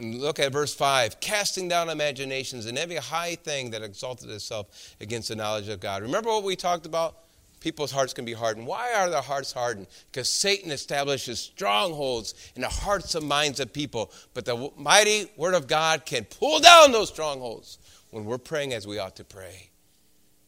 Look 0.00 0.38
at 0.38 0.52
verse 0.52 0.74
5 0.74 1.18
casting 1.18 1.68
down 1.68 1.88
imaginations 1.88 2.66
and 2.66 2.78
every 2.78 2.96
high 2.96 3.34
thing 3.34 3.70
that 3.70 3.82
exalted 3.82 4.30
itself 4.30 4.94
against 5.00 5.28
the 5.28 5.36
knowledge 5.36 5.68
of 5.68 5.80
God. 5.80 6.02
Remember 6.02 6.30
what 6.30 6.44
we 6.44 6.54
talked 6.54 6.86
about? 6.86 7.16
People's 7.62 7.92
hearts 7.92 8.12
can 8.12 8.24
be 8.24 8.32
hardened. 8.32 8.66
Why 8.66 8.92
are 8.92 9.08
their 9.08 9.22
hearts 9.22 9.52
hardened? 9.52 9.86
Because 10.10 10.28
Satan 10.28 10.72
establishes 10.72 11.38
strongholds 11.38 12.34
in 12.56 12.62
the 12.62 12.68
hearts 12.68 13.14
and 13.14 13.26
minds 13.26 13.60
of 13.60 13.72
people. 13.72 14.10
But 14.34 14.44
the 14.44 14.70
mighty 14.76 15.30
Word 15.36 15.54
of 15.54 15.68
God 15.68 16.04
can 16.04 16.24
pull 16.24 16.58
down 16.58 16.90
those 16.90 17.08
strongholds 17.08 17.78
when 18.10 18.24
we're 18.24 18.38
praying 18.38 18.74
as 18.74 18.86
we 18.86 18.98
ought 18.98 19.16
to 19.16 19.24
pray. 19.24 19.70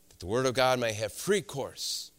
That 0.08 0.18
the 0.18 0.26
Word 0.26 0.44
of 0.44 0.54
God 0.54 0.80
may 0.80 0.92
have 0.92 1.12
free 1.12 1.40
course. 1.40 2.10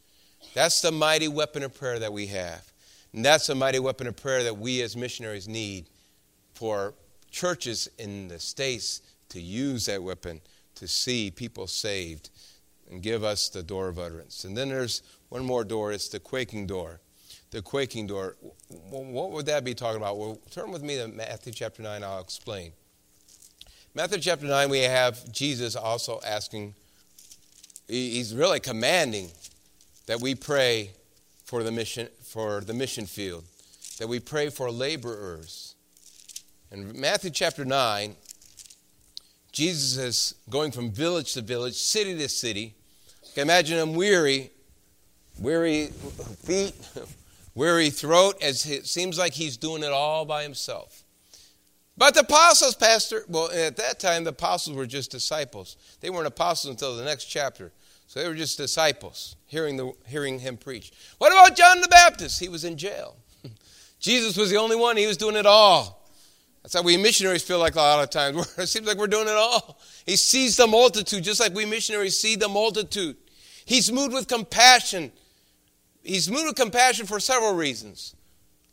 That's 0.54 0.82
the 0.82 0.94
mighty 0.94 1.28
weapon 1.28 1.64
of 1.64 1.78
prayer 1.78 2.00
that 2.00 2.14
we 2.14 2.28
have. 2.28 2.72
And 3.14 3.24
that's 3.24 3.48
the 3.48 3.56
mighty 3.56 3.80
weapon 3.80 4.08
of 4.08 4.16
prayer 4.16 4.44
that 4.44 4.58
we 4.58 4.82
as 4.82 4.96
missionaries 4.96 5.48
need 5.48 5.90
for 6.54 6.94
churches 7.32 7.90
in 8.00 8.30
the 8.30 8.40
States 8.40 9.02
to 9.30 9.42
use 9.42 9.88
that 9.88 10.02
weapon 10.02 10.40
to 10.76 10.88
see 10.88 11.32
people 11.32 11.68
saved 11.68 12.30
and 12.90 13.02
give 13.02 13.24
us 13.24 13.50
the 13.50 13.64
door 13.64 13.88
of 13.88 13.98
utterance. 14.00 14.44
And 14.44 14.56
then 14.56 14.70
there's 14.70 15.02
one 15.30 15.46
more 15.46 15.64
door, 15.64 15.92
it's 15.92 16.10
the 16.10 16.20
quaking 16.20 16.68
door. 16.68 17.00
The 17.52 17.62
quaking 17.62 18.08
door. 18.08 18.36
What 18.90 19.32
would 19.32 19.46
that 19.46 19.64
be 19.64 19.74
talking 19.74 19.98
about? 19.98 20.18
Well, 20.18 20.40
turn 20.52 20.72
with 20.72 20.84
me 20.84 20.98
to 20.98 21.08
Matthew 21.08 21.54
chapter 21.54 21.82
9, 21.82 22.04
I'll 22.04 22.20
explain. 22.20 22.74
Matthew 23.94 24.20
chapter 24.20 24.46
9, 24.46 24.70
we 24.70 24.80
have 24.80 25.32
Jesus 25.32 25.76
also 25.76 26.20
asking, 26.26 26.76
he's 27.88 28.36
really 28.36 28.60
commanding 28.60 29.32
that 30.08 30.20
we 30.20 30.36
pray 30.36 30.92
for 31.46 31.64
the 31.64 31.72
mission, 31.72 32.10
for 32.22 32.62
the 32.62 32.74
mission 32.74 33.06
field, 33.06 33.46
that 34.00 34.08
we 34.08 34.20
pray 34.20 34.50
for 34.50 34.70
laborers. 34.70 35.76
In 36.72 37.00
Matthew 37.00 37.30
chapter 37.30 37.64
9, 37.64 38.16
Jesus 39.56 39.98
is 39.98 40.36
going 40.50 40.74
from 40.74 40.92
village 40.92 41.34
to 41.34 41.42
village, 41.42 41.76
city 41.76 42.14
to 42.18 42.28
city. 42.28 42.76
imagine 43.38 43.78
him 43.78 43.96
weary, 43.96 44.52
weary 45.40 45.88
feet, 46.44 46.76
weary 47.56 47.90
throat, 47.90 48.36
as 48.44 48.70
it 48.70 48.86
seems 48.86 49.18
like 49.18 49.32
he's 49.32 49.56
doing 49.56 49.82
it 49.82 49.94
all 49.94 50.26
by 50.26 50.44
himself. 50.44 51.04
But 51.96 52.16
the 52.16 52.20
apostles, 52.20 52.76
Pastor, 52.76 53.24
well, 53.30 53.50
at 53.50 53.78
that 53.78 53.98
time, 53.98 54.26
the 54.26 54.32
apostles 54.32 54.76
were 54.76 54.86
just 54.86 55.10
disciples. 55.10 55.78
They 56.02 56.10
weren't 56.10 56.28
apostles 56.28 56.72
until 56.72 56.98
the 56.98 57.06
next 57.06 57.24
chapter. 57.24 57.72
So 58.08 58.20
they 58.20 58.28
were 58.28 58.36
just 58.36 58.58
disciples, 58.58 59.38
hearing, 59.46 59.78
the, 59.78 59.94
hearing 60.06 60.40
him 60.40 60.58
preach. 60.58 60.92
What 61.18 61.32
about 61.32 61.56
John 61.56 61.80
the 61.80 61.88
Baptist? 61.88 62.42
He 62.42 62.50
was 62.50 62.66
in 62.66 62.76
jail. 62.76 63.16
Jesus 64.02 64.36
was 64.36 64.50
the 64.50 64.58
only 64.58 64.76
one, 64.76 64.98
he 64.98 65.08
was 65.08 65.16
doing 65.16 65.38
it 65.38 65.46
all. 65.46 66.05
That's 66.66 66.74
how 66.74 66.82
we 66.82 66.98
missionaries 66.98 67.44
feel 67.44 67.60
like 67.60 67.76
a 67.76 67.78
lot 67.78 68.04
of 68.04 68.10
times. 68.10 68.38
it 68.58 68.66
seems 68.66 68.88
like 68.88 68.98
we're 68.98 69.06
doing 69.06 69.28
it 69.28 69.36
all. 69.36 69.80
He 70.08 70.16
sees 70.16 70.58
the 70.58 70.66
multitude, 70.66 71.24
just 71.24 71.40
like 71.40 71.54
we 71.54 71.64
missionaries 71.64 72.20
see 72.20 72.36
the 72.36 72.50
multitude. 72.50 73.18
He's 73.66 73.92
moved 73.92 74.14
with 74.14 74.28
compassion. 74.28 75.12
He's 76.02 76.28
moved 76.28 76.48
with 76.48 76.56
compassion 76.56 77.06
for 77.06 77.20
several 77.20 77.54
reasons. 77.54 78.16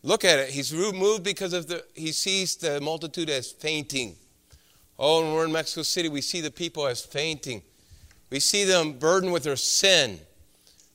Look 0.03 0.25
at 0.25 0.39
it. 0.39 0.49
He's 0.49 0.73
moved 0.73 1.23
because 1.23 1.53
of 1.53 1.67
the 1.67 1.85
he 1.93 2.13
sees 2.13 2.57
the 2.57 2.81
multitude 2.81 3.29
as 3.29 3.53
fainting. 3.53 4.17
Oh, 4.99 5.21
when 5.21 5.35
we're 5.35 5.45
in 5.45 5.53
Mexico 5.53 5.83
City, 5.83 6.09
we 6.09 6.23
see 6.23 6.41
the 6.41 6.51
people 6.51 6.87
as 6.87 7.05
fainting. 7.05 7.61
We 8.31 8.41
see 8.41 8.65
them 8.65 8.95
burdened 8.95 9.35
with 9.35 9.43
their 9.43 9.57
sin. 9.57 10.19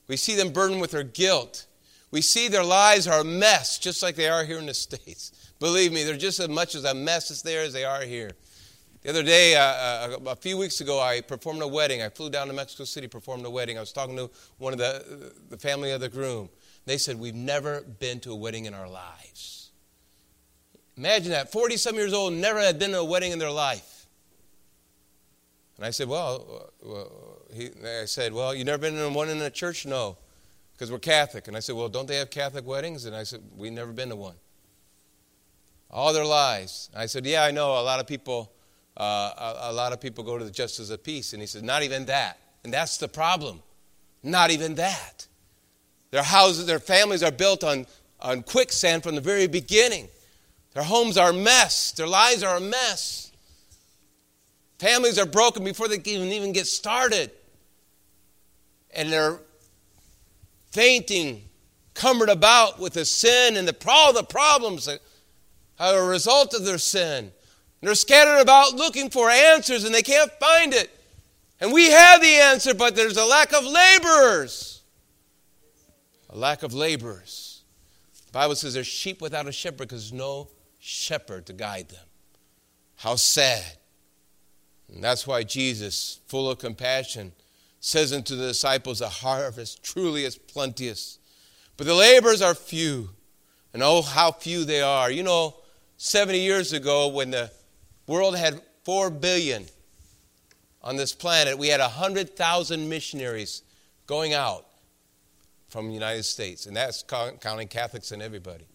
We 0.07 0.17
see 0.17 0.35
them 0.35 0.49
burdened 0.49 0.81
with 0.81 0.89
their 0.89 1.03
guilt. 1.03 1.67
We 2.09 2.21
see 2.21 2.47
their 2.47 2.63
lives 2.63 3.05
are 3.05 3.19
a 3.19 3.23
mess, 3.23 3.77
just 3.77 4.01
like 4.01 4.15
they 4.15 4.29
are 4.29 4.43
here 4.43 4.57
in 4.57 4.65
the 4.65 4.73
States. 4.87 5.31
Believe 5.59 5.91
me, 5.91 6.03
they're 6.03 6.17
just 6.17 6.39
as 6.39 6.49
much 6.49 6.75
as 6.75 6.83
a 6.83 6.93
mess 6.93 7.31
as 7.31 7.41
there 7.41 7.63
as 7.63 7.73
they 7.73 7.83
are 7.83 8.01
here. 8.01 8.31
The 9.01 9.09
other 9.09 9.23
day, 9.23 9.55
uh, 9.55 9.61
uh, 9.61 10.17
a 10.27 10.35
few 10.35 10.57
weeks 10.57 10.81
ago, 10.81 10.99
I 10.99 11.21
performed 11.21 11.61
a 11.61 11.67
wedding. 11.67 12.01
I 12.01 12.09
flew 12.09 12.29
down 12.29 12.47
to 12.47 12.53
Mexico 12.53 12.83
City, 12.83 13.07
performed 13.07 13.45
a 13.45 13.49
wedding. 13.49 13.77
I 13.77 13.79
was 13.79 13.93
talking 13.93 14.17
to 14.17 14.29
one 14.57 14.73
of 14.73 14.79
the, 14.79 15.33
the 15.49 15.57
family 15.57 15.91
of 15.91 16.01
the 16.01 16.09
groom. 16.09 16.49
They 16.85 16.97
said, 16.97 17.19
We've 17.19 17.35
never 17.35 17.81
been 17.81 18.19
to 18.21 18.31
a 18.31 18.35
wedding 18.35 18.65
in 18.65 18.73
our 18.73 18.89
lives. 18.89 19.71
Imagine 20.97 21.31
that. 21.31 21.51
40 21.51 21.77
some 21.77 21.95
years 21.95 22.11
old, 22.13 22.33
never 22.33 22.59
had 22.59 22.79
been 22.79 22.91
to 22.91 22.99
a 22.99 23.05
wedding 23.05 23.31
in 23.31 23.39
their 23.39 23.51
life. 23.51 24.07
And 25.77 25.85
I 25.85 25.91
said, 25.91 26.07
Well, 26.07 26.71
uh, 26.83 26.87
well 26.89 27.41
he, 27.53 27.69
I 28.01 28.05
said, 28.05 28.33
Well, 28.33 28.53
you 28.53 28.65
never 28.65 28.79
been 28.79 28.97
in 28.97 29.13
one 29.13 29.29
in 29.29 29.37
a 29.41 29.49
church? 29.49 29.85
No. 29.85 30.17
because 30.73 30.91
we're 30.91 30.99
Catholic. 30.99 31.47
And 31.47 31.55
I 31.55 31.59
said, 31.59 31.75
Well, 31.75 31.87
don't 31.87 32.07
they 32.07 32.17
have 32.17 32.29
Catholic 32.29 32.65
weddings? 32.65 33.05
And 33.05 33.15
I 33.15 33.23
said, 33.23 33.41
We've 33.55 33.71
never 33.71 33.91
been 33.91 34.09
to 34.09 34.15
one. 34.15 34.35
All 35.89 36.13
their 36.13 36.25
lives. 36.25 36.89
I 36.95 37.05
said, 37.05 37.25
Yeah, 37.25 37.43
I 37.43 37.51
know. 37.51 37.71
A 37.71 37.83
lot 37.83 37.99
of 37.99 38.07
people. 38.07 38.51
Uh, 38.95 39.55
a, 39.61 39.71
a 39.71 39.73
lot 39.73 39.93
of 39.93 40.01
people 40.01 40.23
go 40.23 40.39
to 40.39 40.43
the 40.43 40.49
justice 40.49 40.89
of 40.89 41.03
peace. 41.03 41.33
And 41.33 41.41
he 41.41 41.45
said, 41.45 41.63
Not 41.63 41.83
even 41.83 42.05
that. 42.05 42.39
And 42.63 42.73
that's 42.73 42.97
the 42.97 43.07
problem. 43.07 43.61
Not 44.23 44.49
even 44.51 44.75
that. 44.75 45.27
Their 46.11 46.23
houses, 46.23 46.65
their 46.65 46.79
families 46.79 47.21
are 47.21 47.31
built 47.31 47.63
on, 47.63 47.85
on 48.19 48.43
quicksand 48.43 49.03
from 49.03 49.15
the 49.15 49.21
very 49.21 49.47
beginning. 49.47 50.07
Their 50.73 50.83
homes 50.83 51.17
are 51.17 51.29
a 51.29 51.33
mess. 51.33 51.91
Their 51.91 52.07
lives 52.07 52.43
are 52.43 52.57
a 52.57 52.61
mess. 52.61 53.31
Families 54.79 55.17
are 55.17 55.25
broken 55.25 55.63
before 55.63 55.87
they 55.87 55.97
can 55.97 56.21
even 56.23 56.53
get 56.53 56.67
started. 56.67 57.31
And 58.95 59.11
they're 59.11 59.39
fainting, 60.71 61.43
cumbered 61.93 62.29
about 62.29 62.79
with 62.79 62.93
the 62.93 63.05
sin 63.05 63.57
and 63.57 63.67
the, 63.67 63.75
all 63.87 64.13
the 64.13 64.23
problems 64.23 64.85
that 64.85 64.99
are 65.79 65.99
a 65.99 66.07
result 66.07 66.53
of 66.53 66.65
their 66.65 66.77
sin. 66.77 67.31
And 67.81 67.87
they're 67.87 67.95
scattered 67.95 68.41
about 68.41 68.73
looking 68.73 69.09
for 69.09 69.29
answers 69.29 69.83
and 69.83 69.93
they 69.93 70.01
can't 70.01 70.31
find 70.39 70.73
it. 70.73 70.91
And 71.59 71.71
we 71.71 71.89
have 71.89 72.21
the 72.21 72.35
answer, 72.35 72.73
but 72.73 72.95
there's 72.95 73.17
a 73.17 73.25
lack 73.25 73.53
of 73.53 73.65
laborers. 73.65 74.81
A 76.29 76.37
lack 76.37 76.63
of 76.63 76.73
laborers. 76.73 77.61
The 78.27 78.31
Bible 78.31 78.55
says 78.55 78.73
there's 78.73 78.87
sheep 78.87 79.21
without 79.21 79.47
a 79.47 79.51
shepherd 79.51 79.79
because 79.89 80.09
there's 80.09 80.19
no 80.19 80.49
shepherd 80.79 81.45
to 81.47 81.53
guide 81.53 81.89
them. 81.89 82.05
How 82.97 83.15
sad. 83.15 83.77
And 84.93 85.03
that's 85.03 85.27
why 85.27 85.43
Jesus, 85.43 86.19
full 86.27 86.49
of 86.49 86.59
compassion, 86.59 87.33
says 87.79 88.13
unto 88.13 88.35
the 88.35 88.47
disciples, 88.47 88.99
The 88.99 89.09
harvest 89.09 89.83
truly 89.83 90.23
is 90.23 90.37
plenteous, 90.37 91.19
but 91.75 91.87
the 91.87 91.93
laborers 91.93 92.41
are 92.41 92.55
few. 92.55 93.09
And 93.73 93.83
oh, 93.83 94.01
how 94.01 94.31
few 94.31 94.65
they 94.65 94.81
are. 94.81 95.11
You 95.11 95.23
know, 95.23 95.55
70 95.97 96.39
years 96.39 96.73
ago, 96.73 97.07
when 97.07 97.31
the 97.31 97.51
world 98.05 98.37
had 98.37 98.61
4 98.85 99.09
billion 99.09 99.65
on 100.81 100.95
this 100.95 101.13
planet, 101.13 101.57
we 101.57 101.67
had 101.67 101.79
100,000 101.79 102.87
missionaries 102.87 103.63
going 104.05 104.33
out 104.33 104.65
from 105.69 105.87
the 105.87 105.93
United 105.93 106.23
States, 106.23 106.65
and 106.65 106.75
that's 106.75 107.03
counting 107.03 107.67
Catholics 107.67 108.11
and 108.11 108.21
everybody. 108.21 108.65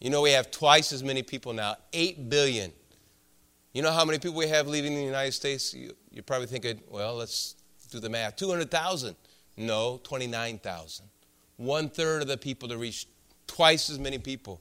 You 0.00 0.10
know, 0.10 0.20
we 0.20 0.32
have 0.32 0.50
twice 0.50 0.92
as 0.92 1.02
many 1.02 1.22
people 1.22 1.52
now, 1.52 1.76
8 1.92 2.28
billion. 2.28 2.72
You 3.72 3.82
know 3.82 3.90
how 3.90 4.04
many 4.04 4.18
people 4.18 4.36
we 4.36 4.48
have 4.48 4.68
leaving 4.68 4.94
the 4.94 5.02
United 5.02 5.32
States? 5.32 5.72
You, 5.72 5.94
are 6.16 6.22
probably 6.22 6.46
thinking, 6.46 6.80
well, 6.90 7.14
let's 7.16 7.56
do 7.90 8.00
the 8.00 8.10
math. 8.10 8.36
200,000. 8.36 9.16
No, 9.56 10.00
29,000. 10.02 11.06
One 11.56 11.88
third 11.88 12.22
of 12.22 12.28
the 12.28 12.36
people 12.36 12.68
to 12.68 12.76
reach 12.76 13.06
twice 13.46 13.90
as 13.90 13.98
many 13.98 14.18
people. 14.18 14.60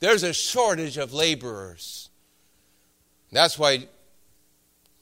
There's 0.00 0.22
a 0.22 0.32
shortage 0.32 0.96
of 0.96 1.12
laborers. 1.12 2.08
That's 3.32 3.58
why 3.58 3.88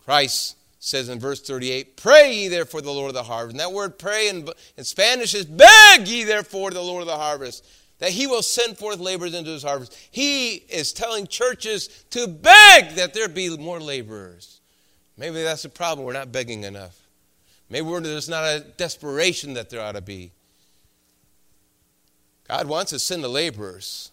Christ 0.05 0.57
says 0.78 1.09
in 1.09 1.20
verse 1.20 1.40
38, 1.40 1.97
Pray 1.97 2.34
ye 2.34 2.49
therefore 2.49 2.80
the 2.80 2.90
Lord 2.90 3.09
of 3.09 3.14
the 3.14 3.22
harvest. 3.22 3.53
And 3.53 3.61
that 3.61 3.72
word 3.72 3.99
pray 3.99 4.28
in, 4.28 4.49
in 4.76 4.84
Spanish 4.84 5.34
is 5.34 5.45
beg 5.45 6.09
ye 6.09 6.24
therefore 6.24 6.70
the 6.70 6.82
Lord 6.82 7.03
of 7.03 7.07
the 7.07 7.16
harvest, 7.16 7.64
that 7.99 8.11
he 8.11 8.26
will 8.26 8.43
send 8.43 8.76
forth 8.78 8.99
laborers 8.99 9.34
into 9.34 9.51
his 9.51 9.62
harvest. 9.62 9.97
He 10.11 10.55
is 10.55 10.93
telling 10.93 11.26
churches 11.26 11.88
to 12.11 12.26
beg 12.26 12.97
that 12.97 13.14
there 13.14 13.28
be 13.28 13.57
more 13.57 13.80
laborers. 13.80 14.61
Maybe 15.16 15.43
that's 15.43 15.62
the 15.62 15.68
problem. 15.68 16.07
We're 16.07 16.14
not 16.14 16.32
begging 16.32 16.64
enough. 16.64 16.99
Maybe 17.70 17.88
there's 18.01 18.28
not 18.28 18.45
a 18.45 18.61
desperation 18.76 19.55
that 19.55 19.70
there 19.70 19.80
ought 19.80 19.93
to 19.93 20.01
be. 20.01 20.32
God 22.49 22.66
wants 22.66 22.90
to 22.90 22.99
send 22.99 23.24
the 23.24 23.28
laborers. 23.28 24.12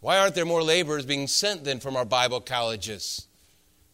Why 0.00 0.18
aren't 0.18 0.34
there 0.34 0.44
more 0.44 0.62
laborers 0.62 1.04
being 1.04 1.26
sent 1.26 1.64
then 1.64 1.80
from 1.80 1.96
our 1.96 2.04
Bible 2.04 2.40
colleges? 2.40 3.28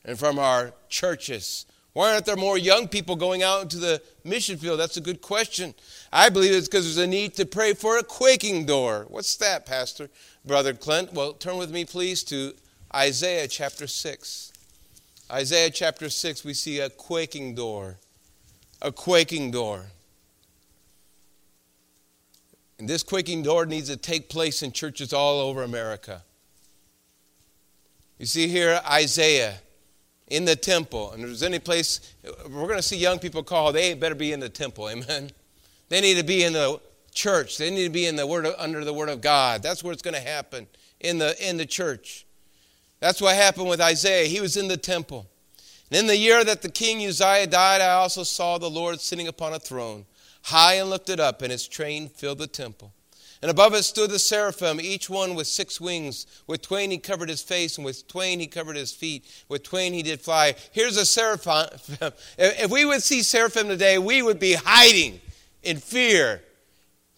and 0.05 0.19
from 0.19 0.39
our 0.39 0.73
churches? 0.89 1.67
Why 1.93 2.13
aren't 2.13 2.27
there 2.27 2.37
more 2.37 2.59
young 2.59 2.89
people 2.89 3.15
going 3.15 3.43
out 3.43 3.63
into 3.63 3.79
the 3.79 4.03
mission 4.25 4.57
field? 4.57 4.81
That's 4.81 4.97
a 4.97 5.01
good 5.01 5.21
question. 5.21 5.75
I 6.13 6.29
believe 6.29 6.53
it's 6.53 6.69
because 6.69 6.85
there's 6.85 7.05
a 7.05 7.09
need 7.09 7.35
to 7.35 7.47
pray 7.47 7.73
for 7.73 7.99
a 7.99 8.03
quaking 8.03 8.67
door. 8.67 9.07
What's 9.09 9.37
that, 9.37 9.65
Pastor? 9.65 10.11
Brother 10.45 10.75
Clint? 10.75 11.13
Well, 11.13 11.35
turn 11.35 11.57
with 11.57 11.71
me, 11.71 11.85
please, 11.85 12.25
to 12.25 12.55
Isaiah 12.95 13.47
chapter 13.47 13.87
6. 13.87 14.53
Isaiah 15.31 15.71
chapter 15.71 16.11
6, 16.11 16.45
we 16.45 16.53
see 16.53 16.81
a 16.81 16.91
quaking 16.91 17.55
door. 17.55 17.97
A 18.83 18.91
quaking 18.91 19.53
door. 19.53 19.87
And 22.79 22.89
this 22.89 23.03
quaking 23.03 23.43
door 23.43 23.67
needs 23.67 23.89
to 23.89 23.97
take 23.97 24.29
place 24.29 24.63
in 24.63 24.73
churches 24.73 25.13
all 25.13 25.41
over 25.41 25.63
America. 25.63 26.23
You 28.19 28.27
see 28.27 28.49
here 28.49 28.81
Isaiah 28.91 29.57
in 30.29 30.45
the 30.45 30.57
temple. 30.57 31.13
And 31.13 31.23
if 31.23 31.29
there's 31.29 31.43
any 31.43 31.59
place 31.59 32.15
we're 32.45 32.67
going 32.67 32.77
to 32.77 32.83
see 32.83 32.97
young 32.97 33.19
people 33.19 33.43
call, 33.43 33.73
they 33.73 33.95
better 33.95 34.15
be 34.15 34.33
in 34.33 34.41
the 34.41 34.49
temple. 34.49 34.89
Amen. 34.89 35.31
They 35.89 36.01
need 36.01 36.17
to 36.17 36.25
be 36.25 36.43
in 36.45 36.53
the 36.53 36.81
church. 37.13 37.59
They 37.59 37.71
need 37.71 37.85
to 37.85 37.91
be 37.91 38.07
in 38.07 38.17
the 38.17 38.27
word 38.27 38.47
of, 38.47 38.55
under 38.59 38.85
the 38.85 38.93
word 38.93 39.09
of 39.09 39.21
God. 39.21 39.63
That's 39.63 39.85
where 39.85 39.93
it's 39.93 40.03
going 40.03 40.15
to 40.15 40.21
happen 40.21 40.67
in 41.01 41.19
the 41.19 41.37
in 41.49 41.57
the 41.57 41.67
church. 41.67 42.27
That's 43.01 43.21
what 43.21 43.37
happened 43.37 43.69
with 43.69 43.81
Isaiah. 43.81 44.27
He 44.27 44.41
was 44.41 44.57
in 44.57 44.69
the 44.69 44.77
temple. 44.77 45.27
And 45.91 46.01
in 46.01 46.07
the 46.07 46.17
year 46.17 46.43
that 46.43 46.63
the 46.63 46.71
king 46.71 47.07
Uzziah 47.07 47.47
died, 47.47 47.81
I 47.81 47.91
also 47.91 48.23
saw 48.23 48.59
the 48.59 48.71
Lord 48.71 49.01
sitting 49.01 49.29
upon 49.29 49.53
a 49.53 49.59
throne, 49.59 50.07
high 50.45 50.75
and 50.75 50.91
lifted 50.91 51.21
up, 51.21 51.43
and 51.43 51.51
his 51.51 51.67
train 51.67 52.09
filled 52.09 52.39
the 52.39 52.47
temple. 52.47 52.93
And 53.43 53.51
above 53.51 53.75
it 53.75 53.83
stood 53.83 54.11
the 54.11 54.19
seraphim, 54.19 54.81
each 54.81 55.11
one 55.11 55.35
with 55.35 55.47
six 55.47 55.79
wings. 55.81 56.27
With 56.47 56.63
twain 56.63 56.91
he 56.91 56.99
covered 56.99 57.29
his 57.29 57.43
face, 57.43 57.77
and 57.77 57.85
with 57.85 58.09
twain 58.09 58.41
he 58.41 58.47
covered 58.47 58.77
his 58.77 58.93
feet. 58.93 59.27
With 59.49 59.63
twain 59.63 59.93
he 59.93 60.03
did 60.03 60.21
fly. 60.21 60.55
Here's 60.73 60.97
a 60.97 61.05
seraphim. 61.05 61.69
If 62.39 62.71
we 62.71 62.85
would 62.85 63.03
see 63.03 63.23
seraphim 63.23 63.69
today, 63.69 63.99
we 63.99 64.23
would 64.23 64.39
be 64.39 64.55
hiding 64.55 65.21
in 65.63 65.77
fear. 65.79 66.43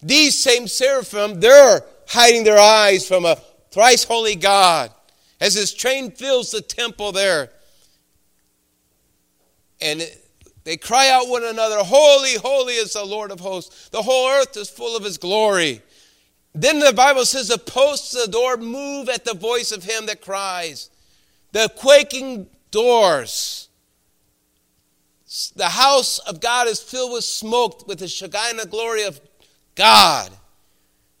These 0.01 0.41
same 0.41 0.67
seraphim, 0.67 1.39
they're 1.39 1.83
hiding 2.07 2.43
their 2.43 2.59
eyes 2.59 3.07
from 3.07 3.25
a 3.25 3.37
thrice 3.71 4.03
holy 4.03 4.35
God 4.35 4.91
as 5.39 5.53
his 5.53 5.73
train 5.73 6.11
fills 6.11 6.51
the 6.51 6.61
temple 6.61 7.11
there. 7.11 7.51
And 9.79 10.01
they 10.67 10.75
cry 10.75 11.09
out 11.09 11.29
one 11.29 11.45
another, 11.45 11.77
Holy, 11.77 12.33
holy 12.33 12.73
is 12.73 12.91
the 12.91 13.05
Lord 13.05 13.31
of 13.31 13.39
hosts. 13.39 13.87
The 13.87 14.01
whole 14.01 14.27
earth 14.27 14.57
is 14.57 14.69
full 14.69 14.97
of 14.97 15.03
his 15.05 15.17
glory. 15.17 15.81
Then 16.53 16.79
the 16.79 16.91
Bible 16.91 17.23
says 17.23 17.47
the 17.47 17.57
posts 17.57 18.13
of 18.13 18.25
the 18.25 18.31
door 18.33 18.57
move 18.57 19.07
at 19.07 19.23
the 19.23 19.33
voice 19.33 19.71
of 19.71 19.85
him 19.85 20.07
that 20.07 20.19
cries. 20.19 20.89
The 21.53 21.71
quaking 21.77 22.47
doors. 22.69 23.69
The 25.55 25.69
house 25.69 26.19
of 26.19 26.41
God 26.41 26.67
is 26.67 26.81
filled 26.81 27.13
with 27.13 27.23
smoke 27.23 27.87
with 27.87 27.99
the 27.99 28.09
Shekinah 28.09 28.65
glory 28.65 29.03
of 29.03 29.21
God. 29.73 30.33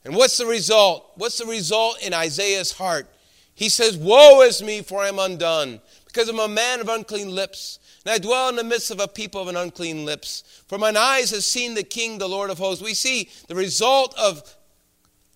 And 0.03 0.13
what's 0.13 0.35
the 0.35 0.45
result? 0.45 1.09
What's 1.15 1.37
the 1.37 1.45
result 1.45 2.03
in 2.03 2.13
Isaiah's 2.13 2.73
heart? 2.73 3.07
He 3.55 3.69
says, 3.69 3.95
Woe 3.95 4.41
is 4.41 4.61
me, 4.61 4.81
for 4.81 4.99
I 4.99 5.07
am 5.07 5.19
undone, 5.19 5.79
because 6.05 6.27
I'm 6.27 6.39
a 6.39 6.49
man 6.49 6.81
of 6.81 6.89
unclean 6.89 7.33
lips. 7.33 7.79
And 8.07 8.13
I 8.13 8.19
dwell 8.19 8.47
in 8.47 8.55
the 8.55 8.63
midst 8.63 8.89
of 8.89 9.01
a 9.01 9.07
people 9.09 9.41
of 9.41 9.49
an 9.49 9.57
unclean 9.57 10.05
lips. 10.05 10.63
For 10.69 10.77
mine 10.77 10.95
eyes 10.95 11.31
have 11.31 11.43
seen 11.43 11.73
the 11.73 11.83
King, 11.83 12.19
the 12.19 12.29
Lord 12.29 12.49
of 12.49 12.57
hosts. 12.57 12.81
We 12.81 12.93
see 12.93 13.29
the 13.49 13.55
result 13.55 14.17
of 14.17 14.55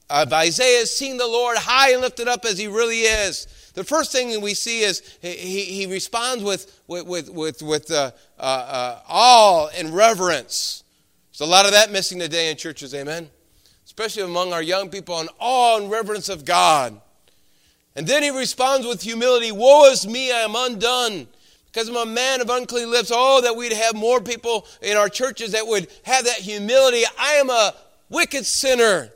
of 0.09 0.31
Isaiah 0.31 0.85
seeing 0.85 1.17
the 1.17 1.27
Lord 1.27 1.57
high 1.57 1.91
and 1.91 1.99
lifted 1.99 2.29
up 2.29 2.45
as 2.45 2.57
he 2.57 2.67
really 2.67 3.01
is. 3.01 3.71
The 3.73 3.83
first 3.83 4.13
thing 4.13 4.29
that 4.31 4.39
we 4.39 4.53
see 4.53 4.83
is 4.83 5.01
he, 5.21 5.35
he 5.35 5.85
responds 5.85 6.45
with, 6.45 6.81
with, 6.87 7.29
with, 7.29 7.61
with 7.61 7.91
uh, 7.91 8.11
uh, 8.39 8.41
uh, 8.41 8.99
awe 9.09 9.67
and 9.77 9.93
reverence. 9.93 10.85
There's 11.31 11.45
a 11.45 11.51
lot 11.51 11.65
of 11.65 11.71
that 11.71 11.91
missing 11.91 12.19
today 12.19 12.51
in 12.51 12.55
churches, 12.55 12.95
amen? 12.95 13.29
Especially 13.85 14.23
among 14.23 14.53
our 14.53 14.63
young 14.63 14.89
people, 14.89 15.19
an 15.19 15.27
awe 15.39 15.77
and 15.77 15.91
reverence 15.91 16.29
of 16.29 16.45
God. 16.45 17.01
And 17.97 18.07
then 18.07 18.23
he 18.23 18.29
responds 18.29 18.87
with 18.87 19.01
humility 19.01 19.51
Woe 19.51 19.91
is 19.91 20.07
me, 20.07 20.31
I 20.31 20.39
am 20.39 20.55
undone 20.55 21.27
because 21.71 21.87
I'm 21.87 21.95
a 21.95 22.05
man 22.05 22.41
of 22.41 22.49
unclean 22.49 22.91
lips. 22.91 23.11
Oh, 23.13 23.41
that 23.41 23.55
we'd 23.55 23.73
have 23.73 23.95
more 23.95 24.19
people 24.19 24.65
in 24.81 24.97
our 24.97 25.09
churches 25.09 25.53
that 25.53 25.67
would 25.67 25.87
have 26.03 26.25
that 26.25 26.39
humility. 26.39 27.03
I 27.17 27.33
am 27.33 27.49
a 27.49 27.73
wicked 28.09 28.45
sinner. 28.45 29.09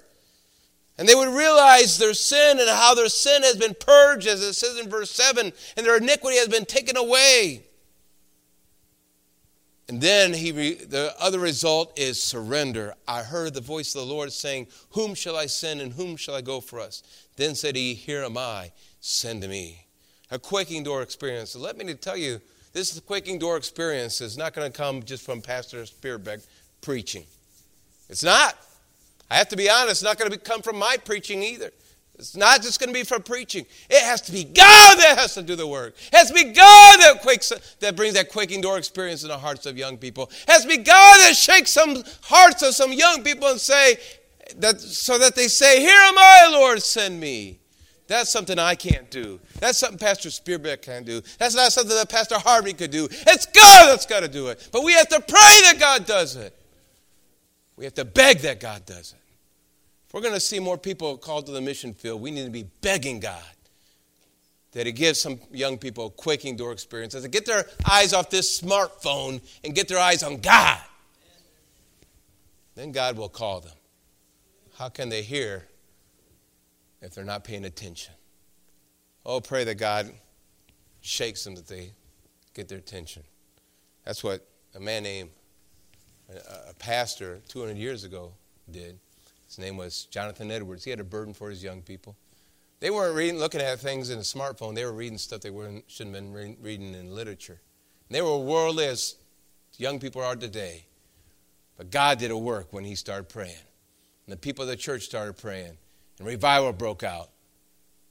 And 0.97 1.09
they 1.09 1.15
would 1.15 1.27
realize 1.27 1.97
their 1.97 2.13
sin 2.13 2.59
and 2.59 2.69
how 2.69 2.95
their 2.95 3.09
sin 3.09 3.43
has 3.43 3.57
been 3.57 3.75
purged, 3.77 4.27
as 4.27 4.41
it 4.41 4.53
says 4.53 4.79
in 4.79 4.89
verse 4.89 5.11
7, 5.11 5.51
and 5.75 5.85
their 5.85 5.97
iniquity 5.97 6.37
has 6.37 6.47
been 6.47 6.63
taken 6.63 6.95
away. 6.95 7.63
And 9.87 10.01
then 10.01 10.33
he 10.33 10.51
the 10.51 11.13
other 11.19 11.39
result 11.39 11.99
is 11.99 12.21
surrender. 12.23 12.95
I 13.07 13.21
heard 13.21 13.53
the 13.53 13.61
voice 13.61 13.93
of 13.93 14.01
the 14.01 14.13
Lord 14.13 14.31
saying, 14.31 14.67
Whom 14.91 15.13
shall 15.13 15.35
I 15.35 15.45
send 15.45 15.81
and 15.81 15.93
whom 15.93 16.15
shall 16.15 16.33
I 16.33 16.41
go 16.41 16.59
for 16.59 16.79
us? 16.79 17.03
Then 17.35 17.53
said 17.53 17.75
he, 17.75 17.93
Here 17.93 18.23
am 18.23 18.37
I, 18.37 18.71
send 18.99 19.47
me. 19.47 19.84
A 20.31 20.39
quaking 20.39 20.83
door 20.83 21.01
experience. 21.01 21.51
So 21.51 21.59
let 21.59 21.77
me 21.77 21.93
tell 21.93 22.17
you, 22.17 22.41
this 22.73 22.99
quaking 22.99 23.39
door 23.39 23.57
experience 23.57 24.21
is 24.21 24.37
not 24.37 24.53
going 24.53 24.71
to 24.71 24.75
come 24.75 25.03
just 25.03 25.23
from 25.23 25.41
Pastor 25.41 25.83
Spearbeck 25.83 26.45
preaching. 26.81 27.25
It's 28.09 28.23
not. 28.23 28.57
I 29.29 29.35
have 29.35 29.49
to 29.49 29.55
be 29.55 29.69
honest, 29.69 29.91
it's 29.91 30.03
not 30.03 30.17
going 30.17 30.31
to 30.31 30.37
come 30.37 30.61
from 30.61 30.77
my 30.77 30.97
preaching 31.03 31.41
either. 31.41 31.71
It's 32.17 32.35
not 32.35 32.61
just 32.61 32.79
going 32.79 32.89
to 32.89 32.93
be 32.93 33.03
from 33.03 33.23
preaching. 33.23 33.65
It 33.89 34.01
has 34.03 34.21
to 34.21 34.31
be 34.31 34.43
God 34.43 34.97
that 34.99 35.15
has 35.17 35.33
to 35.33 35.41
do 35.41 35.55
the 35.55 35.67
work. 35.67 35.95
It 36.13 36.15
has 36.15 36.29
to 36.29 36.33
be 36.33 36.43
God 36.45 36.99
that 37.01 37.19
quakes, 37.21 37.51
that 37.79 37.95
brings 37.95 38.13
that 38.13 38.29
quaking 38.29 38.61
door 38.61 38.77
experience 38.77 39.23
in 39.23 39.29
the 39.29 39.37
hearts 39.37 39.65
of 39.65 39.77
young 39.77 39.97
people. 39.97 40.31
It 40.47 40.49
has 40.49 40.61
to 40.61 40.67
be 40.67 40.77
God 40.77 41.17
that 41.21 41.35
shakes 41.35 41.71
some 41.71 42.03
hearts 42.21 42.61
of 42.61 42.73
some 42.73 42.93
young 42.93 43.21
people 43.23 43.49
and 43.49 43.59
say 43.59 43.97
that 44.57 44.79
so 44.79 45.17
that 45.17 45.35
they 45.35 45.47
say, 45.49 45.81
"Here 45.81 45.89
am 45.89 46.17
I, 46.17 46.47
Lord, 46.51 46.81
send 46.81 47.19
me." 47.19 47.59
That's 48.07 48.29
something 48.31 48.59
I 48.59 48.75
can't 48.75 49.09
do. 49.09 49.39
That's 49.59 49.79
something 49.79 49.97
Pastor 49.97 50.29
Spearbeck 50.29 50.81
can't 50.81 51.05
do. 51.05 51.21
That's 51.39 51.55
not 51.55 51.71
something 51.71 51.95
that 51.95 52.09
Pastor 52.09 52.37
Harvey 52.37 52.73
could 52.73 52.91
do. 52.91 53.05
It's 53.05 53.45
God 53.47 53.89
that's 53.89 54.05
got 54.05 54.19
to 54.19 54.27
do 54.27 54.47
it. 54.47 54.69
But 54.71 54.83
we 54.83 54.93
have 54.93 55.07
to 55.09 55.19
pray 55.19 55.59
that 55.63 55.77
God 55.79 56.05
does 56.05 56.35
it. 56.35 56.55
We 57.75 57.83
have 57.83 57.95
to 57.95 58.05
beg 58.05 58.39
that 58.39 58.59
God 58.59 58.85
does 58.85 59.13
it. 59.13 59.19
If 60.07 60.13
we're 60.13 60.21
going 60.21 60.35
to 60.35 60.39
see 60.39 60.59
more 60.59 60.77
people 60.77 61.17
called 61.17 61.47
to 61.47 61.51
the 61.51 61.61
mission 61.61 61.93
field, 61.93 62.21
we 62.21 62.31
need 62.31 62.45
to 62.45 62.51
be 62.51 62.67
begging 62.81 63.19
God 63.19 63.41
that 64.75 64.85
He 64.85 64.91
gives 64.91 65.19
some 65.19 65.39
young 65.51 65.77
people 65.77 66.07
a 66.07 66.09
quaking 66.09 66.57
door 66.57 66.73
experience, 66.73 67.13
to 67.13 67.27
get 67.27 67.45
their 67.45 67.65
eyes 67.89 68.13
off 68.13 68.29
this 68.29 68.61
smartphone 68.61 69.41
and 69.63 69.73
get 69.73 69.87
their 69.87 69.97
eyes 69.97 70.21
on 70.21 70.37
God. 70.37 70.79
Then 72.75 72.91
God 72.91 73.17
will 73.17 73.29
call 73.29 73.61
them. 73.61 73.71
How 74.77 74.89
can 74.89 75.07
they 75.07 75.21
hear 75.21 75.65
if 77.05 77.13
they're 77.13 77.23
not 77.23 77.43
paying 77.43 77.65
attention? 77.65 78.13
Oh, 79.25 79.39
pray 79.39 79.63
that 79.63 79.75
God 79.75 80.11
shakes 81.01 81.43
them 81.43 81.55
that 81.55 81.67
they 81.67 81.93
get 82.53 82.67
their 82.67 82.79
attention. 82.79 83.23
That's 84.03 84.23
what 84.23 84.47
a 84.75 84.79
man 84.79 85.03
named 85.03 85.29
a 86.69 86.73
pastor 86.73 87.39
200 87.47 87.77
years 87.77 88.03
ago 88.03 88.33
did. 88.69 88.99
His 89.47 89.59
name 89.59 89.77
was 89.77 90.05
Jonathan 90.05 90.49
Edwards. 90.49 90.83
He 90.83 90.89
had 90.89 90.99
a 90.99 91.03
burden 91.03 91.33
for 91.33 91.49
his 91.49 91.63
young 91.63 91.81
people. 91.81 92.15
They 92.79 92.89
weren't 92.89 93.15
reading, 93.15 93.39
looking 93.39 93.61
at 93.61 93.79
things 93.79 94.09
in 94.09 94.17
a 94.17 94.23
smartphone. 94.23 94.75
They 94.75 94.85
were 94.85 94.91
reading 94.91 95.17
stuff 95.17 95.41
they 95.41 95.49
shouldn't 95.87 96.15
have 96.15 96.33
been 96.33 96.57
reading 96.61 96.93
in 96.93 97.13
literature. 97.13 97.61
And 98.09 98.15
they 98.15 98.21
were 98.21 98.37
worldly 98.37 98.85
as 98.85 99.15
young 99.77 99.99
people 99.99 100.21
are 100.23 100.35
today. 100.35 100.85
But 101.77 101.91
God 101.91 102.19
did 102.19 102.31
a 102.31 102.37
work 102.37 102.73
when 102.73 102.83
He 102.83 102.95
started 102.95 103.29
praying. 103.29 103.55
And 104.25 104.33
the 104.33 104.37
people 104.37 104.63
of 104.63 104.69
the 104.69 104.75
church 104.75 105.03
started 105.03 105.37
praying. 105.37 105.77
And 106.19 106.27
revival 106.27 106.71
broke 106.73 107.03
out. 107.03 107.29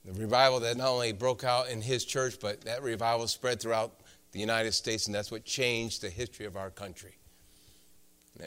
The 0.04 0.12
revival 0.12 0.60
that 0.60 0.76
not 0.76 0.88
only 0.88 1.12
broke 1.12 1.44
out 1.44 1.68
in 1.68 1.80
His 1.80 2.04
church, 2.04 2.36
but 2.40 2.62
that 2.62 2.82
revival 2.82 3.26
spread 3.26 3.60
throughout 3.60 4.00
the 4.32 4.40
United 4.40 4.72
States, 4.72 5.06
and 5.06 5.14
that's 5.14 5.30
what 5.30 5.44
changed 5.44 6.02
the 6.02 6.10
history 6.10 6.44
of 6.44 6.56
our 6.56 6.70
country. 6.70 7.16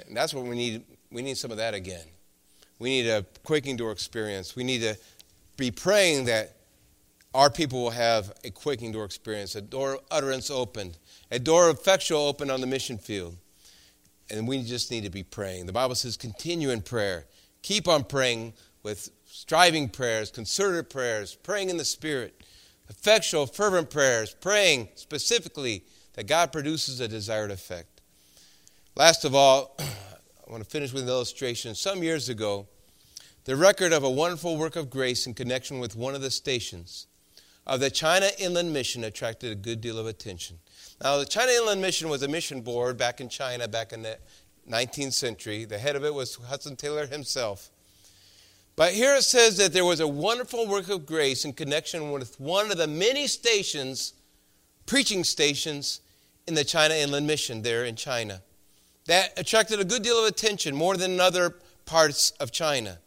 And 0.06 0.16
that's 0.16 0.34
what 0.34 0.46
we 0.46 0.56
need. 0.56 0.84
We 1.12 1.22
need 1.22 1.38
some 1.38 1.50
of 1.50 1.58
that 1.58 1.74
again. 1.74 2.06
We 2.78 2.90
need 2.90 3.08
a 3.08 3.26
quaking 3.44 3.78
door 3.78 3.92
experience. 3.92 4.56
We 4.56 4.64
need 4.64 4.82
to 4.82 4.98
be 5.56 5.72
praying 5.72 6.26
that 6.26 6.58
our 7.34 7.50
people 7.50 7.82
will 7.84 7.92
have 7.92 8.34
a 8.44 8.52
quaking 8.52 8.92
door 8.92 9.06
experience, 9.06 9.56
a 9.56 9.62
door 9.62 9.94
of 9.94 10.00
utterance 10.12 10.52
opened, 10.52 10.98
a 11.32 11.40
door 11.40 11.70
of 11.70 11.78
effectual 11.78 12.20
open 12.20 12.52
on 12.52 12.62
the 12.62 12.68
mission 12.68 12.98
field. 12.98 13.36
And 14.30 14.48
we 14.48 14.62
just 14.64 14.92
need 14.92 15.04
to 15.06 15.10
be 15.10 15.24
praying. 15.24 15.66
The 15.66 15.74
Bible 15.74 15.96
says, 15.96 16.18
continue 16.18 16.70
in 16.70 16.82
prayer. 16.82 17.26
Keep 17.62 17.88
on 17.88 18.04
praying 18.04 18.54
with 18.84 19.10
striving 19.28 19.90
prayers, 19.90 20.32
concerted 20.32 20.90
prayers, 20.90 21.36
praying 21.36 21.70
in 21.70 21.78
the 21.78 21.86
Spirit, 21.86 22.42
effectual, 22.90 23.46
fervent 23.46 23.90
prayers, 23.90 24.36
praying 24.40 24.90
specifically 24.96 25.84
that 26.14 26.26
God 26.26 26.52
produces 26.52 27.00
a 27.00 27.08
desired 27.08 27.52
effect. 27.52 28.02
Last 28.96 29.26
of 29.26 29.36
all, 29.36 29.76
I 29.80 30.52
want 30.52 30.64
to 30.64 30.70
finish 30.70 30.94
with 30.94 31.04
an 31.04 31.10
illustration. 31.10 31.76
Some 31.76 32.02
years 32.02 32.30
ago, 32.30 32.68
the 33.46 33.56
record 33.56 33.94
of 33.94 34.04
a 34.04 34.10
wonderful 34.10 34.58
work 34.58 34.76
of 34.76 34.90
grace 34.90 35.28
in 35.28 35.34
connection 35.34 35.80
with 35.80 35.96
one 35.96 36.16
of 36.16 36.22
the 36.22 36.32
stations 36.32 37.08
of 37.68 37.82
the 37.82 37.90
China 37.90 38.30
Inland 38.40 38.72
Mission 38.72 39.04
attracted 39.04 39.52
a 39.52 39.56
good 39.56 39.82
deal 39.82 40.00
of 40.00 40.08
attention. 40.08 40.58
Now, 41.04 41.18
the 41.18 41.26
China 41.26 41.52
Inland 41.52 41.82
Mission 41.82 42.10
was 42.10 42.24
a 42.24 42.28
mission 42.28 42.62
board 42.62 42.98
back 42.98 43.22
in 43.22 43.30
China 43.30 43.68
back 43.68 43.92
in 43.92 44.02
the 44.02 44.18
19th 44.70 45.14
century. 45.14 45.66
The 45.66 45.78
head 45.78 45.96
of 45.96 46.04
it 46.04 46.14
was 46.14 46.36
Hudson 46.36 46.78
Taylor 46.78 47.06
himself. 47.06 47.70
But 48.78 48.94
here 48.94 49.16
it 49.16 49.24
says 49.24 49.58
that 49.58 49.74
there 49.74 49.84
was 49.84 50.00
a 50.00 50.08
wonderful 50.08 50.66
work 50.68 50.88
of 50.88 51.06
grace 51.06 51.44
in 51.44 51.52
connection 51.52 52.12
with 52.12 52.40
one 52.40 52.72
of 52.72 52.78
the 52.78 52.88
many 52.88 53.28
stations, 53.28 54.14
preaching 54.86 55.26
stations, 55.26 56.00
in 56.48 56.54
the 56.54 56.64
China 56.64 56.94
Inland 56.94 57.28
Mission 57.28 57.62
there 57.62 57.84
in 57.84 57.98
China 57.98 58.42
that 59.08 59.38
attracted 59.38 59.80
a 59.80 59.86
good 59.86 60.04
deal 60.04 60.20
of 60.20 60.28
attention, 60.28 60.76
more 60.76 60.98
than 60.98 61.12
in 61.12 61.20
other 61.20 61.56
parts 61.86 62.32
of 62.40 62.52
China. 62.52 63.00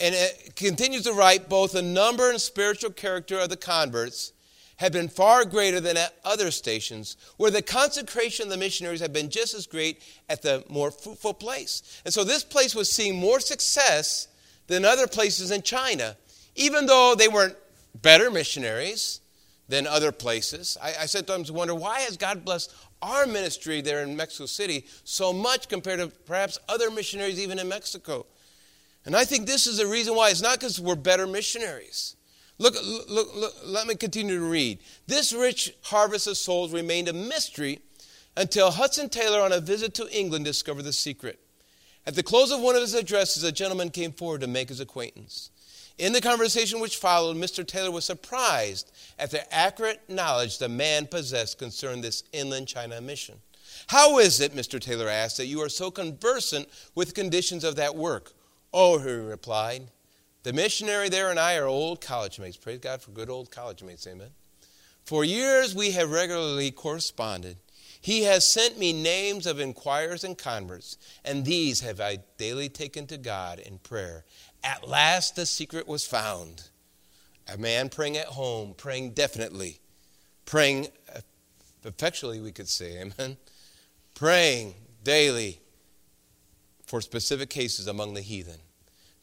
And 0.00 0.14
it 0.14 0.56
continues 0.56 1.04
to 1.04 1.12
write 1.12 1.48
both 1.48 1.72
the 1.72 1.82
number 1.82 2.30
and 2.30 2.40
spiritual 2.40 2.90
character 2.90 3.38
of 3.38 3.48
the 3.48 3.56
converts 3.56 4.32
had 4.76 4.92
been 4.92 5.08
far 5.08 5.44
greater 5.44 5.80
than 5.80 5.96
at 5.96 6.16
other 6.24 6.50
stations, 6.50 7.16
where 7.36 7.52
the 7.52 7.62
consecration 7.62 8.44
of 8.44 8.50
the 8.50 8.56
missionaries 8.56 8.98
had 9.00 9.12
been 9.12 9.30
just 9.30 9.54
as 9.54 9.68
great 9.68 10.02
at 10.28 10.42
the 10.42 10.64
more 10.68 10.90
fruitful 10.90 11.34
place. 11.34 12.00
And 12.04 12.12
so 12.12 12.24
this 12.24 12.42
place 12.42 12.74
was 12.74 12.90
seeing 12.90 13.14
more 13.14 13.38
success 13.38 14.26
than 14.66 14.84
other 14.84 15.06
places 15.06 15.50
in 15.50 15.62
China, 15.62 16.16
even 16.56 16.86
though 16.86 17.14
they 17.16 17.28
weren't 17.28 17.56
better 18.02 18.30
missionaries 18.30 19.20
than 19.68 19.86
other 19.86 20.12
places. 20.12 20.76
I, 20.82 20.94
I 21.02 21.06
sometimes 21.06 21.50
wonder 21.50 21.74
why 21.74 22.00
has 22.00 22.16
God 22.16 22.44
blessed 22.44 22.74
our 23.02 23.26
ministry 23.26 23.80
there 23.80 24.02
in 24.02 24.16
Mexico 24.16 24.46
City 24.46 24.86
so 25.04 25.32
much 25.32 25.68
compared 25.68 26.00
to 26.00 26.08
perhaps 26.08 26.58
other 26.68 26.90
missionaries 26.90 27.40
even 27.40 27.58
in 27.58 27.68
Mexico. 27.68 28.26
And 29.04 29.14
I 29.14 29.24
think 29.24 29.46
this 29.46 29.66
is 29.66 29.78
the 29.78 29.86
reason 29.86 30.14
why. 30.14 30.30
It's 30.30 30.42
not 30.42 30.58
because 30.58 30.80
we're 30.80 30.96
better 30.96 31.26
missionaries. 31.26 32.16
Look, 32.58 32.74
look, 33.10 33.34
look, 33.34 33.54
let 33.64 33.86
me 33.86 33.94
continue 33.94 34.38
to 34.38 34.44
read. 34.44 34.78
This 35.06 35.32
rich 35.32 35.74
harvest 35.82 36.26
of 36.26 36.36
souls 36.36 36.72
remained 36.72 37.08
a 37.08 37.12
mystery 37.12 37.80
until 38.36 38.70
Hudson 38.70 39.08
Taylor, 39.08 39.40
on 39.40 39.52
a 39.52 39.60
visit 39.60 39.94
to 39.94 40.08
England, 40.16 40.44
discovered 40.44 40.82
the 40.82 40.92
secret. 40.92 41.38
At 42.06 42.14
the 42.14 42.22
close 42.22 42.50
of 42.50 42.60
one 42.60 42.74
of 42.74 42.82
his 42.82 42.94
addresses, 42.94 43.42
a 43.44 43.52
gentleman 43.52 43.90
came 43.90 44.12
forward 44.12 44.42
to 44.42 44.46
make 44.46 44.68
his 44.68 44.80
acquaintance. 44.80 45.50
In 45.96 46.12
the 46.12 46.20
conversation 46.20 46.80
which 46.80 46.96
followed, 46.96 47.36
Mr. 47.36 47.66
Taylor 47.66 47.90
was 47.90 48.04
surprised 48.04 48.92
at 49.18 49.30
the 49.30 49.52
accurate 49.54 50.00
knowledge 50.08 50.58
the 50.58 50.68
man 50.68 51.06
possessed 51.06 51.58
concerning 51.58 52.00
this 52.02 52.24
inland 52.32 52.68
China 52.68 53.00
mission. 53.00 53.36
How 53.86 54.18
is 54.18 54.40
it, 54.40 54.54
Mr. 54.54 54.80
Taylor 54.80 55.08
asked, 55.08 55.36
that 55.36 55.46
you 55.46 55.60
are 55.62 55.68
so 55.68 55.90
conversant 55.90 56.68
with 56.94 57.08
the 57.08 57.14
conditions 57.14 57.64
of 57.64 57.76
that 57.76 57.94
work? 57.94 58.32
Oh, 58.72 58.98
he 58.98 59.10
replied, 59.10 59.88
the 60.42 60.52
missionary 60.52 61.08
there 61.08 61.30
and 61.30 61.38
I 61.38 61.56
are 61.56 61.66
old 61.66 62.00
college 62.00 62.38
mates. 62.38 62.56
Praise 62.56 62.80
God 62.80 63.00
for 63.00 63.12
good 63.12 63.30
old 63.30 63.50
college 63.50 63.82
mates, 63.82 64.06
amen. 64.06 64.30
For 65.04 65.24
years 65.24 65.74
we 65.74 65.92
have 65.92 66.10
regularly 66.10 66.70
corresponded. 66.70 67.56
He 68.04 68.24
has 68.24 68.46
sent 68.46 68.78
me 68.78 68.92
names 68.92 69.46
of 69.46 69.58
inquirers 69.58 70.24
and 70.24 70.36
converts, 70.36 70.98
and 71.24 71.42
these 71.42 71.80
have 71.80 72.02
I 72.02 72.18
daily 72.36 72.68
taken 72.68 73.06
to 73.06 73.16
God 73.16 73.58
in 73.58 73.78
prayer 73.78 74.26
at 74.62 74.86
last 74.86 75.36
the 75.36 75.46
secret 75.46 75.88
was 75.88 76.06
found. 76.06 76.68
A 77.50 77.56
man 77.56 77.88
praying 77.88 78.18
at 78.18 78.26
home, 78.26 78.74
praying 78.76 79.12
definitely, 79.12 79.78
praying 80.44 80.88
uh, 81.16 81.20
effectually, 81.84 82.40
we 82.40 82.52
could 82.52 82.68
say, 82.68 83.00
amen. 83.00 83.38
Praying 84.14 84.74
daily 85.02 85.62
for 86.84 87.00
specific 87.00 87.48
cases 87.48 87.86
among 87.86 88.12
the 88.12 88.20
heathen. 88.20 88.60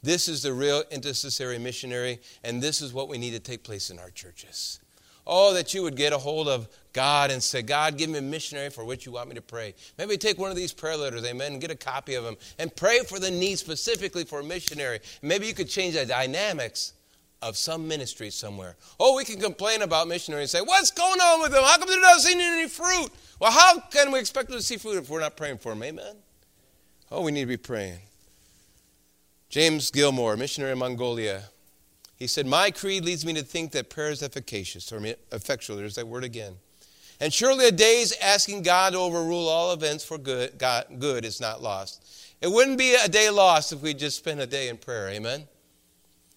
This 0.02 0.28
is 0.28 0.42
the 0.42 0.54
real 0.54 0.84
intercessory 0.90 1.60
missionary, 1.60 2.20
and 2.44 2.64
this 2.64 2.82
is 2.82 2.94
what 2.94 3.10
we 3.10 3.20
need 3.20 3.34
to 3.34 3.40
take 3.40 3.64
place 3.64 3.92
in 3.92 4.00
our 4.00 4.10
churches. 4.10 4.80
Oh, 5.26 5.54
that 5.54 5.74
you 5.74 5.84
would 5.84 5.96
get 5.96 6.14
a 6.14 6.18
hold 6.18 6.48
of 6.48 6.68
God 6.94 7.32
and 7.32 7.42
say, 7.42 7.62
God, 7.62 7.98
give 7.98 8.10
me 8.10 8.18
a 8.18 8.22
missionary 8.22 8.70
for 8.70 8.84
which 8.84 9.06
you 9.06 9.12
want 9.12 9.30
me 9.30 9.36
to 9.36 9.42
pray. 9.42 9.76
Maybe 9.98 10.18
take 10.18 10.40
one 10.40 10.50
of 10.50 10.58
these 10.58 10.74
prayer 10.74 10.98
letters, 10.98 11.24
amen, 11.24 11.54
and 11.54 11.62
get 11.62 11.72
a 11.72 11.76
copy 11.76 12.16
of 12.16 12.24
them 12.24 12.38
and 12.58 12.76
pray 12.76 13.00
for 13.00 13.20
the 13.20 13.32
need 13.32 13.60
specifically 13.60 14.24
for 14.24 14.40
a 14.40 14.44
missionary. 14.44 15.00
Maybe 15.22 15.46
you 15.46 15.54
could 15.54 15.70
change 15.70 15.94
the 15.94 16.06
dynamics 16.06 16.94
of 17.42 17.58
some 17.58 17.88
ministry 17.88 18.30
somewhere. 18.30 18.76
Oh, 19.00 19.16
we 19.16 19.26
can 19.26 19.40
complain 19.40 19.82
about 19.82 20.08
missionaries 20.08 20.54
and 20.54 20.62
say, 20.62 20.68
What's 20.68 20.92
going 20.92 21.20
on 21.20 21.42
with 21.42 21.52
them? 21.52 21.64
How 21.64 21.78
come 21.78 21.88
they're 21.88 22.02
not 22.02 22.20
seeing 22.20 22.40
any 22.40 22.68
fruit? 22.68 23.10
Well, 23.40 23.52
how 23.52 23.80
can 23.80 24.12
we 24.12 24.20
expect 24.20 24.50
them 24.50 24.58
to 24.58 24.64
see 24.64 24.78
fruit 24.78 24.98
if 24.98 25.10
we're 25.10 25.20
not 25.20 25.38
praying 25.38 25.58
for 25.58 25.70
them? 25.70 25.82
Amen? 25.84 26.16
Oh, 27.12 27.22
we 27.22 27.32
need 27.32 27.42
to 27.42 27.48
be 27.48 27.58
praying. 27.58 28.00
James 29.50 29.92
Gilmour, 29.92 30.38
missionary 30.38 30.72
in 30.72 30.78
Mongolia, 30.78 31.44
he 32.22 32.28
said, 32.28 32.46
My 32.46 32.70
creed 32.70 33.04
leads 33.04 33.26
me 33.26 33.34
to 33.34 33.42
think 33.42 33.72
that 33.72 33.90
prayer 33.90 34.12
is 34.12 34.22
efficacious 34.22 34.94
or 34.94 35.04
effectual. 35.32 35.76
There's 35.76 35.96
that 35.96 36.08
word 36.08 36.24
again. 36.24 36.54
And 37.20 37.34
surely 37.34 37.66
a 37.68 37.72
day's 37.72 38.16
asking 38.22 38.62
God 38.62 38.94
to 38.94 39.00
overrule 39.00 39.48
all 39.48 39.74
events 39.74 40.06
for 40.06 40.20
good, 40.20 40.60
God, 40.60 40.86
good 41.00 41.26
is 41.26 41.42
not 41.42 41.64
lost. 41.64 42.06
It 42.40 42.52
wouldn't 42.52 42.78
be 42.78 42.94
a 42.94 43.08
day 43.08 43.32
lost 43.32 43.74
if 43.74 43.82
we 43.82 43.96
just 43.96 44.18
spent 44.18 44.40
a 44.40 44.46
day 44.46 44.70
in 44.70 44.78
prayer. 44.78 45.10
Amen? 45.10 45.48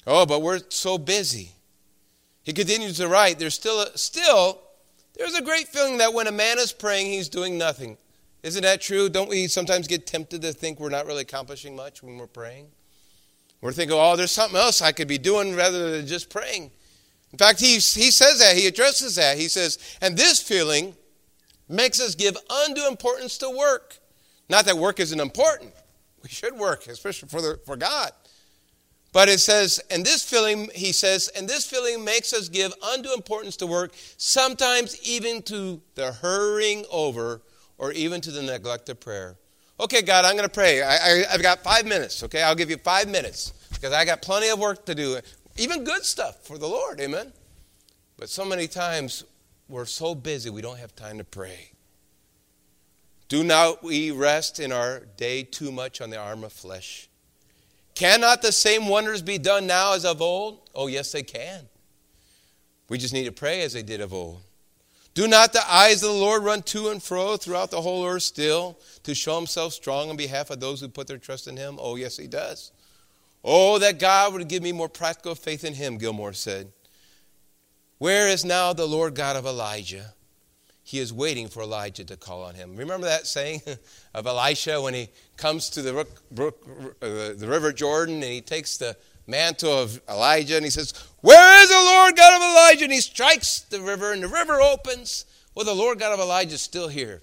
Oh, 0.06 0.24
but 0.24 0.40
we're 0.40 0.60
so 0.70 0.96
busy. 0.96 1.50
He 2.44 2.54
continues 2.54 2.96
to 2.96 3.06
write, 3.06 3.38
there's 3.38 3.52
still, 3.52 3.82
a, 3.82 3.98
still, 3.98 4.62
there's 5.18 5.34
a 5.34 5.42
great 5.42 5.68
feeling 5.68 5.98
that 5.98 6.14
when 6.14 6.28
a 6.28 6.32
man 6.32 6.58
is 6.58 6.72
praying, 6.72 7.12
he's 7.12 7.28
doing 7.28 7.58
nothing. 7.58 7.98
Isn't 8.42 8.62
that 8.62 8.80
true? 8.80 9.10
Don't 9.10 9.28
we 9.28 9.48
sometimes 9.48 9.86
get 9.86 10.06
tempted 10.06 10.40
to 10.40 10.54
think 10.54 10.80
we're 10.80 10.88
not 10.88 11.04
really 11.04 11.20
accomplishing 11.20 11.76
much 11.76 12.02
when 12.02 12.16
we're 12.16 12.26
praying? 12.26 12.68
We're 13.64 13.72
thinking, 13.72 13.96
oh, 13.98 14.14
there's 14.14 14.30
something 14.30 14.60
else 14.60 14.82
I 14.82 14.92
could 14.92 15.08
be 15.08 15.16
doing 15.16 15.56
rather 15.56 15.92
than 15.92 16.06
just 16.06 16.28
praying. 16.28 16.70
In 17.32 17.38
fact, 17.38 17.60
he, 17.60 17.76
he 17.76 18.10
says 18.10 18.38
that, 18.38 18.58
he 18.58 18.66
addresses 18.66 19.14
that. 19.14 19.38
He 19.38 19.48
says, 19.48 19.78
and 20.02 20.18
this 20.18 20.38
feeling 20.38 20.94
makes 21.66 21.98
us 21.98 22.14
give 22.14 22.36
undue 22.50 22.86
importance 22.86 23.38
to 23.38 23.48
work. 23.48 23.96
Not 24.50 24.66
that 24.66 24.76
work 24.76 25.00
isn't 25.00 25.18
important. 25.18 25.72
We 26.22 26.28
should 26.28 26.52
work, 26.58 26.88
especially 26.88 27.30
for, 27.30 27.40
the, 27.40 27.58
for 27.64 27.74
God. 27.74 28.10
But 29.14 29.30
it 29.30 29.40
says, 29.40 29.80
and 29.90 30.04
this 30.04 30.22
feeling, 30.22 30.68
he 30.74 30.92
says, 30.92 31.28
and 31.28 31.48
this 31.48 31.64
feeling 31.64 32.04
makes 32.04 32.34
us 32.34 32.50
give 32.50 32.74
undue 32.84 33.14
importance 33.14 33.56
to 33.56 33.66
work, 33.66 33.94
sometimes 34.18 35.00
even 35.08 35.40
to 35.44 35.80
the 35.94 36.12
hurrying 36.12 36.84
over 36.92 37.40
or 37.78 37.92
even 37.92 38.20
to 38.20 38.30
the 38.30 38.42
neglect 38.42 38.90
of 38.90 39.00
prayer. 39.00 39.38
Okay, 39.78 40.02
God, 40.02 40.24
I'm 40.24 40.36
going 40.36 40.48
to 40.48 40.54
pray. 40.54 40.82
I, 40.82 41.24
have 41.30 41.42
got 41.42 41.64
five 41.64 41.84
minutes, 41.84 42.22
okay? 42.22 42.42
I'll 42.42 42.54
give 42.54 42.70
you 42.70 42.76
five 42.76 43.08
minutes 43.08 43.52
because 43.72 43.92
I 43.92 44.04
got 44.04 44.22
plenty 44.22 44.48
of 44.48 44.58
work 44.58 44.86
to 44.86 44.94
do, 44.94 45.18
even 45.56 45.82
good 45.82 46.04
stuff 46.04 46.46
for 46.46 46.58
the 46.58 46.68
Lord, 46.68 47.00
amen? 47.00 47.32
But 48.16 48.28
so 48.28 48.44
many 48.44 48.68
times 48.68 49.24
we're 49.68 49.84
so 49.84 50.14
busy 50.14 50.48
we 50.48 50.62
don't 50.62 50.78
have 50.78 50.94
time 50.94 51.18
to 51.18 51.24
pray. 51.24 51.72
Do 53.28 53.42
not 53.42 53.82
we 53.82 54.12
rest 54.12 54.60
in 54.60 54.70
our 54.70 55.00
day 55.16 55.42
too 55.42 55.72
much 55.72 56.00
on 56.00 56.10
the 56.10 56.18
arm 56.18 56.44
of 56.44 56.52
flesh? 56.52 57.08
Cannot 57.96 58.42
the 58.42 58.52
same 58.52 58.86
wonders 58.86 59.22
be 59.22 59.38
done 59.38 59.66
now 59.66 59.94
as 59.94 60.04
of 60.04 60.22
old? 60.22 60.68
Oh, 60.72 60.86
yes, 60.86 61.10
they 61.10 61.22
can. 61.24 61.68
We 62.88 62.98
just 62.98 63.14
need 63.14 63.24
to 63.24 63.32
pray 63.32 63.62
as 63.62 63.72
they 63.72 63.82
did 63.82 64.00
of 64.00 64.12
old. 64.12 64.43
Do 65.14 65.28
not 65.28 65.52
the 65.52 65.72
eyes 65.72 66.02
of 66.02 66.08
the 66.10 66.14
Lord 66.14 66.42
run 66.42 66.62
to 66.62 66.88
and 66.88 67.00
fro 67.00 67.36
throughout 67.36 67.70
the 67.70 67.80
whole 67.80 68.04
earth 68.04 68.24
still 68.24 68.78
to 69.04 69.14
show 69.14 69.36
himself 69.36 69.72
strong 69.72 70.10
on 70.10 70.16
behalf 70.16 70.50
of 70.50 70.58
those 70.58 70.80
who 70.80 70.88
put 70.88 71.06
their 71.06 71.18
trust 71.18 71.46
in 71.46 71.56
him? 71.56 71.78
Oh, 71.80 71.94
yes, 71.94 72.16
he 72.16 72.26
does. 72.26 72.72
Oh, 73.44 73.78
that 73.78 74.00
God 74.00 74.32
would 74.32 74.48
give 74.48 74.62
me 74.62 74.72
more 74.72 74.88
practical 74.88 75.36
faith 75.36 75.64
in 75.64 75.74
him, 75.74 75.98
Gilmour 75.98 76.32
said. 76.32 76.72
Where 77.98 78.26
is 78.26 78.44
now 78.44 78.72
the 78.72 78.86
Lord 78.86 79.14
God 79.14 79.36
of 79.36 79.46
Elijah? 79.46 80.14
He 80.82 80.98
is 80.98 81.12
waiting 81.12 81.48
for 81.48 81.62
Elijah 81.62 82.04
to 82.04 82.16
call 82.16 82.42
on 82.42 82.56
him. 82.56 82.76
Remember 82.76 83.06
that 83.06 83.26
saying 83.26 83.62
of 84.14 84.26
Elisha 84.26 84.82
when 84.82 84.94
he 84.94 85.08
comes 85.36 85.70
to 85.70 85.82
the, 85.82 86.06
uh, 87.00 87.46
river 87.46 87.72
Jordan 87.72 88.16
and 88.16 88.24
he 88.24 88.40
takes 88.40 88.78
the 88.78 88.96
mantle 89.26 89.72
of 89.72 90.00
Elijah 90.08 90.56
and 90.56 90.64
he 90.64 90.70
says, 90.70 90.92
Where 91.20 91.62
is 91.62 91.68
the 91.68 91.74
Lord 91.74 92.16
God 92.16 92.36
of 92.36 92.42
Elijah? 92.42 92.84
And 92.84 92.92
he 92.92 93.00
strikes 93.00 93.60
the 93.60 93.80
river 93.80 94.12
and 94.12 94.22
the 94.22 94.28
river 94.28 94.60
opens. 94.60 95.26
Well, 95.54 95.64
the 95.64 95.74
Lord 95.74 95.98
God 95.98 96.12
of 96.12 96.20
Elijah 96.20 96.54
is 96.54 96.62
still 96.62 96.88
here. 96.88 97.22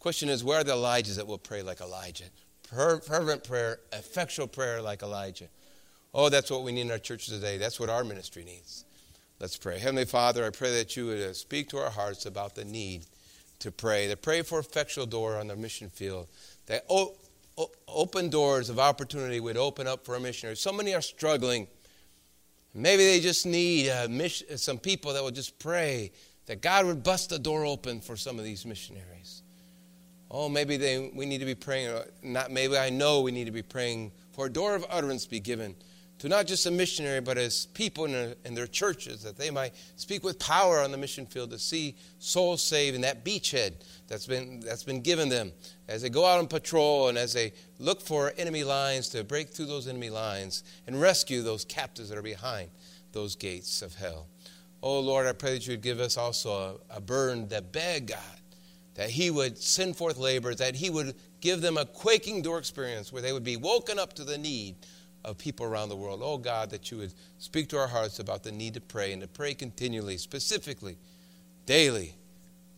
Question 0.00 0.28
is, 0.28 0.44
where 0.44 0.60
are 0.60 0.64
the 0.64 0.72
Elijahs 0.72 1.16
that 1.16 1.26
will 1.26 1.38
pray 1.38 1.62
like 1.62 1.80
Elijah? 1.80 2.24
Fervent 2.68 3.44
prayer, 3.44 3.80
effectual 3.92 4.46
prayer 4.46 4.82
like 4.82 5.02
Elijah. 5.02 5.48
Oh, 6.12 6.28
that's 6.28 6.50
what 6.50 6.62
we 6.62 6.72
need 6.72 6.82
in 6.82 6.90
our 6.90 6.98
church 6.98 7.26
today. 7.26 7.58
That's 7.58 7.78
what 7.78 7.90
our 7.90 8.04
ministry 8.04 8.44
needs. 8.44 8.84
Let's 9.38 9.56
pray. 9.56 9.78
Heavenly 9.78 10.06
Father, 10.06 10.46
I 10.46 10.50
pray 10.50 10.72
that 10.78 10.96
you 10.96 11.06
would 11.06 11.20
uh, 11.20 11.32
speak 11.34 11.68
to 11.70 11.78
our 11.78 11.90
hearts 11.90 12.24
about 12.24 12.54
the 12.54 12.64
need 12.64 13.06
to 13.58 13.70
pray, 13.70 14.08
to 14.08 14.16
pray 14.16 14.42
for 14.42 14.58
effectual 14.58 15.06
door 15.06 15.36
on 15.36 15.48
the 15.48 15.56
mission 15.56 15.90
field, 15.90 16.28
that 16.66 16.84
open 17.88 18.28
doors 18.28 18.68
of 18.68 18.78
opportunity 18.78 19.40
would 19.40 19.56
open 19.56 19.86
up 19.86 20.04
for 20.04 20.14
a 20.14 20.20
missionary. 20.20 20.56
So 20.56 20.72
many 20.72 20.94
are 20.94 21.00
struggling. 21.00 21.66
Maybe 22.74 23.04
they 23.04 23.20
just 23.20 23.46
need 23.46 23.90
mission, 24.08 24.58
some 24.58 24.78
people 24.78 25.14
that 25.14 25.22
will 25.22 25.30
just 25.30 25.58
pray 25.58 26.12
that 26.46 26.60
God 26.60 26.86
would 26.86 27.02
bust 27.02 27.30
the 27.30 27.38
door 27.38 27.64
open 27.64 28.00
for 28.00 28.16
some 28.16 28.38
of 28.38 28.44
these 28.44 28.64
missionaries. 28.64 29.42
Oh, 30.30 30.48
maybe 30.48 30.76
they, 30.76 31.10
we 31.14 31.24
need 31.24 31.38
to 31.38 31.44
be 31.44 31.54
praying, 31.54 31.88
uh, 31.88 32.04
not 32.22 32.50
maybe 32.50 32.76
I 32.76 32.90
know 32.90 33.20
we 33.20 33.30
need 33.30 33.44
to 33.44 33.52
be 33.52 33.62
praying 33.62 34.12
for 34.32 34.46
a 34.46 34.50
door 34.50 34.74
of 34.74 34.84
utterance 34.90 35.24
be 35.26 35.40
given 35.40 35.76
to 36.18 36.28
not 36.28 36.46
just 36.46 36.64
a 36.66 36.70
missionary, 36.70 37.20
but 37.20 37.36
as 37.36 37.66
people 37.66 38.06
in, 38.06 38.14
a, 38.14 38.34
in, 38.44 38.54
their 38.54 38.66
churches, 38.66 39.22
that 39.22 39.36
they 39.36 39.50
might 39.50 39.74
speak 39.96 40.24
with 40.24 40.38
power 40.38 40.80
on 40.80 40.90
the 40.90 40.96
mission 40.96 41.26
field 41.26 41.50
to 41.50 41.58
see 41.58 41.94
souls 42.18 42.62
saved 42.62 42.94
in 42.94 43.02
that 43.02 43.24
beachhead 43.24 43.74
that's 44.08 44.26
been, 44.26 44.60
that's 44.60 44.82
been 44.82 45.02
given 45.02 45.28
them 45.28 45.52
as 45.88 46.02
they 46.02 46.08
go 46.08 46.24
out 46.24 46.38
on 46.38 46.46
patrol 46.46 47.08
and 47.08 47.18
as 47.18 47.34
they 47.34 47.52
look 47.78 48.00
for 48.00 48.32
enemy 48.38 48.64
lines 48.64 49.08
to 49.10 49.22
break 49.24 49.50
through 49.50 49.66
those 49.66 49.86
enemy 49.86 50.10
lines 50.10 50.64
and 50.86 51.00
rescue 51.00 51.42
those 51.42 51.64
captives 51.64 52.08
that 52.08 52.16
are 52.16 52.22
behind 52.22 52.70
those 53.12 53.36
gates 53.36 53.82
of 53.82 53.94
hell. 53.94 54.26
Oh 54.82 55.00
Lord, 55.00 55.26
I 55.26 55.32
pray 55.32 55.54
that 55.54 55.66
you 55.66 55.72
would 55.74 55.82
give 55.82 56.00
us 56.00 56.16
also 56.16 56.80
a, 56.90 56.96
a 56.96 57.00
burden 57.00 57.48
that 57.48 57.72
beg 57.72 58.08
God 58.08 58.40
that 58.96 59.10
He 59.10 59.30
would 59.30 59.58
send 59.58 59.96
forth 59.96 60.18
laborers, 60.18 60.56
that 60.56 60.74
He 60.74 60.90
would 60.90 61.14
give 61.40 61.60
them 61.60 61.76
a 61.76 61.84
quaking 61.84 62.42
door 62.42 62.58
experience 62.58 63.12
where 63.12 63.22
they 63.22 63.32
would 63.32 63.44
be 63.44 63.56
woken 63.56 63.98
up 63.98 64.14
to 64.14 64.24
the 64.24 64.38
need 64.38 64.74
of 65.26 65.36
people 65.36 65.66
around 65.66 65.88
the 65.88 65.96
world. 65.96 66.20
Oh 66.22 66.38
God, 66.38 66.70
that 66.70 66.90
you 66.90 66.98
would 66.98 67.12
speak 67.38 67.68
to 67.70 67.78
our 67.78 67.88
hearts 67.88 68.20
about 68.20 68.44
the 68.44 68.52
need 68.52 68.74
to 68.74 68.80
pray 68.80 69.12
and 69.12 69.20
to 69.20 69.28
pray 69.28 69.52
continually, 69.52 70.16
specifically, 70.16 70.96
daily, 71.66 72.14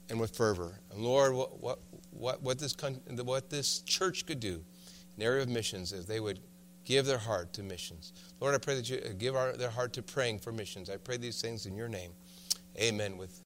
and 0.08 0.18
with 0.18 0.34
fervor. 0.34 0.80
And 0.90 1.00
Lord, 1.00 1.34
what, 1.34 1.60
what, 1.62 1.78
what, 2.10 2.42
what, 2.42 2.58
this, 2.58 2.74
what 3.22 3.50
this 3.50 3.80
church 3.80 4.24
could 4.26 4.40
do 4.40 4.54
in 4.54 5.18
the 5.18 5.24
area 5.26 5.42
of 5.42 5.48
missions 5.48 5.92
is 5.92 6.06
they 6.06 6.20
would 6.20 6.40
give 6.86 7.04
their 7.04 7.18
heart 7.18 7.52
to 7.52 7.62
missions. 7.62 8.14
Lord, 8.40 8.54
I 8.54 8.58
pray 8.58 8.74
that 8.76 8.88
you 8.88 8.96
uh, 9.04 9.10
give 9.18 9.36
our, 9.36 9.52
their 9.52 9.68
heart 9.68 9.92
to 9.92 10.02
praying 10.02 10.38
for 10.38 10.50
missions. 10.50 10.88
I 10.88 10.96
pray 10.96 11.18
these 11.18 11.42
things 11.42 11.66
in 11.66 11.76
your 11.76 11.88
name. 11.88 12.12
Amen. 12.78 13.18
With 13.18 13.36